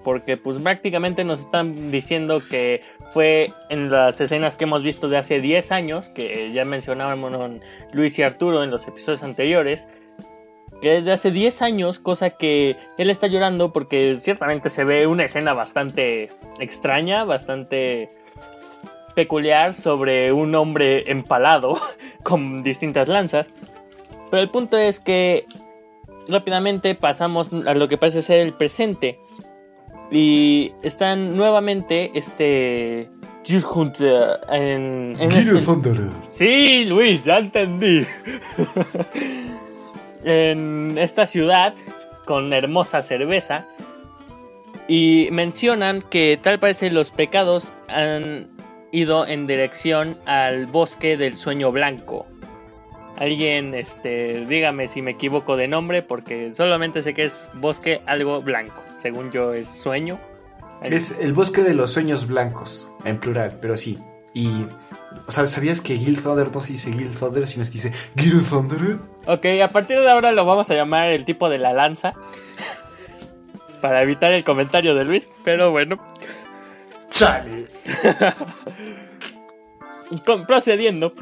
porque 0.03 0.37
pues 0.37 0.61
prácticamente 0.61 1.23
nos 1.23 1.39
están 1.39 1.89
diciendo 1.89 2.39
que 2.47 2.83
fue 3.13 3.51
en 3.69 3.89
las 3.89 4.21
escenas 4.21 4.57
que 4.57 4.65
hemos 4.65 4.83
visto 4.83 5.09
de 5.09 5.17
hace 5.17 5.39
10 5.39 5.71
años, 5.71 6.09
que 6.09 6.51
ya 6.53 6.65
mencionábamos 6.65 7.35
Luis 7.93 8.19
y 8.19 8.21
Arturo 8.21 8.63
en 8.63 8.69
los 8.69 8.87
episodios 8.87 9.23
anteriores, 9.23 9.87
que 10.81 10.89
desde 10.91 11.11
hace 11.11 11.31
10 11.31 11.61
años, 11.61 11.99
cosa 11.99 12.31
que 12.31 12.77
él 12.97 13.09
está 13.09 13.27
llorando 13.27 13.73
porque 13.73 14.15
ciertamente 14.15 14.69
se 14.69 14.83
ve 14.83 15.07
una 15.07 15.25
escena 15.25 15.53
bastante 15.53 16.31
extraña, 16.59 17.23
bastante 17.23 18.09
peculiar 19.15 19.73
sobre 19.73 20.31
un 20.31 20.55
hombre 20.55 21.11
empalado 21.11 21.79
con 22.23 22.63
distintas 22.63 23.07
lanzas. 23.07 23.51
Pero 24.31 24.41
el 24.41 24.49
punto 24.49 24.77
es 24.77 24.99
que 24.99 25.45
rápidamente 26.27 26.95
pasamos 26.95 27.49
a 27.51 27.73
lo 27.73 27.87
que 27.87 27.97
parece 27.97 28.21
ser 28.21 28.41
el 28.41 28.53
presente. 28.53 29.19
Y 30.11 30.71
están 30.81 31.35
nuevamente 31.35 32.11
este 32.15 33.09
Hunter 33.73 34.39
en, 34.49 35.13
en 35.19 35.31
este-. 35.31 35.61
Sí, 36.25 36.85
Luis, 36.85 37.25
ya 37.25 37.37
entendí. 37.37 38.05
en 40.23 40.97
esta 40.97 41.27
ciudad 41.27 41.75
con 42.25 42.53
hermosa 42.53 43.01
cerveza. 43.01 43.67
Y 44.87 45.29
mencionan 45.31 46.01
que 46.01 46.39
tal 46.41 46.59
parece 46.59 46.89
los 46.89 47.11
pecados 47.11 47.73
han 47.87 48.47
ido 48.91 49.27
en 49.27 49.47
dirección 49.47 50.17
al 50.25 50.65
bosque 50.65 51.17
del 51.17 51.37
sueño 51.37 51.71
blanco. 51.71 52.25
Alguien, 53.17 53.75
este, 53.75 54.45
dígame 54.45 54.87
si 54.87 55.01
me 55.01 55.11
equivoco 55.11 55.57
de 55.57 55.67
nombre, 55.67 56.01
porque 56.01 56.51
solamente 56.53 57.03
sé 57.03 57.13
que 57.13 57.25
es 57.25 57.49
bosque 57.55 58.01
algo 58.05 58.41
blanco. 58.41 58.81
Según 58.95 59.31
yo 59.31 59.53
es 59.53 59.67
sueño. 59.67 60.17
Es 60.81 61.13
el 61.19 61.33
bosque 61.33 61.61
de 61.61 61.73
los 61.73 61.91
sueños 61.91 62.27
blancos, 62.27 62.89
en 63.03 63.19
plural, 63.19 63.57
pero 63.61 63.75
sí. 63.75 63.99
Y, 64.33 64.65
o 65.27 65.31
sea, 65.31 65.47
¿sabías 65.47 65.81
que 65.81 65.97
Gil 65.97 66.21
Thunder 66.21 66.51
no 66.53 66.59
se 66.59 66.73
dice 66.73 66.91
Gil 66.93 67.11
Thunder, 67.11 67.47
sino 67.47 67.65
que 67.65 67.71
se 67.79 67.89
dice 67.89 67.93
Gil 68.15 68.43
Thunder? 68.43 68.99
Ok, 69.25 69.45
a 69.63 69.69
partir 69.69 69.99
de 69.99 70.09
ahora 70.09 70.31
lo 70.31 70.45
vamos 70.45 70.69
a 70.69 70.75
llamar 70.75 71.09
el 71.09 71.25
tipo 71.25 71.49
de 71.49 71.57
la 71.57 71.73
lanza. 71.73 72.13
Para 73.81 74.03
evitar 74.03 74.31
el 74.33 74.43
comentario 74.43 74.93
de 74.93 75.05
Luis, 75.05 75.31
pero 75.43 75.71
bueno. 75.71 75.97
¡Chale! 77.09 77.65
Con- 80.25 80.45
procediendo, 80.45 81.13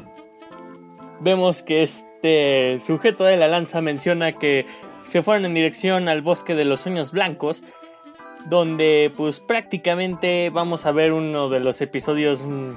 vemos 1.20 1.62
que 1.62 1.84
este 1.84 2.80
sujeto 2.80 3.24
de 3.26 3.38
la 3.38 3.48
lanza 3.48 3.82
menciona 3.82 4.32
que 4.34 4.66
se 5.04 5.22
fueron 5.22 5.46
en 5.46 5.54
dirección 5.54 6.10
al 6.10 6.22
bosque 6.22 6.56
de 6.56 6.66
los 6.66 6.82
sueños 6.82 7.12
blancos, 7.12 7.64
donde 8.46 9.12
pues 9.16 9.40
prácticamente 9.40 10.50
vamos 10.50 10.86
a 10.86 10.92
ver 10.92 11.12
uno 11.12 11.50
de 11.50 11.60
los 11.60 11.82
episodios 11.82 12.44
mm, 12.44 12.72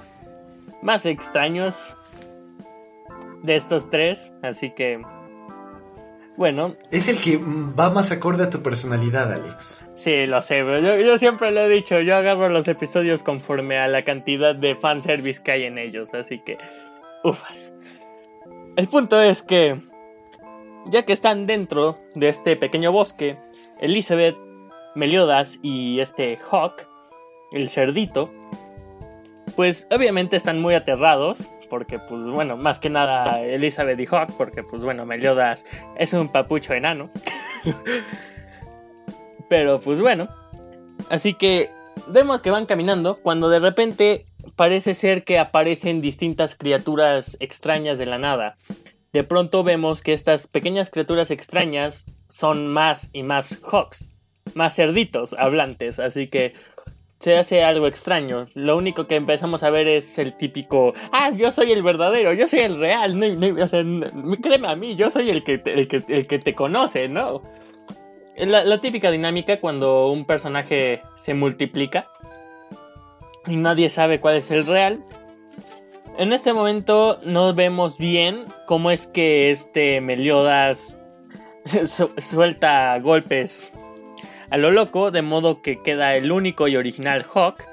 más 0.83 1.07
extraños 1.07 1.97
de 3.43 3.57
estos 3.57 3.91
tres, 3.91 4.33
así 4.43 4.71
que 4.71 5.01
bueno, 6.41 6.75
Es 6.91 7.07
el 7.07 7.21
que 7.21 7.37
va 7.37 7.91
más 7.91 8.11
acorde 8.13 8.45
a 8.45 8.49
tu 8.49 8.63
personalidad, 8.63 9.31
Alex. 9.31 9.87
Sí, 9.95 10.25
lo 10.25 10.41
sé, 10.41 10.63
pero 10.65 10.79
yo, 10.81 10.97
yo 10.99 11.19
siempre 11.19 11.51
lo 11.51 11.61
he 11.61 11.69
dicho, 11.69 12.01
yo 12.01 12.17
agarro 12.17 12.49
los 12.49 12.67
episodios 12.67 13.23
conforme 13.23 13.79
a 13.79 13.89
la 13.89 14.01
cantidad 14.01 14.55
de 14.55 14.75
fanservice 14.75 15.43
que 15.43 15.53
hay 15.53 15.65
en 15.65 15.77
ellos, 15.77 16.15
así 16.15 16.39
que... 16.39 16.57
Ufas. 17.23 17.75
El 18.77 18.89
punto 18.89 19.21
es 19.21 19.43
que, 19.43 19.83
ya 20.87 21.05
que 21.05 21.13
están 21.13 21.47
dentro 21.47 21.99
de 22.15 22.29
este 22.29 22.57
pequeño 22.57 22.91
bosque, 22.91 23.39
Elizabeth, 23.79 24.37
Meliodas 24.95 25.59
y 25.63 26.01
este 26.01 26.39
Hawk, 26.51 26.87
el 27.53 27.69
cerdito, 27.69 28.33
pues 29.57 29.87
obviamente 29.91 30.37
están 30.37 30.61
muy 30.61 30.75
aterrados, 30.75 31.51
porque 31.69 31.99
pues 31.99 32.25
bueno, 32.27 32.57
más 32.57 32.79
que 32.79 32.91
nada 32.91 33.41
Elizabeth 33.43 33.99
y 34.01 34.07
Hawk, 34.07 34.37
porque 34.37 34.63
pues 34.63 34.83
bueno, 34.83 35.07
Meliodas 35.07 35.65
es 35.97 36.13
un 36.13 36.29
papucho 36.29 36.75
enano. 36.75 37.11
Pero 39.49 39.81
pues 39.81 40.01
bueno. 40.01 40.29
Así 41.09 41.35
que 41.35 41.71
vemos 42.07 42.43
que 42.43 42.51
van 42.51 42.67
caminando 42.67 43.21
cuando 43.21 43.49
de 43.49 43.59
repente 43.59 44.25
parece 44.57 44.95
ser 44.95 45.25
que 45.25 45.39
aparecen 45.39 46.01
distintas 46.01 46.55
criaturas 46.55 47.37
extrañas 47.41 47.99
de 47.99 48.07
la 48.07 48.19
nada. 48.19 48.57
De 49.13 49.25
pronto 49.25 49.65
vemos 49.65 50.03
que 50.03 50.13
estas 50.13 50.47
pequeñas 50.47 50.91
criaturas 50.91 51.31
extrañas 51.31 52.07
son 52.29 52.69
más 52.69 53.11
y 53.13 53.25
más 53.25 53.59
hawks, 53.63 54.11
más 54.55 54.77
cerditos 54.77 55.33
hablantes, 55.33 55.99
así 55.99 56.29
que 56.29 56.55
se 57.21 57.37
hace 57.37 57.63
algo 57.63 57.87
extraño. 57.87 58.49
Lo 58.55 58.77
único 58.77 59.05
que 59.05 59.15
empezamos 59.17 59.63
a 59.63 59.71
ver 59.71 59.87
es 59.87 60.19
el 60.19 60.33
típico, 60.37 60.95
ah, 61.13 61.31
yo 61.31 61.51
soy 61.51 61.71
el 61.71 61.83
verdadero, 61.83 62.33
yo 62.33 62.47
soy 62.47 62.61
el 62.61 62.81
real, 62.81 63.19
no, 63.19 63.29
no, 63.29 63.63
o 63.65 63.83
no, 63.85 64.37
créeme 64.43 64.69
a 64.69 64.75
mí, 64.75 64.97
yo 64.97 65.11
soy 65.11 65.31
el 65.31 65.45
que, 65.45 65.59
te- 65.59 65.75
el 65.75 65.87
que, 65.87 66.03
el 66.09 66.27
que 66.27 66.39
te 66.39 66.55
conoce, 66.55 67.09
¿no? 67.09 67.43
La, 68.37 68.81
típica 68.81 69.11
dinámica 69.11 69.61
cuando 69.61 70.09
un 70.11 70.25
personaje 70.25 71.03
se 71.15 71.35
multiplica 71.35 72.09
y 73.47 73.57
nadie 73.57 73.91
sabe 73.91 74.19
cuál 74.19 74.37
es 74.37 74.51
el 74.51 74.67
real. 74.67 75.05
En 76.17 76.33
este 76.33 76.55
momento 76.55 77.21
no 77.23 77.53
vemos 77.55 77.99
bien 77.99 78.47
cómo 78.67 78.91
es 78.91 79.07
que 79.07 79.51
este 79.51 80.01
Meliodas 80.01 80.99
su- 81.85 82.13
suelta 82.17 82.99
golpes 83.01 83.73
a 84.51 84.57
lo 84.57 84.71
loco, 84.71 85.11
de 85.11 85.23
modo 85.23 85.63
que 85.63 85.81
queda 85.83 86.17
el 86.17 86.33
único 86.33 86.69
y 86.69 86.77
original 86.77 87.25
Hawk. 87.33 87.65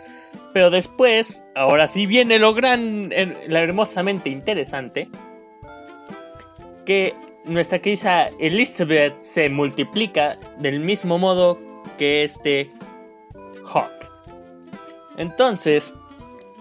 Pero 0.53 0.69
después, 0.69 1.43
ahora 1.55 1.88
sí 1.88 2.05
viene 2.05 2.39
lo 2.39 2.53
gran, 2.53 3.09
lo 3.47 3.57
hermosamente 3.57 4.30
interesante, 4.30 5.09
que 6.86 7.13
nuestra 7.45 7.80
querida 7.80 8.30
Elizabeth 8.39 9.21
se 9.21 9.49
multiplica 9.49 10.38
del 10.59 10.80
mismo 10.80 11.17
modo 11.17 11.59
que 11.97 12.23
este 12.23 12.71
Hawk. 13.65 13.91
Entonces, 15.17 15.93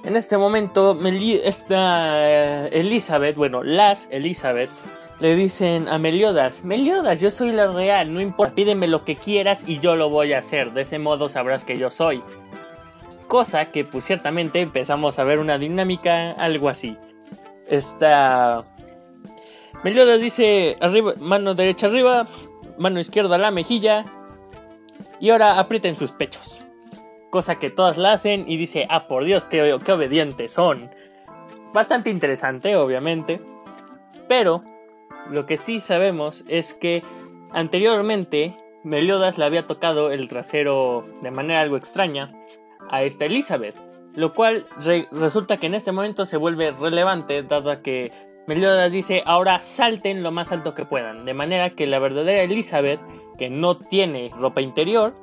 en 0.05 0.17
este 0.17 0.39
momento, 0.39 0.99
esta 1.45 2.67
eh, 2.67 2.69
Elizabeth, 2.73 3.37
bueno, 3.37 3.63
las 3.63 4.09
Elizabeths, 4.11 4.85
le 5.19 5.35
dicen 5.35 5.89
a 5.89 5.99
Meliodas, 5.99 6.63
Meliodas, 6.63 7.21
yo 7.21 7.31
soy 7.31 7.53
la 7.53 7.69
real, 7.69 8.13
no 8.13 8.21
importa, 8.21 8.55
pídeme 8.55 8.87
lo 8.87 9.05
que 9.05 9.17
quieras 9.17 9.67
y 9.67 9.79
yo 9.79 9.97
lo 9.97 10.11
voy 10.11 10.35
a 10.35 10.39
hacer, 10.39 10.73
de 10.73 10.83
ese 10.83 10.99
modo 10.99 11.29
sabrás 11.29 11.65
que 11.65 11.79
yo 11.79 11.89
soy. 11.89 12.21
Cosa 13.27 13.73
que 13.73 13.85
pues 13.85 14.05
ciertamente 14.05 14.61
empezamos 14.61 15.19
a 15.19 15.25
ver 15.25 15.39
una 15.39 15.59
dinámica 15.59 16.33
algo 16.33 16.69
así. 16.69 16.97
Esta... 17.67 18.65
Meliodas 19.83 20.21
dice, 20.21 20.77
arriba, 20.81 21.15
mano 21.19 21.55
derecha 21.55 21.87
arriba, 21.87 22.29
mano 22.79 23.01
izquierda 23.01 23.37
a 23.37 23.39
la 23.39 23.51
mejilla 23.51 24.05
y 25.19 25.31
ahora 25.31 25.59
aprieten 25.59 25.97
sus 25.97 26.13
pechos. 26.13 26.65
Cosa 27.31 27.59
que 27.59 27.71
todas 27.71 27.97
la 27.97 28.13
hacen 28.13 28.45
y 28.49 28.59
dice, 28.59 28.87
ah, 28.89 29.09
por 29.09 29.25
Dios, 29.25 29.45
qué, 29.47 29.75
qué 29.85 29.93
obedientes 29.93 30.53
son. 30.53 30.91
Bastante 31.73 32.11
interesante, 32.11 32.77
obviamente. 32.77 33.41
Pero 34.29 34.63
lo 35.31 35.47
que 35.47 35.57
sí 35.57 35.81
sabemos 35.81 36.45
es 36.49 36.75
que 36.75 37.03
anteriormente 37.53 38.57
Meliodas 38.85 39.39
le 39.39 39.45
había 39.45 39.67
tocado 39.67 40.11
el 40.11 40.29
trasero 40.29 41.05
de 41.23 41.31
manera 41.31 41.61
algo 41.61 41.77
extraña 41.77 42.33
a 42.91 43.03
esta 43.03 43.25
Elizabeth. 43.25 43.75
Lo 44.15 44.33
cual 44.33 44.67
re- 44.85 45.09
resulta 45.13 45.57
que 45.59 45.67
en 45.67 45.75
este 45.75 45.93
momento 45.93 46.25
se 46.25 46.37
vuelve 46.37 46.71
relevante 46.71 47.43
dado 47.43 47.71
a 47.71 47.83
que 47.83 48.13
Meliodas 48.47 48.93
dice 48.93 49.23
ahora 49.27 49.59
salten 49.59 50.23
lo 50.23 50.31
más 50.31 50.53
alto 50.53 50.75
que 50.75 50.85
puedan. 50.87 51.25
De 51.25 51.35
manera 51.35 51.71
que 51.71 51.87
la 51.87 51.99
verdadera 51.99 52.43
Elizabeth, 52.43 53.01
que 53.37 53.51
no 53.51 53.75
tiene 53.77 54.31
ropa 54.39 54.61
interior, 54.61 55.15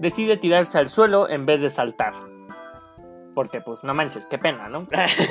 decide 0.00 0.36
tirarse 0.36 0.76
al 0.78 0.90
suelo 0.90 1.28
en 1.30 1.46
vez 1.46 1.60
de 1.62 1.70
saltar. 1.70 2.12
Porque 3.34 3.60
pues 3.60 3.84
no 3.84 3.94
manches, 3.94 4.26
qué 4.26 4.36
pena, 4.38 4.68
¿no? 4.68 4.86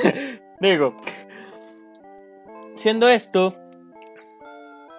Digo, 0.60 0.96
siendo 2.76 3.08
esto, 3.08 3.54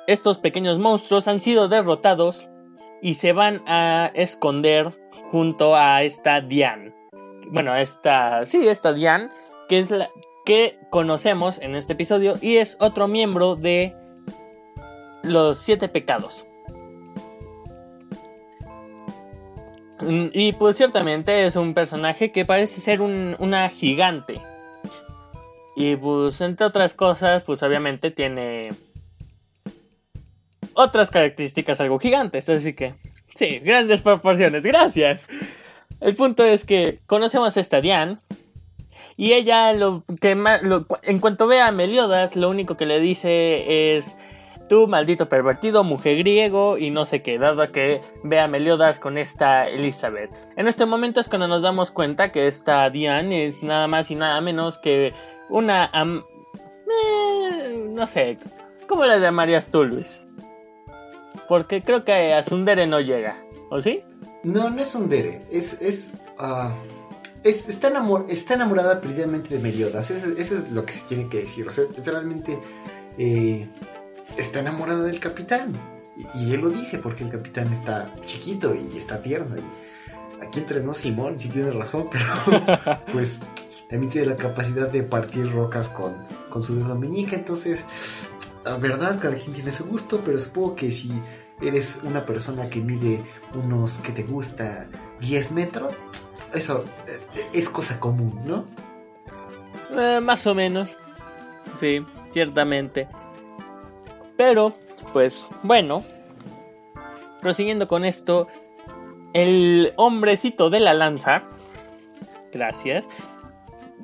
estos 0.08 0.38
pequeños 0.38 0.80
monstruos 0.80 1.28
han 1.28 1.40
sido 1.40 1.68
derrotados 1.68 2.48
y 3.02 3.16
se 3.16 3.34
van 3.34 3.62
a 3.68 4.12
esconder 4.14 4.92
junto 5.32 5.76
a 5.76 6.04
esta 6.04 6.42
Diane. 6.42 6.94
Bueno, 7.52 7.76
esta, 7.76 8.46
sí, 8.46 8.68
esta 8.68 8.94
Diane, 8.94 9.30
que 9.70 9.80
es 9.80 9.92
la 9.92 10.08
que 10.46 10.78
conocemos 10.92 11.60
en 11.60 11.76
este 11.76 11.94
episodio 11.94 12.36
y 12.42 12.58
es 12.58 12.78
otro 12.80 13.08
miembro 13.08 13.56
de 13.56 13.96
los 15.24 15.58
siete 15.58 15.90
pecados. 15.90 16.46
Mm, 20.02 20.28
Y 20.34 20.54
pues 20.54 20.78
ciertamente 20.78 21.46
es 21.46 21.56
un 21.56 21.74
personaje 21.74 22.32
que 22.32 22.46
parece 22.46 22.82
ser 22.82 23.02
un- 23.02 23.36
una 23.40 23.70
gigante. 23.70 24.42
Y 25.76 25.96
pues 25.96 26.40
entre 26.42 26.68
otras 26.68 26.94
cosas, 26.94 27.44
pues 27.44 27.62
obviamente 27.64 28.12
tiene 28.12 28.70
otras 30.76 31.10
características 31.12 31.82
algo 31.82 31.98
gigantes. 32.00 32.48
Así 32.50 32.74
que, 32.74 32.94
sí, 33.34 33.60
grandes 33.60 34.02
proporciones, 34.02 34.64
gracias. 34.64 35.28
El 36.02 36.16
punto 36.16 36.44
es 36.44 36.66
que 36.66 37.00
conocemos 37.08 37.58
a 37.58 37.60
esta 37.60 37.82
Diane. 37.82 38.18
Y 39.18 39.32
ella, 39.34 39.72
lo 39.74 40.04
que 40.20 40.36
lo- 40.36 40.86
en 41.04 41.20
cuanto 41.20 41.48
ve 41.48 41.62
a 41.62 41.72
Meliodas, 41.72 42.36
lo 42.36 42.50
único 42.50 42.76
que 42.76 42.86
le 42.86 43.00
dice 43.00 43.96
es: 43.96 44.18
Tú, 44.68 44.88
maldito 44.88 45.30
pervertido, 45.30 45.84
mujer 45.86 46.18
griego, 46.18 46.78
y 46.78 46.90
no 46.90 47.06
sé 47.06 47.22
qué, 47.22 47.38
dado 47.40 47.72
que 47.72 48.02
ve 48.24 48.40
a 48.42 48.48
Meliodas 48.50 49.00
con 49.00 49.18
esta 49.18 49.64
Elizabeth. 49.64 50.32
En 50.58 50.68
este 50.68 50.86
momento 50.86 51.22
es 51.22 51.30
cuando 51.30 51.48
nos 51.48 51.62
damos 51.62 51.92
cuenta 51.92 52.32
que 52.34 52.48
esta 52.48 52.90
Diane 52.90 53.46
es 53.46 53.64
nada 53.64 53.88
más 53.88 54.12
y 54.12 54.16
nada 54.16 54.42
menos 54.42 54.80
que 54.80 55.14
una. 55.50 55.86
am- 55.94 56.26
eh, 56.58 57.86
no 57.90 58.06
sé, 58.08 58.38
¿cómo 58.88 59.06
la 59.06 59.18
llamarías 59.18 59.70
tú, 59.70 59.86
Luis? 59.86 60.22
Porque 61.48 61.82
creo 61.82 62.04
que 62.04 62.34
a 62.34 62.42
Sundere 62.44 62.88
no 62.88 63.00
llega, 63.00 63.38
¿o 63.70 63.82
sí? 63.82 64.02
No, 64.44 64.70
no 64.70 64.82
es 64.82 64.94
un 64.96 65.10
dere. 65.10 65.46
Es. 65.52 65.74
es, 65.82 66.12
ah, 66.38 66.74
es- 67.44 67.68
está, 67.70 67.90
enamor- 67.92 68.26
está 68.30 68.54
enamorada 68.56 69.02
perdidamente 69.02 69.56
de 69.56 69.62
Meliodas. 69.62 70.10
Eso, 70.12 70.28
es 70.38 70.72
lo 70.72 70.86
que 70.86 70.94
se 70.94 71.02
tiene 71.08 71.30
que 71.30 71.42
decir. 71.42 71.68
O 71.68 71.72
sea, 71.72 71.86
realmente. 72.04 72.58
eh, 73.18 73.68
está 74.38 74.60
enamorada 74.60 75.04
del 75.04 75.20
capitán. 75.20 75.74
Y, 76.36 76.54
él 76.54 76.62
lo 76.62 76.70
dice 76.70 76.98
porque 76.98 77.24
el 77.24 77.32
capitán 77.32 77.72
está 77.74 78.10
chiquito 78.26 78.74
y 78.74 78.98
está 78.98 79.22
tierno. 79.22 79.56
Aquí 80.42 80.60
entre 80.60 80.82
nos, 80.82 80.98
Simón, 80.98 81.38
sí 81.40 81.50
tiene 81.50 81.72
razón, 81.72 82.10
pero. 82.12 83.00
pues. 83.12 83.42
También 83.88 84.12
tiene 84.12 84.28
la 84.28 84.36
capacidad 84.36 84.90
de 84.90 85.04
partir 85.04 85.52
rocas 85.54 85.88
con, 85.90 86.16
con 86.50 86.64
su 86.64 86.76
dedo 86.76 86.96
meñique. 86.96 87.36
Entonces. 87.36 87.84
La 88.66 88.78
verdad, 88.78 89.20
cada 89.22 89.36
quien 89.36 89.54
tiene 89.54 89.72
su 89.72 89.86
gusto, 89.86 90.22
pero 90.26 90.38
supongo 90.40 90.76
que 90.76 90.92
si 90.92 91.12
eres 91.62 92.00
una 92.04 92.26
persona 92.26 92.70
que 92.70 92.80
mide 92.80 93.22
unos 93.54 93.98
que 94.00 94.12
te 94.12 94.24
gusta 94.24 94.88
10 95.22 95.52
metros, 95.52 96.00
eso 96.54 96.84
eh, 97.08 97.20
es 97.54 97.70
cosa 97.70 98.00
común, 98.00 98.42
¿no? 98.46 98.66
Eh, 99.98 100.20
más 100.20 100.46
o 100.48 100.56
menos. 100.56 100.98
Sí, 101.76 102.04
ciertamente. 102.32 103.08
Pero, 104.38 104.74
pues 105.14 105.48
bueno. 105.64 106.04
Prosiguiendo 107.42 107.88
con 107.88 108.04
esto. 108.04 108.48
El 109.34 109.94
hombrecito 109.98 110.70
de 110.70 110.80
la 110.80 110.94
lanza. 110.94 111.44
Gracias. 112.52 113.08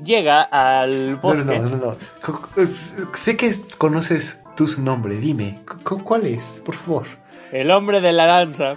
Llega 0.03 0.41
al 0.43 1.12
No, 1.12 1.16
no, 1.16 1.22
bosque. 1.22 1.59
no, 1.59 1.70
no, 1.70 1.78
no. 1.78 1.97
S- 2.64 2.93
Sé 3.16 3.38
que 3.38 3.47
es- 3.47 3.62
conoces 3.78 4.38
tú 4.55 4.67
su 4.67 4.81
nombre, 4.81 5.17
dime, 5.17 5.59
cu- 5.83 6.03
¿cuál 6.03 6.25
es? 6.27 6.43
Por 6.65 6.75
favor. 6.75 7.05
El 7.51 7.71
hombre 7.71 7.99
de 8.01 8.11
la 8.13 8.27
lanza. 8.27 8.75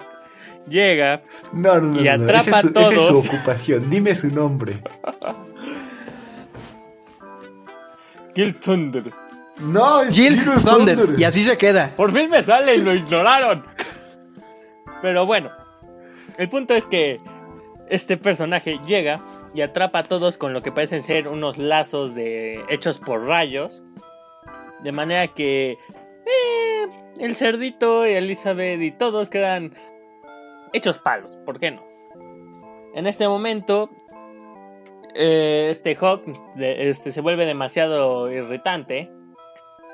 Llega. 0.69 1.21
No, 1.53 1.75
no, 1.81 1.93
no. 1.93 2.01
Y 2.01 2.05
no, 2.05 2.17
no, 2.17 2.25
atrapa 2.25 2.43
su- 2.45 2.51
a 2.51 2.59
esa 2.59 2.69
es 2.69 2.73
todos. 2.73 3.25
su 3.25 3.29
ocupación, 3.37 3.91
dime 3.91 4.15
su 4.15 4.29
nombre. 4.29 4.81
Gil 8.35 8.55
Thunder. 8.57 9.05
No, 9.61 10.01
es 10.03 10.17
Jill 10.17 10.41
Jill 10.41 10.63
Thunder. 10.65 11.09
Y 11.19 11.25
así 11.25 11.43
se 11.43 11.57
queda. 11.57 11.91
Por 11.97 12.13
fin 12.13 12.29
me 12.31 12.43
sale 12.43 12.77
y 12.77 12.81
lo 12.81 12.95
ignoraron. 12.95 13.65
Pero 15.01 15.27
bueno, 15.27 15.51
el 16.39 16.49
punto 16.49 16.75
es 16.75 16.87
que 16.87 17.21
este 17.89 18.17
personaje 18.17 18.81
llega 18.87 19.21
y 19.55 19.61
atrapa 19.63 20.01
a 20.01 20.03
todos 20.03 20.37
con 20.39 20.53
lo 20.53 20.63
que 20.63 20.73
parecen 20.73 21.03
ser 21.03 21.29
unos 21.29 21.57
lazos 21.59 22.15
de 22.17 22.65
hechos 22.69 22.99
por 22.99 23.29
rayos. 23.29 23.83
De 24.85 24.93
manera 24.93 25.27
que 25.29 25.79
eh, 26.27 26.87
el 27.19 27.35
cerdito 27.35 28.07
y 28.07 28.13
Elizabeth 28.13 28.81
y 28.81 28.93
todos 28.93 29.31
quedan 29.31 29.75
hechos 30.75 30.99
palos. 30.99 31.39
¿Por 31.45 31.59
qué 31.59 31.71
no? 31.71 31.83
En 32.95 33.07
este 33.07 33.27
momento, 33.27 33.91
eh, 35.15 35.69
este 35.71 35.97
Hawk 35.97 36.23
este, 36.57 37.13
se 37.13 37.21
vuelve 37.23 37.47
demasiado 37.47 38.31
irritante. 38.31 39.11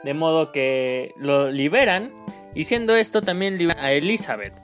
De 0.02 0.12
modo 0.12 0.50
que 0.50 1.12
lo 1.16 1.50
liberan. 1.50 2.12
Y 2.54 2.64
siendo 2.64 2.96
esto 2.96 3.22
también 3.22 3.58
liberan 3.58 3.84
a 3.84 3.92
Elizabeth. 3.92 4.54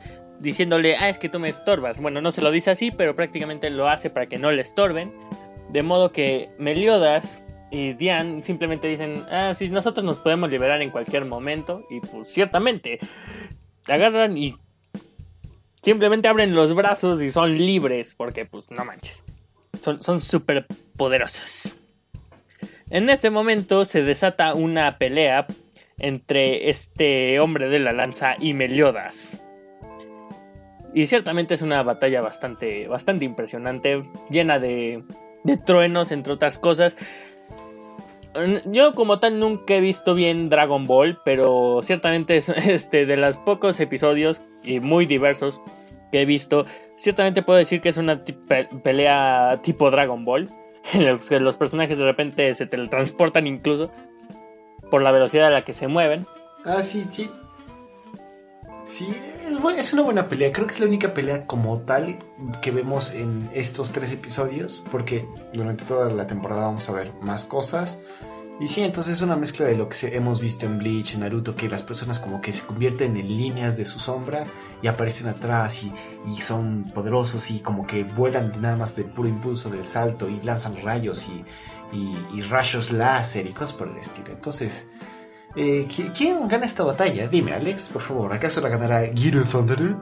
Diciéndole, 0.40 0.96
ah, 0.96 1.08
es 1.08 1.18
que 1.18 1.28
tú 1.28 1.38
me 1.38 1.48
estorbas. 1.48 2.00
Bueno, 2.00 2.20
no 2.20 2.32
se 2.32 2.42
lo 2.42 2.50
dice 2.50 2.72
así, 2.72 2.90
pero 2.90 3.14
prácticamente 3.14 3.70
lo 3.70 3.88
hace 3.88 4.10
para 4.10 4.26
que 4.26 4.38
no 4.38 4.50
le 4.50 4.62
estorben. 4.62 5.14
De 5.68 5.82
modo 5.82 6.10
que 6.10 6.50
Meliodas 6.58 7.42
y 7.70 7.94
Diane 7.94 8.44
simplemente 8.44 8.88
dicen, 8.88 9.24
ah, 9.30 9.52
sí, 9.54 9.68
nosotros 9.68 10.04
nos 10.04 10.18
podemos 10.18 10.50
liberar 10.50 10.80
en 10.82 10.90
cualquier 10.90 11.24
momento. 11.24 11.86
Y 11.90 12.00
pues 12.00 12.28
ciertamente, 12.28 12.98
agarran 13.88 14.36
y 14.36 14.56
simplemente 15.82 16.28
abren 16.28 16.54
los 16.54 16.74
brazos 16.74 17.20
y 17.22 17.30
son 17.30 17.56
libres. 17.56 18.14
Porque 18.14 18.44
pues 18.44 18.70
no 18.70 18.84
manches. 18.84 19.24
Son, 19.80 20.00
son 20.02 20.20
súper 20.20 20.66
poderosos. 20.96 21.76
En 22.88 23.10
este 23.10 23.30
momento 23.30 23.84
se 23.84 24.02
desata 24.02 24.54
una 24.54 24.96
pelea 24.98 25.46
entre 25.98 26.70
este 26.70 27.40
hombre 27.40 27.68
de 27.68 27.80
la 27.80 27.92
lanza 27.92 28.36
y 28.38 28.54
Meliodas. 28.54 29.40
Y 30.94 31.06
ciertamente 31.06 31.54
es 31.54 31.62
una 31.62 31.82
batalla 31.82 32.22
bastante, 32.22 32.86
bastante 32.88 33.24
impresionante, 33.24 34.04
llena 34.30 34.58
de, 34.58 35.02
de 35.44 35.56
truenos, 35.56 36.10
entre 36.10 36.32
otras 36.32 36.58
cosas. 36.58 36.96
Yo 38.66 38.94
como 38.94 39.18
tal 39.18 39.38
nunca 39.38 39.74
he 39.74 39.80
visto 39.80 40.14
bien 40.14 40.48
Dragon 40.48 40.86
Ball, 40.86 41.18
pero 41.24 41.80
ciertamente 41.82 42.36
es 42.36 42.48
este, 42.66 43.06
de 43.06 43.16
los 43.16 43.36
pocos 43.36 43.78
episodios 43.80 44.42
y 44.62 44.80
muy 44.80 45.06
diversos 45.06 45.60
que 46.12 46.22
he 46.22 46.24
visto, 46.24 46.66
ciertamente 46.96 47.42
puedo 47.42 47.58
decir 47.58 47.80
que 47.80 47.88
es 47.88 47.96
una 47.96 48.22
pelea 48.82 49.60
tipo 49.62 49.90
Dragon 49.90 50.24
Ball, 50.24 50.50
en 50.92 51.06
los 51.06 51.28
que 51.28 51.40
los 51.40 51.56
personajes 51.56 51.98
de 51.98 52.04
repente 52.04 52.52
se 52.54 52.66
teletransportan 52.66 53.46
incluso 53.46 53.90
por 54.90 55.02
la 55.02 55.10
velocidad 55.10 55.48
a 55.48 55.50
la 55.50 55.62
que 55.62 55.74
se 55.74 55.88
mueven. 55.88 56.26
Ah, 56.64 56.82
sí, 56.82 57.06
sí. 57.12 57.30
Sí, 58.86 59.08
es, 59.56 59.62
bu- 59.62 59.74
es 59.76 59.92
una 59.92 60.02
buena 60.02 60.28
pelea. 60.28 60.52
Creo 60.52 60.66
que 60.66 60.74
es 60.74 60.80
la 60.80 60.86
única 60.86 61.12
pelea 61.14 61.46
como 61.46 61.80
tal 61.80 62.18
que 62.62 62.70
vemos 62.70 63.12
en 63.12 63.50
estos 63.54 63.90
tres 63.92 64.12
episodios. 64.12 64.82
Porque 64.90 65.26
durante 65.52 65.84
toda 65.84 66.10
la 66.12 66.26
temporada 66.26 66.66
vamos 66.66 66.88
a 66.88 66.92
ver 66.92 67.12
más 67.20 67.44
cosas. 67.44 67.98
Y 68.58 68.68
sí, 68.68 68.80
entonces 68.80 69.14
es 69.16 69.20
una 69.20 69.36
mezcla 69.36 69.66
de 69.66 69.76
lo 69.76 69.90
que 69.90 70.16
hemos 70.16 70.40
visto 70.40 70.64
en 70.64 70.78
Bleach, 70.78 71.12
en 71.12 71.20
Naruto, 71.20 71.54
que 71.54 71.68
las 71.68 71.82
personas 71.82 72.18
como 72.18 72.40
que 72.40 72.54
se 72.54 72.62
convierten 72.62 73.14
en 73.18 73.28
líneas 73.28 73.76
de 73.76 73.84
su 73.84 73.98
sombra 73.98 74.46
y 74.80 74.86
aparecen 74.86 75.26
atrás 75.28 75.82
y, 75.82 75.92
y 76.34 76.40
son 76.40 76.90
poderosos 76.94 77.50
y 77.50 77.58
como 77.60 77.86
que 77.86 78.04
vuelan 78.04 78.54
nada 78.62 78.76
más 78.76 78.96
del 78.96 79.04
puro 79.06 79.28
impulso 79.28 79.68
del 79.68 79.84
salto 79.84 80.30
y 80.30 80.40
lanzan 80.40 80.76
rayos 80.82 81.26
y- 81.28 81.44
y 81.92 82.42
rayos 82.42 82.90
láser 82.90 83.46
y 83.46 83.52
cosas 83.52 83.74
por 83.74 83.88
el 83.88 83.98
estilo. 83.98 84.28
Entonces, 84.32 84.86
eh, 85.56 85.86
¿qui- 85.88 86.12
¿quién 86.16 86.46
gana 86.48 86.66
esta 86.66 86.84
batalla? 86.84 87.26
Dime, 87.28 87.52
Alex, 87.52 87.88
por 87.88 88.02
favor, 88.02 88.32
¿acaso 88.32 88.60
la 88.60 88.68
ganará 88.68 89.10
Giro 89.14 89.42
Thunder? 89.44 89.96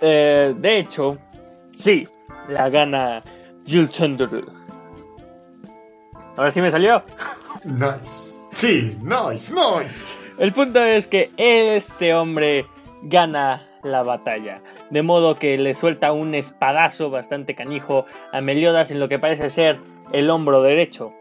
Eh, 0.00 0.54
de 0.58 0.78
hecho, 0.78 1.18
sí, 1.74 2.06
la 2.48 2.68
gana 2.68 3.22
Jules 3.66 3.90
Thunder. 3.92 4.28
Ahora 6.36 6.50
sí 6.50 6.60
me 6.60 6.70
salió. 6.70 7.02
Nice. 7.64 8.32
Sí, 8.52 8.96
nice, 9.02 9.52
nice. 9.52 9.94
El 10.38 10.52
punto 10.52 10.80
es 10.84 11.08
que 11.08 11.32
este 11.36 12.14
hombre 12.14 12.66
gana 13.02 13.66
la 13.82 14.02
batalla. 14.04 14.62
De 14.90 15.02
modo 15.02 15.36
que 15.36 15.58
le 15.58 15.74
suelta 15.74 16.12
un 16.12 16.34
espadazo 16.34 17.10
bastante 17.10 17.54
canijo 17.56 18.06
a 18.32 18.40
Meliodas 18.40 18.90
en 18.92 19.00
lo 19.00 19.08
que 19.08 19.18
parece 19.18 19.50
ser 19.50 19.80
el 20.12 20.30
hombro 20.30 20.62
derecho. 20.62 21.12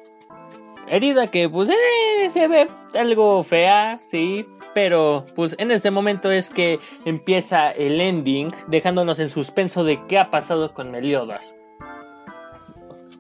Herida 0.88 1.32
que 1.32 1.50
pues 1.50 1.70
eh, 1.70 2.30
se 2.30 2.48
ve 2.48 2.68
algo 2.98 3.42
fea, 3.44 4.00
sí. 4.02 4.46
Pero 4.74 5.26
pues 5.36 5.56
en 5.58 5.72
este 5.72 5.90
momento 5.90 6.30
es 6.32 6.50
que 6.50 6.80
empieza 7.06 7.72
el 7.72 8.02
ending 8.02 8.52
dejándonos 8.68 9.20
en 9.20 9.30
suspenso 9.30 9.84
de 9.86 10.06
qué 10.08 10.20
ha 10.20 10.30
pasado 10.30 10.74
con 10.74 10.92
Meliodas. 10.92 11.56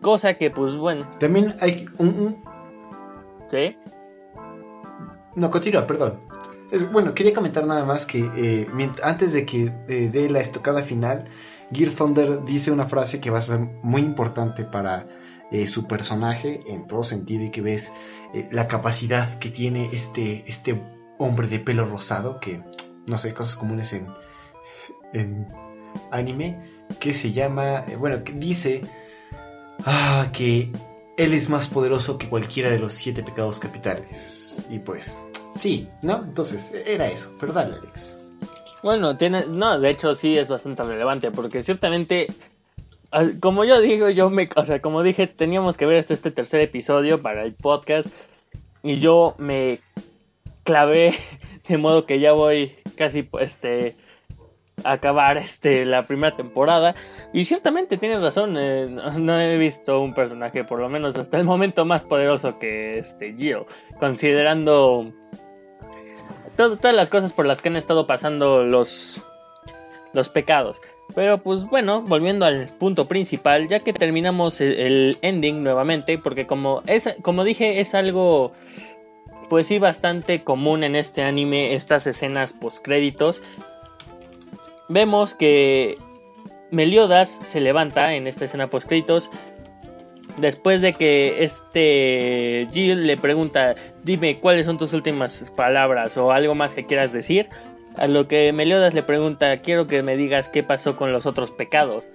Cosa 0.01 0.33
que 0.35 0.51
pues 0.51 0.75
bueno, 0.75 1.07
También 1.19 1.55
hay 1.61 1.85
un... 1.97 2.07
un- 2.09 2.43
¿sí? 3.49 3.77
No, 5.35 5.49
continúa, 5.49 5.87
perdón. 5.87 6.19
Es, 6.71 6.91
bueno, 6.91 7.13
quería 7.13 7.33
comentar 7.33 7.65
nada 7.65 7.85
más 7.85 8.05
que 8.05 8.29
eh, 8.35 8.67
antes 9.03 9.31
de 9.33 9.45
que 9.45 9.71
eh, 9.87 10.09
dé 10.11 10.29
la 10.29 10.41
estocada 10.41 10.83
final, 10.83 11.25
Gear 11.71 11.91
Thunder 11.91 12.43
dice 12.43 12.71
una 12.71 12.87
frase 12.87 13.19
que 13.21 13.29
va 13.29 13.37
a 13.37 13.41
ser 13.41 13.59
muy 13.59 14.01
importante 14.01 14.65
para 14.65 15.07
eh, 15.51 15.67
su 15.67 15.87
personaje 15.87 16.63
en 16.67 16.87
todo 16.87 17.03
sentido 17.03 17.43
y 17.43 17.51
que 17.51 17.61
ves 17.61 17.91
eh, 18.33 18.47
la 18.51 18.67
capacidad 18.67 19.39
que 19.39 19.49
tiene 19.49 19.89
este, 19.93 20.43
este 20.47 20.81
hombre 21.17 21.47
de 21.47 21.59
pelo 21.59 21.85
rosado, 21.85 22.39
que 22.39 22.61
no 23.07 23.17
sé, 23.17 23.33
cosas 23.33 23.55
comunes 23.55 23.93
en, 25.13 25.47
anime, 26.11 26.59
que 26.99 27.13
se 27.13 27.31
llama, 27.31 27.85
eh, 27.87 27.95
bueno, 27.95 28.23
que 28.23 28.33
dice 28.33 28.81
ah, 29.85 30.29
que 30.33 30.71
él 31.17 31.33
es 31.33 31.49
más 31.49 31.67
poderoso 31.67 32.17
que 32.17 32.27
cualquiera 32.27 32.69
de 32.69 32.79
los 32.79 32.93
siete 32.93 33.23
pecados 33.23 33.59
capitales. 33.59 34.65
Y 34.69 34.79
pues, 34.79 35.19
sí, 35.55 35.87
¿no? 36.01 36.23
Entonces, 36.23 36.71
era 36.85 37.07
eso. 37.07 37.31
Pero 37.39 37.57
Alex. 37.57 38.17
Bueno, 38.83 39.17
tiene, 39.17 39.45
no, 39.47 39.79
de 39.79 39.89
hecho 39.89 40.13
sí 40.13 40.37
es 40.37 40.47
bastante 40.47 40.83
relevante 40.83 41.31
porque 41.31 41.61
ciertamente, 41.61 42.27
como 43.39 43.63
yo 43.63 43.79
digo, 43.79 44.09
yo 44.09 44.29
me, 44.29 44.49
o 44.55 44.65
sea, 44.65 44.81
como 44.81 45.03
dije, 45.03 45.27
teníamos 45.27 45.77
que 45.77 45.85
ver 45.85 45.97
este, 45.97 46.13
este 46.13 46.31
tercer 46.31 46.61
episodio 46.61 47.21
para 47.21 47.43
el 47.43 47.53
podcast 47.53 48.09
y 48.83 48.99
yo 48.99 49.35
me 49.37 49.79
clavé 50.63 51.13
de 51.67 51.77
modo 51.77 52.05
que 52.05 52.19
ya 52.19 52.33
voy 52.33 52.75
casi, 52.97 53.29
este, 53.39 53.95
a 54.83 54.93
acabar, 54.93 55.37
este, 55.37 55.85
la 55.85 56.05
primera 56.05 56.35
temporada 56.35 56.95
y 57.31 57.45
ciertamente 57.45 57.97
tienes 57.97 58.21
razón, 58.21 58.57
eh, 58.57 58.87
no, 58.87 59.39
he 59.39 59.57
visto 59.57 60.01
un 60.01 60.13
personaje, 60.13 60.63
por 60.63 60.79
lo 60.79 60.89
menos 60.89 61.17
hasta 61.17 61.37
el 61.37 61.45
momento, 61.45 61.85
más 61.85 62.03
poderoso 62.03 62.59
que 62.59 62.97
este 62.97 63.33
Jill, 63.33 63.65
considerando 63.99 65.11
todas 66.55 66.95
las 66.95 67.09
cosas 67.09 67.33
por 67.33 67.45
las 67.45 67.61
que 67.61 67.69
han 67.69 67.75
estado 67.75 68.07
pasando 68.07 68.63
los, 68.63 69.21
los 70.13 70.29
pecados. 70.29 70.81
Pero 71.13 71.41
pues 71.41 71.65
bueno, 71.65 72.01
volviendo 72.01 72.45
al 72.45 72.67
punto 72.67 73.07
principal, 73.07 73.67
ya 73.67 73.79
que 73.79 73.93
terminamos 73.93 74.59
el, 74.59 74.79
el 74.79 75.17
ending 75.21 75.63
nuevamente, 75.63 76.17
porque 76.17 76.47
como, 76.47 76.81
es, 76.87 77.15
como 77.21 77.43
dije 77.43 77.79
es 77.79 77.93
algo 77.93 78.51
pues 79.49 79.67
sí 79.67 79.79
bastante 79.79 80.43
común 80.43 80.83
en 80.83 80.95
este 80.95 81.21
anime 81.21 81.73
estas 81.73 82.07
escenas 82.07 82.53
post 82.53 82.83
créditos. 82.83 83.41
Vemos 84.89 85.33
que 85.33 85.97
Meliodas 86.71 87.39
se 87.41 87.61
levanta 87.61 88.15
en 88.15 88.27
esta 88.27 88.45
escena 88.45 88.69
post 88.69 88.87
créditos 88.87 89.29
después 90.37 90.81
de 90.81 90.93
que 90.93 91.43
este 91.43 92.67
Jill 92.71 93.07
le 93.07 93.17
pregunta, 93.17 93.75
dime 94.03 94.39
cuáles 94.39 94.65
son 94.65 94.77
tus 94.77 94.93
últimas 94.93 95.51
palabras 95.55 96.17
o 96.17 96.31
algo 96.31 96.55
más 96.55 96.75
que 96.75 96.85
quieras 96.85 97.13
decir. 97.13 97.49
A 97.97 98.07
lo 98.07 98.27
que 98.27 98.51
Meliodas 98.51 98.93
le 98.93 99.03
pregunta, 99.03 99.55
quiero 99.57 99.87
que 99.87 100.03
me 100.03 100.17
digas 100.17 100.49
qué 100.49 100.63
pasó 100.63 100.97
con 100.97 101.11
los 101.11 101.25
otros 101.25 101.51
pecados. 101.51 102.07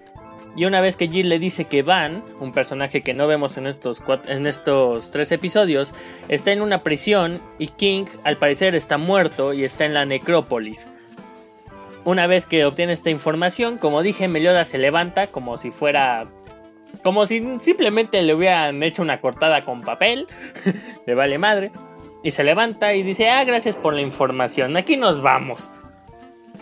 Y 0.56 0.64
una 0.64 0.80
vez 0.80 0.96
que 0.96 1.08
Jill 1.08 1.28
le 1.28 1.38
dice 1.38 1.66
que 1.66 1.82
Van, 1.82 2.22
un 2.40 2.52
personaje 2.52 3.02
que 3.02 3.14
no 3.14 3.26
vemos 3.26 3.56
en 3.56 3.66
estos, 3.66 4.02
en 4.26 4.46
estos 4.46 5.10
tres 5.10 5.30
episodios, 5.32 5.94
está 6.28 6.50
en 6.52 6.60
una 6.60 6.82
prisión 6.82 7.40
y 7.58 7.68
King 7.68 8.06
al 8.24 8.36
parecer 8.36 8.74
está 8.74 8.98
muerto 8.98 9.52
y 9.52 9.64
está 9.64 9.84
en 9.84 9.94
la 9.94 10.04
necrópolis. 10.04 10.88
Una 12.04 12.26
vez 12.26 12.46
que 12.46 12.64
obtiene 12.64 12.92
esta 12.92 13.10
información, 13.10 13.78
como 13.78 14.02
dije, 14.02 14.26
Meliodas 14.26 14.68
se 14.68 14.78
levanta 14.78 15.28
como 15.28 15.58
si 15.58 15.70
fuera... 15.70 16.26
Como 17.04 17.24
si 17.24 17.46
simplemente 17.60 18.20
le 18.20 18.34
hubieran 18.34 18.82
hecho 18.82 19.02
una 19.02 19.20
cortada 19.20 19.64
con 19.64 19.82
papel. 19.82 20.26
le 21.06 21.14
vale 21.14 21.38
madre. 21.38 21.70
Y 22.22 22.32
se 22.32 22.44
levanta 22.44 22.94
y 22.94 23.02
dice, 23.02 23.28
ah, 23.30 23.44
gracias 23.44 23.76
por 23.76 23.94
la 23.94 24.02
información, 24.02 24.76
aquí 24.76 24.96
nos 24.96 25.22
vamos. 25.22 25.70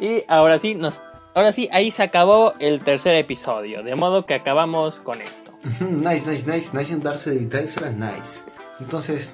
Y 0.00 0.22
ahora 0.28 0.58
sí, 0.58 0.74
nos, 0.74 1.02
ahora 1.34 1.52
sí, 1.52 1.68
ahí 1.72 1.90
se 1.90 2.02
acabó 2.02 2.54
el 2.60 2.80
tercer 2.80 3.16
episodio, 3.16 3.82
de 3.82 3.94
modo 3.96 4.26
que 4.26 4.34
acabamos 4.34 5.00
con 5.00 5.20
esto. 5.20 5.52
Nice, 5.80 6.30
nice, 6.30 6.50
nice, 6.50 6.76
nice 6.76 6.92
en 6.92 7.02
darse 7.02 7.32
nice. 7.32 8.40
Entonces, 8.80 9.32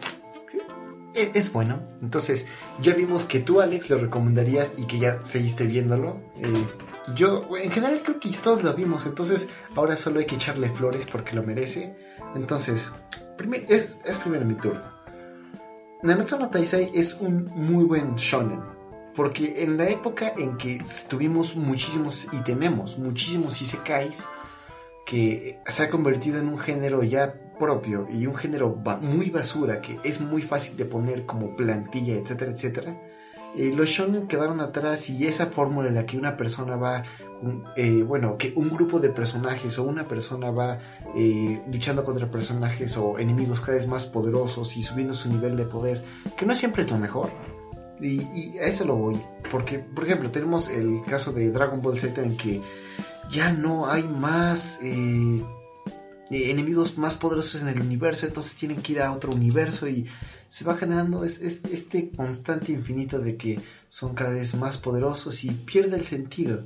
e, 1.15 1.31
es, 1.35 1.53
bueno. 1.53 1.81
Entonces, 2.03 2.47
ya 2.81 2.95
vimos 2.95 3.25
que 3.25 3.41
tú, 3.41 3.61
Alex, 3.61 3.89
lo 3.91 3.99
recomendarías 3.99 4.73
y 4.77 4.87
que 4.87 4.99
ya 4.99 5.25
seguiste 5.25 5.67
viéndolo. 5.67 6.21
Eh, 6.39 6.67
yo, 7.15 7.47
en 7.57 7.71
general, 7.71 8.03
creo 8.03 8.19
que 8.19 8.31
todos 8.31 8.63
lo 8.63 8.75
vimos. 8.75 9.07
Entonces, 9.07 9.49
ahora 9.77 9.97
solo 9.97 10.21
hay 10.21 10.27
que 10.27 10.35
echarle 10.35 10.71
flores 10.71 11.07
porque 11.11 11.37
lo 11.37 11.43
merece. 11.43 11.95
Entonces, 12.35 12.91
es, 13.69 13.97
es 14.05 14.19
primero 14.19 14.45
mi 14.45 14.55
turno. 14.55 14.94
Nanatsu 16.05 16.37
no 16.39 16.51
Taisai 16.51 16.91
es 16.93 17.15
un 17.15 17.47
muy 17.55 17.85
buen 17.85 18.17
shonen. 18.17 18.61
Porque 19.17 19.63
en 19.63 19.79
la 19.79 19.89
época 19.89 20.35
en 20.37 20.59
que 20.59 20.83
tuvimos 21.09 21.57
muchísimos 21.57 22.27
y 22.31 22.43
tenemos 22.43 22.99
muchísimos 22.99 23.63
isekais, 23.63 24.23
que 25.07 25.61
se 25.67 25.83
ha 25.83 25.89
convertido 25.89 26.39
en 26.41 26.49
un 26.49 26.59
género 26.59 27.03
ya 27.03 27.33
propio 27.59 28.07
y 28.11 28.27
un 28.27 28.35
género 28.35 28.77
muy 29.01 29.31
basura 29.31 29.81
que 29.81 29.99
es 30.05 30.21
muy 30.21 30.43
fácil 30.43 30.77
de 30.77 30.85
poner 30.85 31.25
como 31.25 31.57
plantilla, 31.57 32.17
etcétera, 32.17 32.53
etcétera. 32.53 33.01
Eh, 33.57 33.73
los 33.75 33.89
shonen 33.89 34.27
quedaron 34.27 34.61
atrás 34.61 35.09
y 35.09 35.27
esa 35.27 35.47
fórmula 35.47 35.89
en 35.89 35.95
la 35.95 36.07
que 36.07 36.19
una 36.19 36.37
persona 36.37 36.77
va, 36.77 37.05
eh, 37.77 38.03
bueno, 38.03 38.37
que 38.37 38.53
un 38.57 38.69
grupo 38.69 38.99
de 38.99 39.11
personajes 39.11 39.79
o 39.79 39.85
una 39.85 40.09
persona 40.09 40.51
va 40.51 40.81
eh, 41.15 41.63
luchando 41.71 42.05
contra 42.05 42.31
personajes 42.31 42.97
o 42.97 43.19
enemigos 43.19 43.61
cada 43.61 43.79
vez 43.79 43.87
más 43.87 44.07
poderosos 44.07 44.77
y 44.77 44.83
subiendo 44.83 45.15
su 45.15 45.29
nivel 45.29 45.57
de 45.57 45.67
poder, 45.67 46.05
que 46.37 46.47
no 46.47 46.55
siempre 46.55 46.83
es 46.83 46.91
lo 46.91 46.99
mejor. 46.99 47.31
Y, 48.01 48.23
y, 48.35 48.59
a 48.59 48.67
eso 48.67 48.85
lo 48.85 48.97
voy, 48.97 49.21
porque, 49.53 49.79
por 49.79 50.05
ejemplo, 50.05 50.33
tenemos 50.33 50.69
el 50.69 51.03
caso 51.09 51.33
de 51.33 51.53
Dragon 51.53 51.81
Ball 51.81 51.99
Z 51.99 52.21
en 52.21 52.37
que 52.37 52.61
ya 53.31 53.53
no 53.53 53.87
hay 53.87 54.03
más 54.03 54.81
enemigos 56.31 56.97
más 56.99 57.17
poderosos 57.17 57.61
en 57.61 57.69
el 57.69 57.81
universo, 57.81 58.27
entonces 58.27 58.55
tienen 58.55 58.81
que 58.81 58.93
ir 58.93 59.03
a 59.03 59.13
otro 59.13 59.33
universo 59.33 59.89
y 59.89 60.07
se 60.49 60.65
va 60.65 60.77
generando 60.77 61.25
este 61.25 62.11
constante 62.11 62.73
infinito 62.73 63.19
de 63.19 63.37
que 63.37 63.61
son 63.89 64.15
cada 64.15 64.31
vez 64.31 64.55
más 64.55 64.79
poderosos 64.79 65.45
y 65.45 65.51
pierde 65.51 65.97
el 65.97 66.05
sentido. 66.05 66.65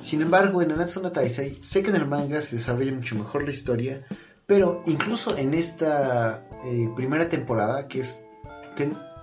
Sin 0.00 0.22
embargo, 0.22 0.62
en 0.62 0.72
Anatsu 0.72 1.02
no 1.02 1.12
Taisei, 1.12 1.58
sé 1.62 1.82
que 1.82 1.90
en 1.90 1.96
el 1.96 2.06
manga 2.06 2.40
se 2.40 2.56
desarrolla 2.56 2.92
mucho 2.92 3.16
mejor 3.16 3.44
la 3.44 3.50
historia, 3.50 4.06
pero 4.46 4.82
incluso 4.86 5.36
en 5.36 5.54
esta 5.54 6.46
eh, 6.64 6.88
primera 6.96 7.28
temporada, 7.28 7.86
que 7.86 8.00
es 8.00 8.20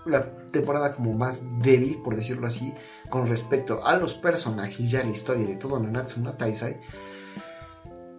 la 0.05 0.31
temporada 0.51 0.93
como 0.93 1.13
más 1.13 1.41
débil, 1.59 1.99
por 2.03 2.15
decirlo 2.15 2.47
así, 2.47 2.73
con 3.09 3.27
respecto 3.27 3.85
a 3.85 3.97
los 3.97 4.13
personajes, 4.13 4.89
ya 4.89 5.03
la 5.03 5.11
historia 5.11 5.45
de 5.45 5.55
todo 5.55 5.79
Nanatsu 5.79 6.21
no 6.21 6.33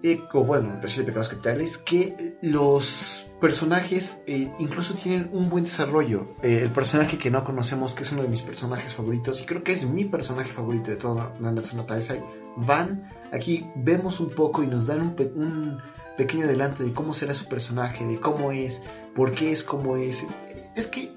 Taisei, 0.03 0.29
o 0.33 0.45
bueno, 0.45 0.79
los 0.81 0.91
siete 0.91 1.09
pecados 1.09 1.29
capitales, 1.29 1.79
que 1.79 2.37
los 2.43 3.27
personajes 3.41 4.23
eh, 4.27 4.51
incluso 4.59 4.95
tienen 4.95 5.31
un 5.33 5.49
buen 5.49 5.65
desarrollo. 5.65 6.35
Eh, 6.43 6.61
el 6.63 6.73
personaje 6.73 7.19
que 7.19 7.31
no 7.31 7.45
conocemos, 7.45 7.95
que 7.95 8.03
es 8.03 8.13
uno 8.13 8.23
de 8.23 8.29
mis 8.29 8.43
personajes 8.43 8.95
favoritos, 8.95 9.41
y 9.41 9.47
creo 9.47 9.63
que 9.63 9.73
es 9.73 9.87
mi 9.87 10.05
personaje 10.05 10.53
favorito 10.53 10.91
de 10.91 10.97
toda 10.97 11.33
Nanatsu 11.41 11.77
Taisai, 11.85 12.23
Van, 12.57 13.09
aquí 13.33 13.67
vemos 13.77 14.19
un 14.19 14.31
poco 14.31 14.63
y 14.63 14.67
nos 14.67 14.87
dan 14.87 15.01
un, 15.01 15.17
un, 15.37 15.79
pequeño 16.17 16.47
adelanto 16.47 16.83
de 16.83 16.93
cómo 16.93 17.13
será 17.13 17.33
su 17.33 17.47
personaje, 17.47 18.05
de 18.05 18.19
cómo 18.19 18.51
es, 18.51 18.83
por 19.15 19.31
qué 19.31 19.53
es 19.53 19.63
como 19.63 19.97
es. 19.97 20.27
Es 20.75 20.89
que 20.89 21.13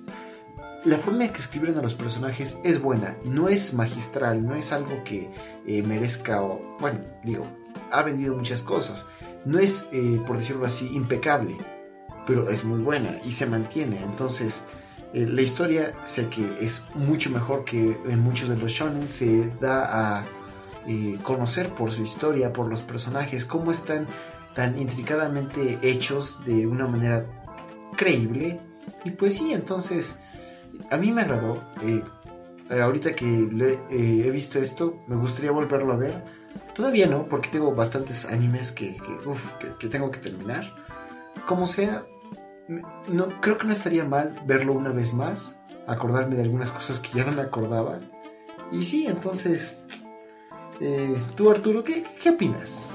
la 0.84 0.98
forma 0.98 1.26
en 1.26 1.32
que 1.32 1.40
escriben 1.40 1.78
a 1.78 1.82
los 1.82 1.94
personajes 1.94 2.58
es 2.64 2.82
buena, 2.82 3.16
no 3.24 3.50
es 3.50 3.74
magistral, 3.74 4.44
no 4.44 4.56
es 4.56 4.72
algo 4.72 5.04
que 5.04 5.30
eh, 5.68 5.84
merezca, 5.84 6.42
o, 6.42 6.78
bueno, 6.80 7.00
digo, 7.24 7.46
ha 7.92 8.02
vendido 8.02 8.36
muchas 8.36 8.64
cosas. 8.64 9.06
No 9.46 9.60
es, 9.60 9.86
eh, 9.92 10.20
por 10.26 10.38
decirlo 10.38 10.66
así, 10.66 10.88
impecable, 10.94 11.56
pero 12.26 12.50
es 12.50 12.64
muy 12.64 12.82
buena 12.82 13.20
y 13.24 13.32
se 13.32 13.46
mantiene. 13.46 14.02
Entonces, 14.04 14.62
eh, 15.14 15.26
la 15.28 15.42
historia 15.42 15.94
sé 16.06 16.30
que 16.30 16.44
es 16.62 16.82
mucho 16.96 17.30
mejor 17.30 17.64
que 17.64 17.98
en 18.06 18.20
muchos 18.20 18.50
de 18.50 18.58
los 18.58 18.72
shonen. 18.72 19.10
Se 19.10 19.52
da 19.60 20.18
a 20.18 20.26
conocer 21.22 21.70
por 21.70 21.92
su 21.92 22.02
historia, 22.02 22.54
por 22.54 22.68
los 22.68 22.82
personajes, 22.82 23.46
cómo 23.46 23.72
están 23.72 24.08
tan 24.56 24.80
intricadamente 24.80 25.78
hechos 25.84 26.44
de 26.44 26.66
una 26.66 26.88
manera 26.88 27.26
creíble. 27.96 28.60
Y 29.06 29.12
pues 29.12 29.36
sí, 29.36 29.54
entonces, 29.54 30.16
a 30.90 30.98
mí 30.98 31.12
me 31.12 31.22
agradó. 31.22 31.62
ahorita 32.70 33.16
que 33.16 33.26
he 33.90 34.32
visto 34.32 34.60
esto, 34.60 34.98
me 35.08 35.16
gustaría 35.16 35.52
volverlo 35.52 35.94
a 35.94 35.98
ver 35.98 36.42
Todavía 36.76 37.08
no, 37.08 37.28
porque 37.28 37.50
tengo 37.50 37.74
bastantes 37.74 38.26
animes 38.26 38.72
que, 38.72 38.98
que, 39.80 39.88
tengo 39.88 40.12
que 40.12 40.20
terminar. 40.20 40.74
Como 41.46 41.68
sea, 41.68 42.06
no, 43.08 43.28
creo 43.42 43.58
que 43.58 43.68
no 43.68 43.74
estaría 43.74 44.06
mal 44.06 44.42
verlo 44.46 44.74
una 44.74 44.92
vez 44.92 45.14
más, 45.14 45.56
acordarme 45.88 46.36
de 46.36 46.44
algunas 46.44 46.72
cosas 46.72 47.00
que 47.00 47.18
ya 47.18 47.26
no 47.26 47.34
me 47.34 47.42
acordaba. 47.42 48.00
Y 48.72 48.84
sí, 48.84 49.06
entonces, 49.08 49.78
eh, 50.80 51.22
tú 51.36 51.50
Arturo, 51.52 51.84
¿qué, 51.84 52.04
¿qué 52.22 52.32
opinas? 52.32 52.90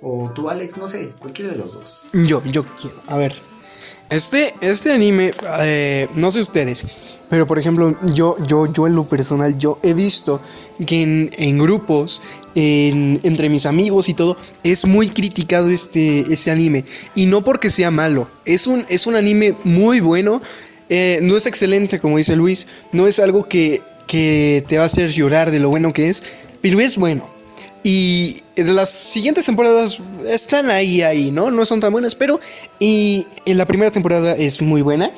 O 0.00 0.30
tú 0.34 0.48
Alex, 0.48 0.76
no 0.76 0.86
sé, 0.86 1.12
cualquiera 1.18 1.52
de 1.52 1.58
los 1.58 1.74
dos. 1.74 2.02
Yo, 2.12 2.42
yo 2.44 2.64
quiero, 2.64 2.96
a 3.08 3.16
ver. 3.16 3.32
Este, 4.12 4.52
este 4.60 4.92
anime, 4.92 5.30
eh, 5.60 6.06
no 6.14 6.30
sé 6.30 6.40
ustedes, 6.40 6.84
pero 7.30 7.46
por 7.46 7.58
ejemplo, 7.58 7.96
yo, 8.12 8.36
yo, 8.46 8.70
yo 8.70 8.86
en 8.86 8.94
lo 8.94 9.08
personal, 9.08 9.56
yo 9.56 9.78
he 9.82 9.94
visto 9.94 10.42
que 10.86 11.00
en, 11.02 11.58
grupos, 11.58 12.20
entre 12.54 13.48
mis 13.48 13.64
amigos 13.64 14.10
y 14.10 14.14
todo, 14.14 14.36
es 14.64 14.84
muy 14.84 15.08
criticado 15.08 15.70
este, 15.70 16.30
este 16.30 16.50
anime. 16.50 16.84
Y 17.14 17.24
no 17.24 17.42
porque 17.42 17.70
sea 17.70 17.90
malo, 17.90 18.28
es 18.44 18.66
un, 18.66 18.84
es 18.90 19.06
un 19.06 19.16
anime 19.16 19.54
muy 19.64 20.00
bueno. 20.00 20.42
Eh, 20.90 21.20
no 21.22 21.38
es 21.38 21.46
excelente, 21.46 21.98
como 21.98 22.18
dice 22.18 22.36
Luis, 22.36 22.66
no 22.92 23.06
es 23.06 23.18
algo 23.18 23.48
que, 23.48 23.80
que 24.06 24.62
te 24.68 24.76
va 24.76 24.82
a 24.82 24.86
hacer 24.86 25.10
llorar 25.10 25.50
de 25.50 25.58
lo 25.58 25.70
bueno 25.70 25.94
que 25.94 26.10
es, 26.10 26.22
pero 26.60 26.80
es 26.80 26.98
bueno. 26.98 27.31
Y 27.84 28.42
las 28.56 28.90
siguientes 28.90 29.46
temporadas 29.46 29.98
están 30.28 30.70
ahí, 30.70 31.02
ahí, 31.02 31.30
¿no? 31.30 31.50
No 31.50 31.64
son 31.64 31.80
tan 31.80 31.92
buenas, 31.92 32.14
pero 32.14 32.40
y 32.78 33.26
en 33.44 33.58
la 33.58 33.66
primera 33.66 33.90
temporada 33.90 34.36
es 34.36 34.60
muy 34.62 34.82
buena. 34.82 35.10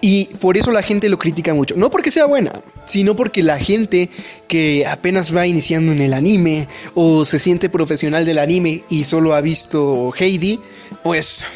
Y 0.00 0.26
por 0.38 0.58
eso 0.58 0.70
la 0.70 0.82
gente 0.82 1.08
lo 1.08 1.18
critica 1.18 1.54
mucho. 1.54 1.76
No 1.76 1.90
porque 1.90 2.10
sea 2.10 2.26
buena, 2.26 2.52
sino 2.84 3.16
porque 3.16 3.42
la 3.42 3.58
gente 3.58 4.10
que 4.48 4.84
apenas 4.86 5.34
va 5.34 5.46
iniciando 5.46 5.92
en 5.92 6.00
el 6.00 6.12
anime 6.12 6.68
o 6.92 7.24
se 7.24 7.38
siente 7.38 7.70
profesional 7.70 8.26
del 8.26 8.36
anime 8.38 8.84
y 8.90 9.04
solo 9.04 9.34
ha 9.34 9.40
visto 9.40 10.12
Heidi, 10.18 10.60
pues, 11.02 11.46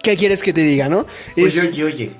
¿qué 0.00 0.16
quieres 0.16 0.44
que 0.44 0.52
te 0.52 0.60
diga, 0.60 0.88
no? 0.88 1.06
Pues 1.34 1.58
oye, 1.58 1.82
oye, 1.82 2.10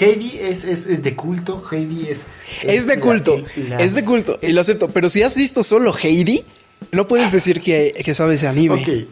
Heidi 0.00 0.38
es, 0.40 0.64
es, 0.64 1.02
de 1.02 1.14
culto, 1.14 1.62
Heidi 1.70 2.08
es... 2.08 2.18
Es, 2.62 2.86
de 2.86 2.98
culto, 2.98 3.44
es 3.78 3.94
de 3.94 4.04
culto, 4.04 4.38
y 4.40 4.52
lo 4.52 4.62
acepto. 4.62 4.88
Pero 4.88 5.10
si 5.10 5.22
has 5.22 5.36
visto 5.36 5.64
solo 5.64 5.94
Heidi, 5.94 6.44
no 6.92 7.06
puedes 7.06 7.32
decir 7.32 7.60
que, 7.60 7.94
que 8.04 8.14
sabes 8.14 8.40
de 8.42 8.48
anime. 8.48 8.82
Ok. 8.82 9.08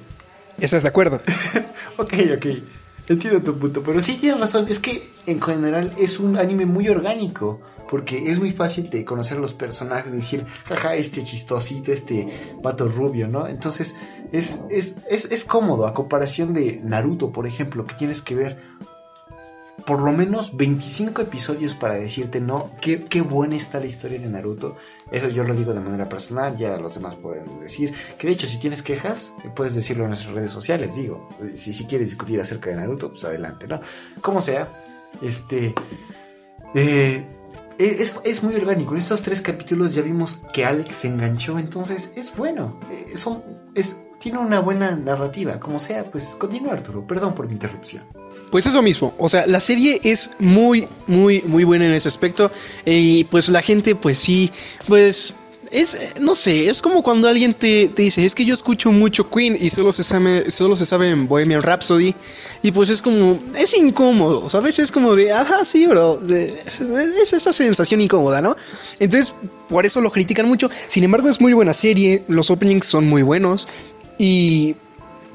¿Estás 0.58 0.82
de 0.82 0.88
acuerdo? 0.88 1.20
ok, 1.96 2.14
ok. 2.36 2.46
Entiendo 3.08 3.42
tu 3.42 3.58
punto, 3.58 3.82
pero 3.82 4.00
sí 4.00 4.16
tienes 4.16 4.40
razón, 4.40 4.66
es 4.68 4.78
que 4.78 5.02
en 5.26 5.40
general 5.40 5.92
es 5.98 6.18
un 6.18 6.38
anime 6.38 6.64
muy 6.64 6.88
orgánico, 6.88 7.60
porque 7.90 8.30
es 8.30 8.38
muy 8.38 8.50
fácil 8.50 8.88
de 8.88 9.04
conocer 9.04 9.36
los 9.36 9.52
personajes, 9.52 10.10
de 10.10 10.18
decir, 10.18 10.46
jaja, 10.64 10.94
este 10.94 11.22
chistosito, 11.22 11.92
este 11.92 12.26
pato 12.62 12.88
rubio, 12.88 13.28
¿no? 13.28 13.46
Entonces 13.46 13.94
es, 14.32 14.58
es, 14.70 14.96
es, 15.10 15.26
es 15.26 15.44
cómodo 15.44 15.86
a 15.86 15.92
comparación 15.92 16.54
de 16.54 16.80
Naruto, 16.82 17.30
por 17.30 17.46
ejemplo, 17.46 17.84
que 17.84 17.94
tienes 17.94 18.22
que 18.22 18.34
ver 18.34 18.58
por 19.87 20.01
lo 20.01 20.12
menos 20.12 20.57
25 20.57 21.22
episodios 21.22 21.74
para 21.74 21.95
decirte, 21.95 22.41
no, 22.41 22.70
qué, 22.80 23.05
qué, 23.05 23.20
buena 23.20 23.57
está 23.57 23.80
la 23.80 23.87
historia 23.87 24.18
de 24.18 24.26
Naruto. 24.26 24.76
Eso 25.11 25.28
yo 25.28 25.45
lo 25.45 25.55
digo 25.55 25.74
de 25.74 25.80
manera 25.80 26.09
personal, 26.09 26.57
ya 26.57 26.76
los 26.78 26.95
demás 26.95 27.16
pueden 27.16 27.61
decir. 27.61 27.93
Que 28.18 28.26
de 28.26 28.32
hecho, 28.32 28.47
si 28.47 28.59
tienes 28.59 28.82
quejas, 28.82 29.32
puedes 29.55 29.74
decirlo 29.74 30.05
en 30.05 30.11
nuestras 30.11 30.35
redes 30.35 30.53
sociales, 30.53 30.95
digo. 30.97 31.28
Si, 31.55 31.72
si 31.72 31.85
quieres 31.85 32.09
discutir 32.09 32.41
acerca 32.41 32.70
de 32.70 32.76
Naruto, 32.76 33.11
pues 33.11 33.24
adelante, 33.24 33.66
¿no? 33.66 33.80
Como 34.20 34.41
sea, 34.41 34.82
este... 35.22 35.74
Eh, 36.74 37.24
es, 37.78 38.14
es, 38.24 38.43
muy 38.43 38.55
orgánico. 38.55 38.93
En 38.93 38.99
estos 38.99 39.22
tres 39.22 39.43
capítulos 39.43 39.95
ya 39.95 40.03
vimos 40.03 40.41
que 40.53 40.64
Alex 40.64 40.95
se 40.95 41.09
enganchó, 41.09 41.59
entonces 41.59 42.12
es 42.14 42.35
bueno. 42.37 42.78
Eh, 42.91 43.16
son, 43.16 43.43
es, 43.74 43.97
tiene 44.24 44.38
una 44.38 44.58
buena 44.58 44.96
narrativa. 44.96 45.60
Como 45.60 45.78
sea, 45.78 46.10
pues 46.10 46.34
continúa 46.38 46.72
Arturo. 46.72 47.06
Perdón 47.06 47.34
por 47.34 47.46
mi 47.46 47.52
interrupción. 47.52 48.02
Pues 48.50 48.66
eso 48.66 48.80
mismo, 48.80 49.12
o 49.18 49.28
sea, 49.28 49.46
la 49.46 49.60
serie 49.60 50.00
es 50.02 50.30
muy, 50.38 50.88
muy, 51.06 51.42
muy 51.42 51.64
buena 51.64 51.84
en 51.84 51.92
ese 51.92 52.08
aspecto. 52.08 52.50
Y 52.86 53.24
pues 53.24 53.50
la 53.50 53.60
gente, 53.60 53.94
pues 53.94 54.16
sí, 54.16 54.50
pues 54.88 55.34
es, 55.70 56.14
no 56.20 56.34
sé, 56.34 56.70
es 56.70 56.80
como 56.80 57.02
cuando 57.02 57.28
alguien 57.28 57.52
te, 57.52 57.88
te, 57.88 58.02
dice, 58.02 58.24
es 58.24 58.34
que 58.34 58.46
yo 58.46 58.54
escucho 58.54 58.92
mucho 58.92 59.28
Queen 59.28 59.58
y 59.60 59.68
solo 59.68 59.92
se 59.92 60.04
sabe, 60.04 60.50
solo 60.50 60.74
se 60.74 60.86
sabe 60.86 61.10
en 61.10 61.28
Bohemian 61.28 61.62
Rhapsody. 61.62 62.14
Y 62.62 62.72
pues 62.72 62.88
es 62.88 63.02
como, 63.02 63.38
es 63.56 63.74
incómodo, 63.76 64.48
¿sabes? 64.48 64.78
Es 64.78 64.90
como 64.90 65.14
de, 65.16 65.32
ajá, 65.32 65.64
sí, 65.64 65.86
bro. 65.86 66.18
Es 66.26 67.32
esa 67.34 67.52
sensación 67.52 68.00
incómoda, 68.00 68.40
¿no? 68.40 68.56
Entonces, 68.98 69.34
por 69.68 69.84
eso 69.84 70.00
lo 70.00 70.10
critican 70.10 70.48
mucho. 70.48 70.70
Sin 70.88 71.04
embargo, 71.04 71.28
es 71.28 71.42
muy 71.42 71.52
buena 71.52 71.74
serie, 71.74 72.24
los 72.28 72.50
openings 72.50 72.86
son 72.86 73.06
muy 73.06 73.22
buenos. 73.22 73.68
Y 74.18 74.76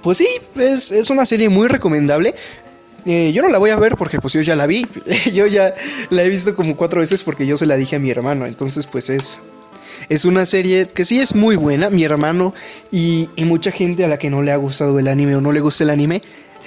pues 0.01 0.17
sí, 0.17 0.27
es, 0.55 0.91
es 0.91 1.09
una 1.09 1.25
serie 1.25 1.49
muy 1.49 1.67
recomendable. 1.67 2.36
Eh, 3.05 3.32
yo 3.34 3.41
no 3.41 3.49
la 3.49 3.57
voy 3.57 3.69
a 3.69 3.77
ver 3.77 3.95
porque 3.95 4.19
pues 4.19 4.34
yo 4.34 4.41
ya 4.41 4.55
la 4.55 4.67
vi. 4.67 4.86
yo 5.34 5.47
ya 5.47 5.73
la 6.09 6.23
he 6.23 6.30
visto 6.30 6.55
como 6.55 6.75
cuatro 6.75 7.01
veces 7.01 7.23
porque 7.23 7.45
yo 7.45 7.57
se 7.57 7.65
la 7.65 7.77
dije 7.77 7.95
a 7.95 7.99
mi 7.99 8.09
hermano. 8.09 8.45
Entonces 8.45 8.88
pues 8.88 9.09
es... 9.09 9.39
Es 10.07 10.23
una 10.25 10.45
serie 10.45 10.88
que 10.88 11.03
sí 11.03 11.19
es 11.19 11.36
muy 11.36 11.55
buena, 11.55 11.89
mi 11.89 12.03
hermano 12.03 12.53
y, 12.91 13.30
y 13.36 13.43
mucha 13.43 13.71
gente 13.71 14.05
a 14.05 14.07
la 14.07 14.17
que 14.17 14.30
no 14.30 14.41
le 14.41 14.51
ha 14.51 14.55
gustado 14.55 14.97
el 14.97 15.07
anime 15.07 15.36
o 15.36 15.41
no 15.41 15.51
le 15.51 15.59
gusta 15.59 15.84
el 15.84 15.89
anime, 15.89 16.21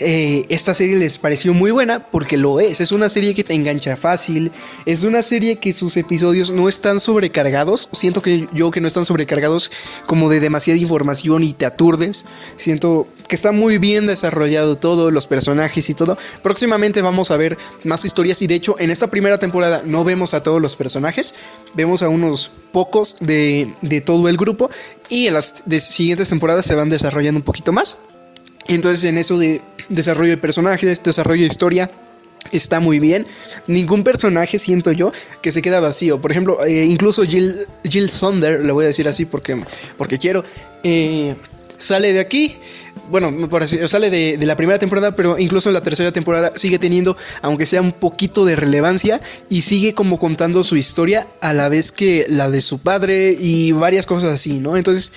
eh, 0.05 0.47
esta 0.49 0.75
serie 0.75 0.97
les 0.97 1.19
pareció 1.19 1.55
muy 1.55 1.71
buena 1.71 2.07
porque 2.11 2.37
lo 2.37 2.61
es. 2.61 2.81
Es 2.81 2.93
una 2.93 3.09
serie 3.09 3.35
que 3.35 3.45
te 3.45 3.55
engancha 3.55 3.97
fácil. 3.97 4.53
Es 4.87 5.05
una 5.05 5.23
serie 5.23 5.57
que 5.57 5.73
sus 5.73 5.97
episodios 5.97 6.51
no 6.51 6.69
están 6.69 7.01
sobrecargados. 7.01 7.89
Siento 7.93 8.23
que 8.23 8.49
yo 8.53 8.71
que 8.71 8.81
no 8.81 8.89
están 8.89 9.05
sobrecargados 9.05 9.71
como 10.07 10.29
de 10.29 10.41
demasiada 10.41 10.79
información 10.79 11.45
y 11.45 11.53
te 11.53 11.67
aturdes. 11.67 12.27
Siento 12.57 13.07
que 13.29 13.37
está 13.37 13.53
muy 13.53 13.79
bien 13.79 14.07
desarrollado 14.07 14.77
todo, 14.77 15.11
los 15.11 15.27
personajes 15.27 15.89
y 15.89 15.95
todo. 15.95 16.19
Próximamente 16.43 17.01
vamos 17.03 17.31
a 17.31 17.37
ver 17.37 17.57
más 17.85 18.05
historias 18.05 18.43
y 18.43 18.47
de 18.47 18.57
hecho 18.57 18.77
en 18.79 18.91
esta 18.91 19.09
primera 19.09 19.39
temporada 19.39 19.83
no 19.85 20.05
vemos 20.05 20.35
a 20.35 20.43
todos 20.43 20.61
los 20.61 20.77
personajes. 20.77 21.35
Vemos 21.75 22.03
a 22.03 22.09
unos 22.09 22.51
pocos 22.73 23.17
de, 23.21 23.73
de 23.83 24.01
todo 24.01 24.29
el 24.29 24.37
grupo 24.37 24.71
y 25.09 25.27
en 25.29 25.35
las 25.35 25.65
siguientes 25.79 26.29
temporadas 26.29 26.67
se 26.67 26.75
van 26.75 26.91
desarrollando 26.91 27.39
un 27.39 27.45
poquito 27.45 27.73
más. 27.73 27.97
Entonces 28.69 29.05
en 29.05 29.19
eso 29.19 29.39
de 29.39 29.61
desarrollo 29.89 30.31
de 30.31 30.37
personajes, 30.37 31.03
desarrollo 31.03 31.43
de 31.43 31.49
historia, 31.49 31.91
está 32.51 32.81
muy 32.81 32.99
bien. 32.99 33.27
Ningún 33.67 34.03
personaje 34.03 34.59
siento 34.59 34.93
yo 34.93 35.13
que 35.41 35.53
se 35.53 35.63
queda 35.63 35.81
vacío. 35.81 36.21
Por 36.21 36.33
ejemplo, 36.33 36.65
eh, 36.65 36.85
incluso 36.85 37.25
Jill, 37.25 37.67
Jill 37.85 38.11
Thunder, 38.11 38.65
le 38.65 38.73
voy 38.73 38.85
a 38.85 38.89
decir 38.89 39.07
así 39.09 39.25
porque, 39.25 39.63
porque 39.97 40.19
quiero, 40.19 40.45
eh, 40.83 41.37
sale 41.79 42.13
de 42.13 42.21
aquí. 42.21 42.57
Bueno, 43.11 43.49
por 43.49 43.67
sale 43.67 44.11
de, 44.11 44.37
de, 44.37 44.47
la 44.47 44.55
primera 44.55 44.79
temporada, 44.79 45.17
pero 45.17 45.39
incluso 45.39 45.71
en 45.71 45.75
la 45.75 45.83
tercera 45.83 46.13
temporada 46.13 46.53
sigue 46.57 46.79
teniendo, 46.79 47.17
aunque 47.41 47.65
sea 47.65 47.81
un 47.81 47.93
poquito 47.93 48.45
de 48.45 48.55
relevancia, 48.55 49.21
y 49.49 49.63
sigue 49.63 49.95
como 49.95 50.19
contando 50.19 50.63
su 50.63 50.77
historia 50.77 51.27
a 51.41 51.55
la 51.55 51.71
vez 51.71 51.91
que 51.91 52.27
la 52.29 52.51
de 52.51 52.61
su 52.61 52.81
padre 52.81 53.35
y 53.39 53.73
varias 53.73 54.05
cosas 54.05 54.33
así, 54.35 54.59
¿no? 54.59 54.77
Entonces, 54.77 55.13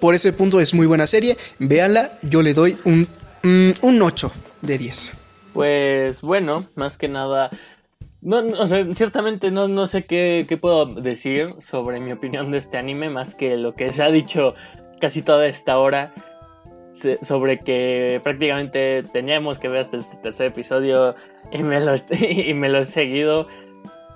por 0.00 0.16
ese 0.16 0.32
punto 0.32 0.60
es 0.60 0.74
muy 0.74 0.86
buena 0.86 1.06
serie. 1.06 1.36
Véanla, 1.60 2.18
yo 2.22 2.42
le 2.42 2.52
doy 2.52 2.76
un, 2.84 3.06
un, 3.44 3.74
un 3.82 4.02
8 4.02 4.32
de 4.62 4.78
10. 4.78 5.16
Pues 5.52 6.20
bueno, 6.20 6.64
más 6.74 6.96
que 6.96 7.08
nada 7.08 7.50
no, 8.22 8.42
no, 8.42 8.60
o 8.60 8.66
ciertamente 8.66 9.50
no, 9.50 9.66
no 9.66 9.86
sé 9.86 10.04
qué, 10.04 10.44
qué, 10.46 10.58
puedo 10.58 10.84
decir 10.86 11.54
sobre 11.58 12.00
mi 12.00 12.12
opinión 12.12 12.50
de 12.50 12.58
este 12.58 12.76
anime, 12.76 13.08
más 13.08 13.34
que 13.34 13.56
lo 13.56 13.74
que 13.74 13.88
se 13.90 14.02
ha 14.02 14.10
dicho 14.10 14.54
casi 15.00 15.22
toda 15.22 15.46
esta 15.46 15.78
hora 15.78 16.12
sobre 17.22 17.60
que 17.60 18.20
prácticamente 18.22 19.04
teníamos 19.04 19.58
que 19.58 19.68
ver 19.68 19.80
hasta 19.80 19.96
este 19.96 20.16
tercer 20.18 20.48
episodio 20.48 21.14
y 21.50 21.62
me 21.62 21.80
lo, 21.80 21.94
y 22.20 22.52
me 22.52 22.68
lo 22.68 22.78
he 22.78 22.84
seguido. 22.84 23.46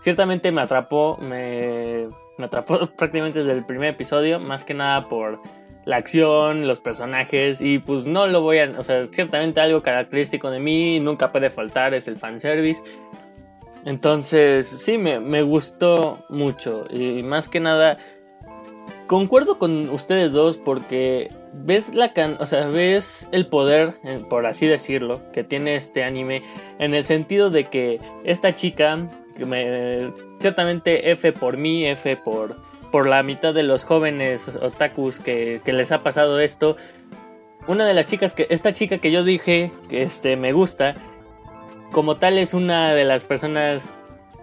Ciertamente 0.01 0.53
me 0.53 0.61
atrapó, 0.61 1.16
me, 1.16 2.09
me 2.37 2.45
atrapó 2.45 2.79
prácticamente 2.99 3.39
desde 3.39 3.53
el 3.53 3.64
primer 3.64 3.91
episodio, 3.91 4.39
más 4.39 4.64
que 4.64 4.75
nada 4.75 5.09
por 5.09 5.41
la 5.85 5.97
acción, 5.97 6.66
los 6.66 6.80
personajes 6.80 7.61
y 7.61 7.78
pues 7.78 8.07
no 8.07 8.26
lo 8.26 8.41
voy 8.43 8.59
a, 8.59 8.72
o 8.78 8.82
sea, 8.82 9.07
ciertamente 9.07 9.61
algo 9.61 9.82
característico 9.82 10.51
de 10.51 10.61
mí, 10.61 11.01
nunca 11.01 11.32
puede 11.32 11.51
faltar, 11.51 11.95
es 11.95 12.09
el 12.09 12.16
fanservice. 12.16 12.82
Entonces, 13.85 14.66
sí, 14.66 14.97
me, 14.97 15.20
me 15.20 15.43
gustó 15.43 16.24
mucho 16.30 16.85
y 16.91 17.22
más 17.22 17.49
que 17.49 17.61
nada 17.61 17.99
concuerdo 19.07 19.59
con 19.59 19.91
ustedes 19.91 20.32
dos 20.32 20.57
porque 20.57 21.30
ves 21.53 21.95
la 21.95 22.12
can 22.12 22.37
o 22.41 22.47
sea, 22.47 22.68
ves 22.68 23.28
el 23.32 23.47
poder, 23.47 23.95
por 24.28 24.47
así 24.47 24.66
decirlo, 24.66 25.20
que 25.32 25.45
tiene 25.45 25.76
este 25.76 26.05
anime 26.05 26.43
en 26.78 26.95
el 26.95 27.05
sentido 27.05 27.51
de 27.51 27.64
que 27.64 28.01
esta 28.24 28.55
chica, 28.55 29.09
ciertamente 30.41 31.11
F 31.11 31.32
por 31.32 31.57
mí, 31.57 31.87
F 31.87 32.16
por, 32.16 32.57
por 32.95 33.09
la 33.09 33.24
mitad 33.24 33.53
de 33.53 33.64
los 33.64 33.82
jóvenes 33.82 34.47
otakus 34.47 35.18
que, 35.18 35.61
les 35.66 35.90
ha 35.90 36.05
pasado 36.05 36.38
esto, 36.38 36.76
una 37.66 37.84
de 37.86 37.92
las 37.92 38.07
chicas 38.07 38.34
que, 38.34 38.47
esta 38.51 38.72
chica 38.72 38.99
que 38.99 39.11
yo 39.11 39.24
dije 39.24 39.72
que 39.88 40.03
este, 40.03 40.36
me 40.36 40.53
gusta, 40.53 40.95
como 41.90 42.18
tal 42.18 42.38
es 42.38 42.55
una 42.55 42.95
de 42.95 43.03
las 43.03 43.24
personas 43.24 43.92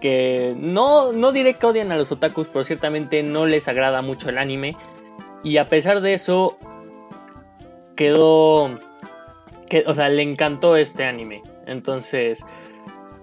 que 0.02 0.54
no, 0.54 1.14
no 1.14 1.32
diré 1.32 1.54
que 1.54 1.64
odian 1.64 1.92
a 1.92 1.96
los 1.96 2.12
otakus, 2.12 2.46
pero 2.48 2.62
ciertamente 2.62 3.22
no 3.22 3.46
les 3.46 3.68
agrada 3.68 4.02
mucho 4.02 4.28
el 4.28 4.36
anime. 4.36 4.76
Y 5.42 5.56
a 5.56 5.70
pesar 5.70 6.02
de 6.02 6.12
eso, 6.12 6.58
quedó... 7.96 8.78
Que, 9.66 9.84
o 9.86 9.94
sea, 9.94 10.10
le 10.10 10.20
encantó 10.20 10.76
este 10.76 11.04
anime. 11.04 11.42
Entonces, 11.64 12.44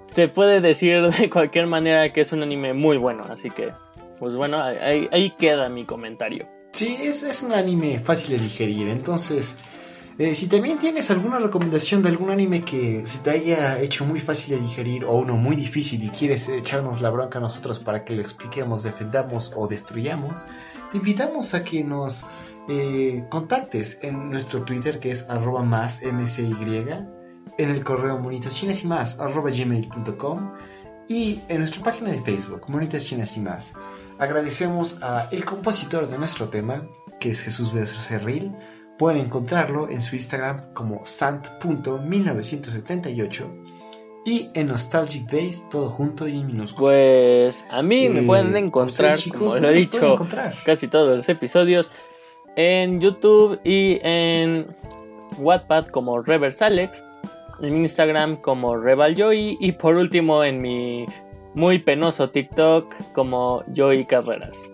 se 0.07 0.27
puede 0.27 0.59
decir 0.59 1.07
de 1.19 1.30
cualquier 1.30 1.67
manera 1.67 2.11
que 2.13 2.21
es 2.21 2.32
un 2.32 2.41
anime 2.41 2.73
muy 2.73 2.97
bueno. 2.97 3.25
Así 3.30 3.51
que, 3.51 3.73
pues 4.20 4.36
bueno, 4.36 4.61
ahí, 4.61 5.05
ahí 5.11 5.32
queda 5.38 5.70
mi 5.70 5.86
comentario. 5.86 6.47
Sí, 6.72 6.97
es, 7.01 7.24
es, 7.24 7.41
un 7.41 7.53
anime 7.53 7.99
fácil 7.99 8.38
de 8.38 8.43
digerir. 8.43 8.89
Entonces, 8.89 9.55
eh, 10.20 10.36
si 10.36 10.47
también 10.47 10.78
tienes 10.78 11.09
alguna 11.09 11.39
recomendación 11.39 12.03
de 12.03 12.09
algún 12.09 12.30
anime 12.30 12.63
que 12.63 13.07
se 13.07 13.20
te 13.20 13.30
haya 13.32 13.80
hecho 13.80 14.05
muy 14.05 14.20
fácil 14.20 14.55
de 14.55 14.61
digerir 14.61 15.05
o 15.05 15.13
uno 15.13 15.38
muy 15.38 15.55
difícil 15.55 16.03
y 16.03 16.09
quieres 16.09 16.49
echarnos 16.49 17.01
la 17.01 17.09
bronca 17.09 17.39
a 17.39 17.41
nosotros 17.41 17.80
para 17.80 18.03
que 18.03 18.15
lo 18.15 18.22
expliquemos, 18.22 18.84
defendamos 18.84 19.53
o 19.55 19.67
destruyamos, 19.67 20.43
te 20.91 20.97
invitamos 20.97 21.53
a 21.53 21.63
que 21.63 21.84
nos 21.84 22.26
eh, 22.67 23.24
contactes 23.30 23.97
en 24.01 24.30
nuestro 24.30 24.63
Twitter 24.63 24.99
que 24.99 25.11
es 25.11 25.26
arroba 25.30 25.63
más 25.63 26.01
mcy, 26.03 26.53
en 27.57 27.70
el 27.70 27.84
correo 27.84 28.20
monitas 28.20 28.53
chinas 28.53 28.84
y 28.84 28.88
más 28.88 29.17
arroba 29.20 29.49
gmail.com 29.51 30.51
y 31.09 31.41
en 31.47 31.57
nuestra 31.57 31.82
página 31.82 32.11
de 32.11 32.22
Facebook, 32.22 32.65
Monitas 32.67 33.03
Chinas 33.03 33.36
y 33.36 33.39
más. 33.39 33.74
Agradecemos 34.20 35.01
a 35.01 35.30
el 35.32 35.45
compositor 35.45 36.09
de 36.09 36.17
nuestro 36.17 36.49
tema, 36.49 36.86
que 37.22 37.32
es 37.32 37.39
Jesús 37.41 37.72
Becerril. 37.74 38.51
Pueden 38.97 39.22
encontrarlo 39.22 39.89
en 39.89 40.01
su 40.01 40.17
Instagram 40.17 40.74
como 40.74 41.05
sant.1978 41.05 43.45
y 44.26 44.49
en 44.53 44.67
Nostalgic 44.67 45.32
Days 45.32 45.63
todo 45.70 45.89
junto 45.89 46.28
y 46.28 46.38
en 46.38 46.47
minúsculas. 46.47 46.78
Pues 46.78 47.65
a 47.72 47.82
mí 47.82 48.07
eh, 48.07 48.09
me 48.09 48.24
pueden 48.24 48.57
encontrar, 48.57 49.17
chicos, 49.17 49.39
como 49.39 49.55
lo 49.55 49.70
he 49.70 49.74
dicho, 49.74 50.17
casi 50.65 50.89
todos 50.89 51.15
los 51.15 51.30
episodios 51.30 51.93
en 52.57 52.99
YouTube 52.99 53.61
y 53.63 53.99
en 54.03 54.76
Wattpad 55.38 55.88
como 55.88 56.22
Reverse 56.22 56.65
Alex, 56.65 57.05
en 57.61 57.78
Instagram 57.78 58.36
como 58.36 58.76
Revaljoy 58.76 59.55
y 59.61 59.72
por 59.72 59.95
último 59.95 60.43
en 60.43 60.61
mi 60.61 61.05
muy 61.56 61.80
penoso 61.80 62.30
TikTok 62.30 62.93
como 63.14 63.64
Joy 63.74 64.06
Carreras. 64.06 64.72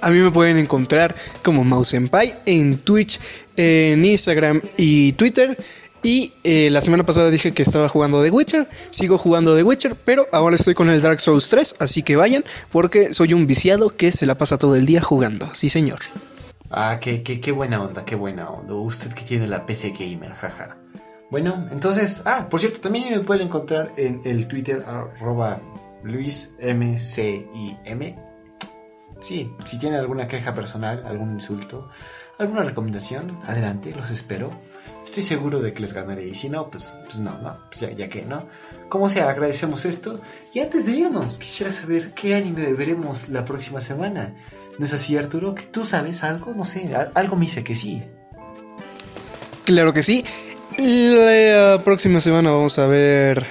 A 0.00 0.10
mí 0.10 0.18
me 0.18 0.32
pueden 0.32 0.58
encontrar 0.58 1.14
como 1.44 1.62
Mausenpai 1.62 2.34
en 2.46 2.78
Twitch, 2.78 3.20
en 3.56 4.04
Instagram 4.04 4.60
y 4.76 5.12
Twitter. 5.12 5.56
Y 6.02 6.32
eh, 6.42 6.68
la 6.70 6.80
semana 6.80 7.06
pasada 7.06 7.30
dije 7.30 7.52
que 7.52 7.62
estaba 7.62 7.88
jugando 7.88 8.20
The 8.24 8.30
Witcher, 8.30 8.66
sigo 8.90 9.18
jugando 9.18 9.54
The 9.54 9.62
Witcher, 9.62 9.94
pero 10.04 10.26
ahora 10.32 10.56
estoy 10.56 10.74
con 10.74 10.90
el 10.90 11.00
Dark 11.00 11.20
Souls 11.20 11.48
3, 11.48 11.76
así 11.78 12.02
que 12.02 12.16
vayan, 12.16 12.44
porque 12.72 13.14
soy 13.14 13.34
un 13.34 13.46
viciado 13.46 13.90
que 13.90 14.10
se 14.10 14.26
la 14.26 14.36
pasa 14.36 14.58
todo 14.58 14.74
el 14.74 14.84
día 14.84 15.00
jugando, 15.00 15.54
sí 15.54 15.68
señor. 15.68 16.00
Ah, 16.70 16.98
qué, 17.00 17.22
qué, 17.22 17.40
qué 17.40 17.52
buena 17.52 17.80
onda, 17.80 18.04
qué 18.04 18.16
buena 18.16 18.50
onda. 18.50 18.74
Usted 18.74 19.12
que 19.12 19.22
tiene 19.22 19.46
la 19.46 19.64
PC 19.64 19.90
Gamer, 19.90 20.32
jaja. 20.32 20.81
Bueno, 21.32 21.66
entonces, 21.70 22.20
ah, 22.26 22.46
por 22.50 22.60
cierto, 22.60 22.80
también 22.80 23.08
me 23.08 23.20
pueden 23.20 23.46
encontrar 23.46 23.92
en 23.96 24.20
el 24.26 24.46
Twitter 24.48 24.84
arroba 24.86 25.62
luismcim. 26.02 26.98
Sí, 29.18 29.50
si 29.64 29.78
tienen 29.78 29.98
alguna 29.98 30.28
queja 30.28 30.52
personal, 30.52 31.06
algún 31.06 31.32
insulto, 31.32 31.88
alguna 32.38 32.64
recomendación, 32.64 33.38
adelante, 33.46 33.94
los 33.96 34.10
espero. 34.10 34.50
Estoy 35.06 35.22
seguro 35.22 35.62
de 35.62 35.72
que 35.72 35.80
les 35.80 35.94
ganaré 35.94 36.28
y 36.28 36.34
si 36.34 36.50
no, 36.50 36.68
pues, 36.70 36.92
pues 37.04 37.18
no, 37.18 37.38
no, 37.38 37.60
pues 37.70 37.80
ya, 37.80 37.90
ya 37.92 38.10
que 38.10 38.26
no. 38.26 38.46
Como 38.90 39.08
sea, 39.08 39.30
agradecemos 39.30 39.86
esto. 39.86 40.20
Y 40.52 40.60
antes 40.60 40.84
de 40.84 40.92
irnos, 40.92 41.38
quisiera 41.38 41.72
saber 41.72 42.12
qué 42.12 42.34
anime 42.34 42.74
veremos 42.74 43.30
la 43.30 43.46
próxima 43.46 43.80
semana. 43.80 44.34
¿No 44.78 44.84
es 44.84 44.92
así, 44.92 45.16
Arturo? 45.16 45.54
¿Que 45.54 45.62
tú 45.62 45.86
sabes 45.86 46.24
algo? 46.24 46.52
No 46.52 46.66
sé, 46.66 46.94
algo 47.14 47.36
me 47.36 47.46
dice 47.46 47.64
que 47.64 47.74
sí. 47.74 48.02
Claro 49.64 49.94
que 49.94 50.02
sí. 50.02 50.24
La 50.78 51.82
próxima 51.84 52.20
semana 52.20 52.50
vamos 52.50 52.78
a 52.78 52.86
ver 52.86 53.44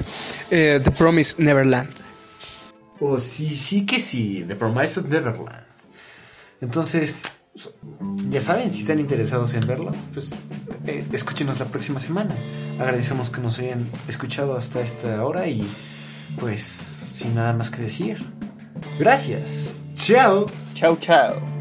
eh, 0.49 0.79
The 0.83 0.91
Promised 0.91 1.39
Neverland. 1.39 1.91
Oh, 2.99 3.17
sí, 3.19 3.57
sí 3.57 3.85
que 3.85 3.99
sí, 3.99 4.45
The 4.47 4.55
Promised 4.55 5.05
Neverland. 5.05 5.65
Entonces, 6.61 7.15
ya 8.29 8.41
saben, 8.41 8.71
si 8.71 8.81
están 8.81 8.99
interesados 8.99 9.53
en 9.53 9.65
verlo, 9.67 9.91
pues 10.13 10.33
eh, 10.87 11.03
escúchenos 11.11 11.59
la 11.59 11.65
próxima 11.65 11.99
semana. 11.99 12.35
Agradecemos 12.79 13.29
que 13.29 13.41
nos 13.41 13.59
hayan 13.59 13.87
escuchado 14.07 14.55
hasta 14.55 14.81
esta 14.81 15.23
hora 15.25 15.47
y 15.47 15.61
pues 16.39 16.63
sin 16.63 17.35
nada 17.35 17.53
más 17.53 17.69
que 17.69 17.81
decir. 17.81 18.17
Gracias. 18.99 19.73
Chao. 19.95 20.45
Chao, 20.73 20.97
chao. 20.99 21.60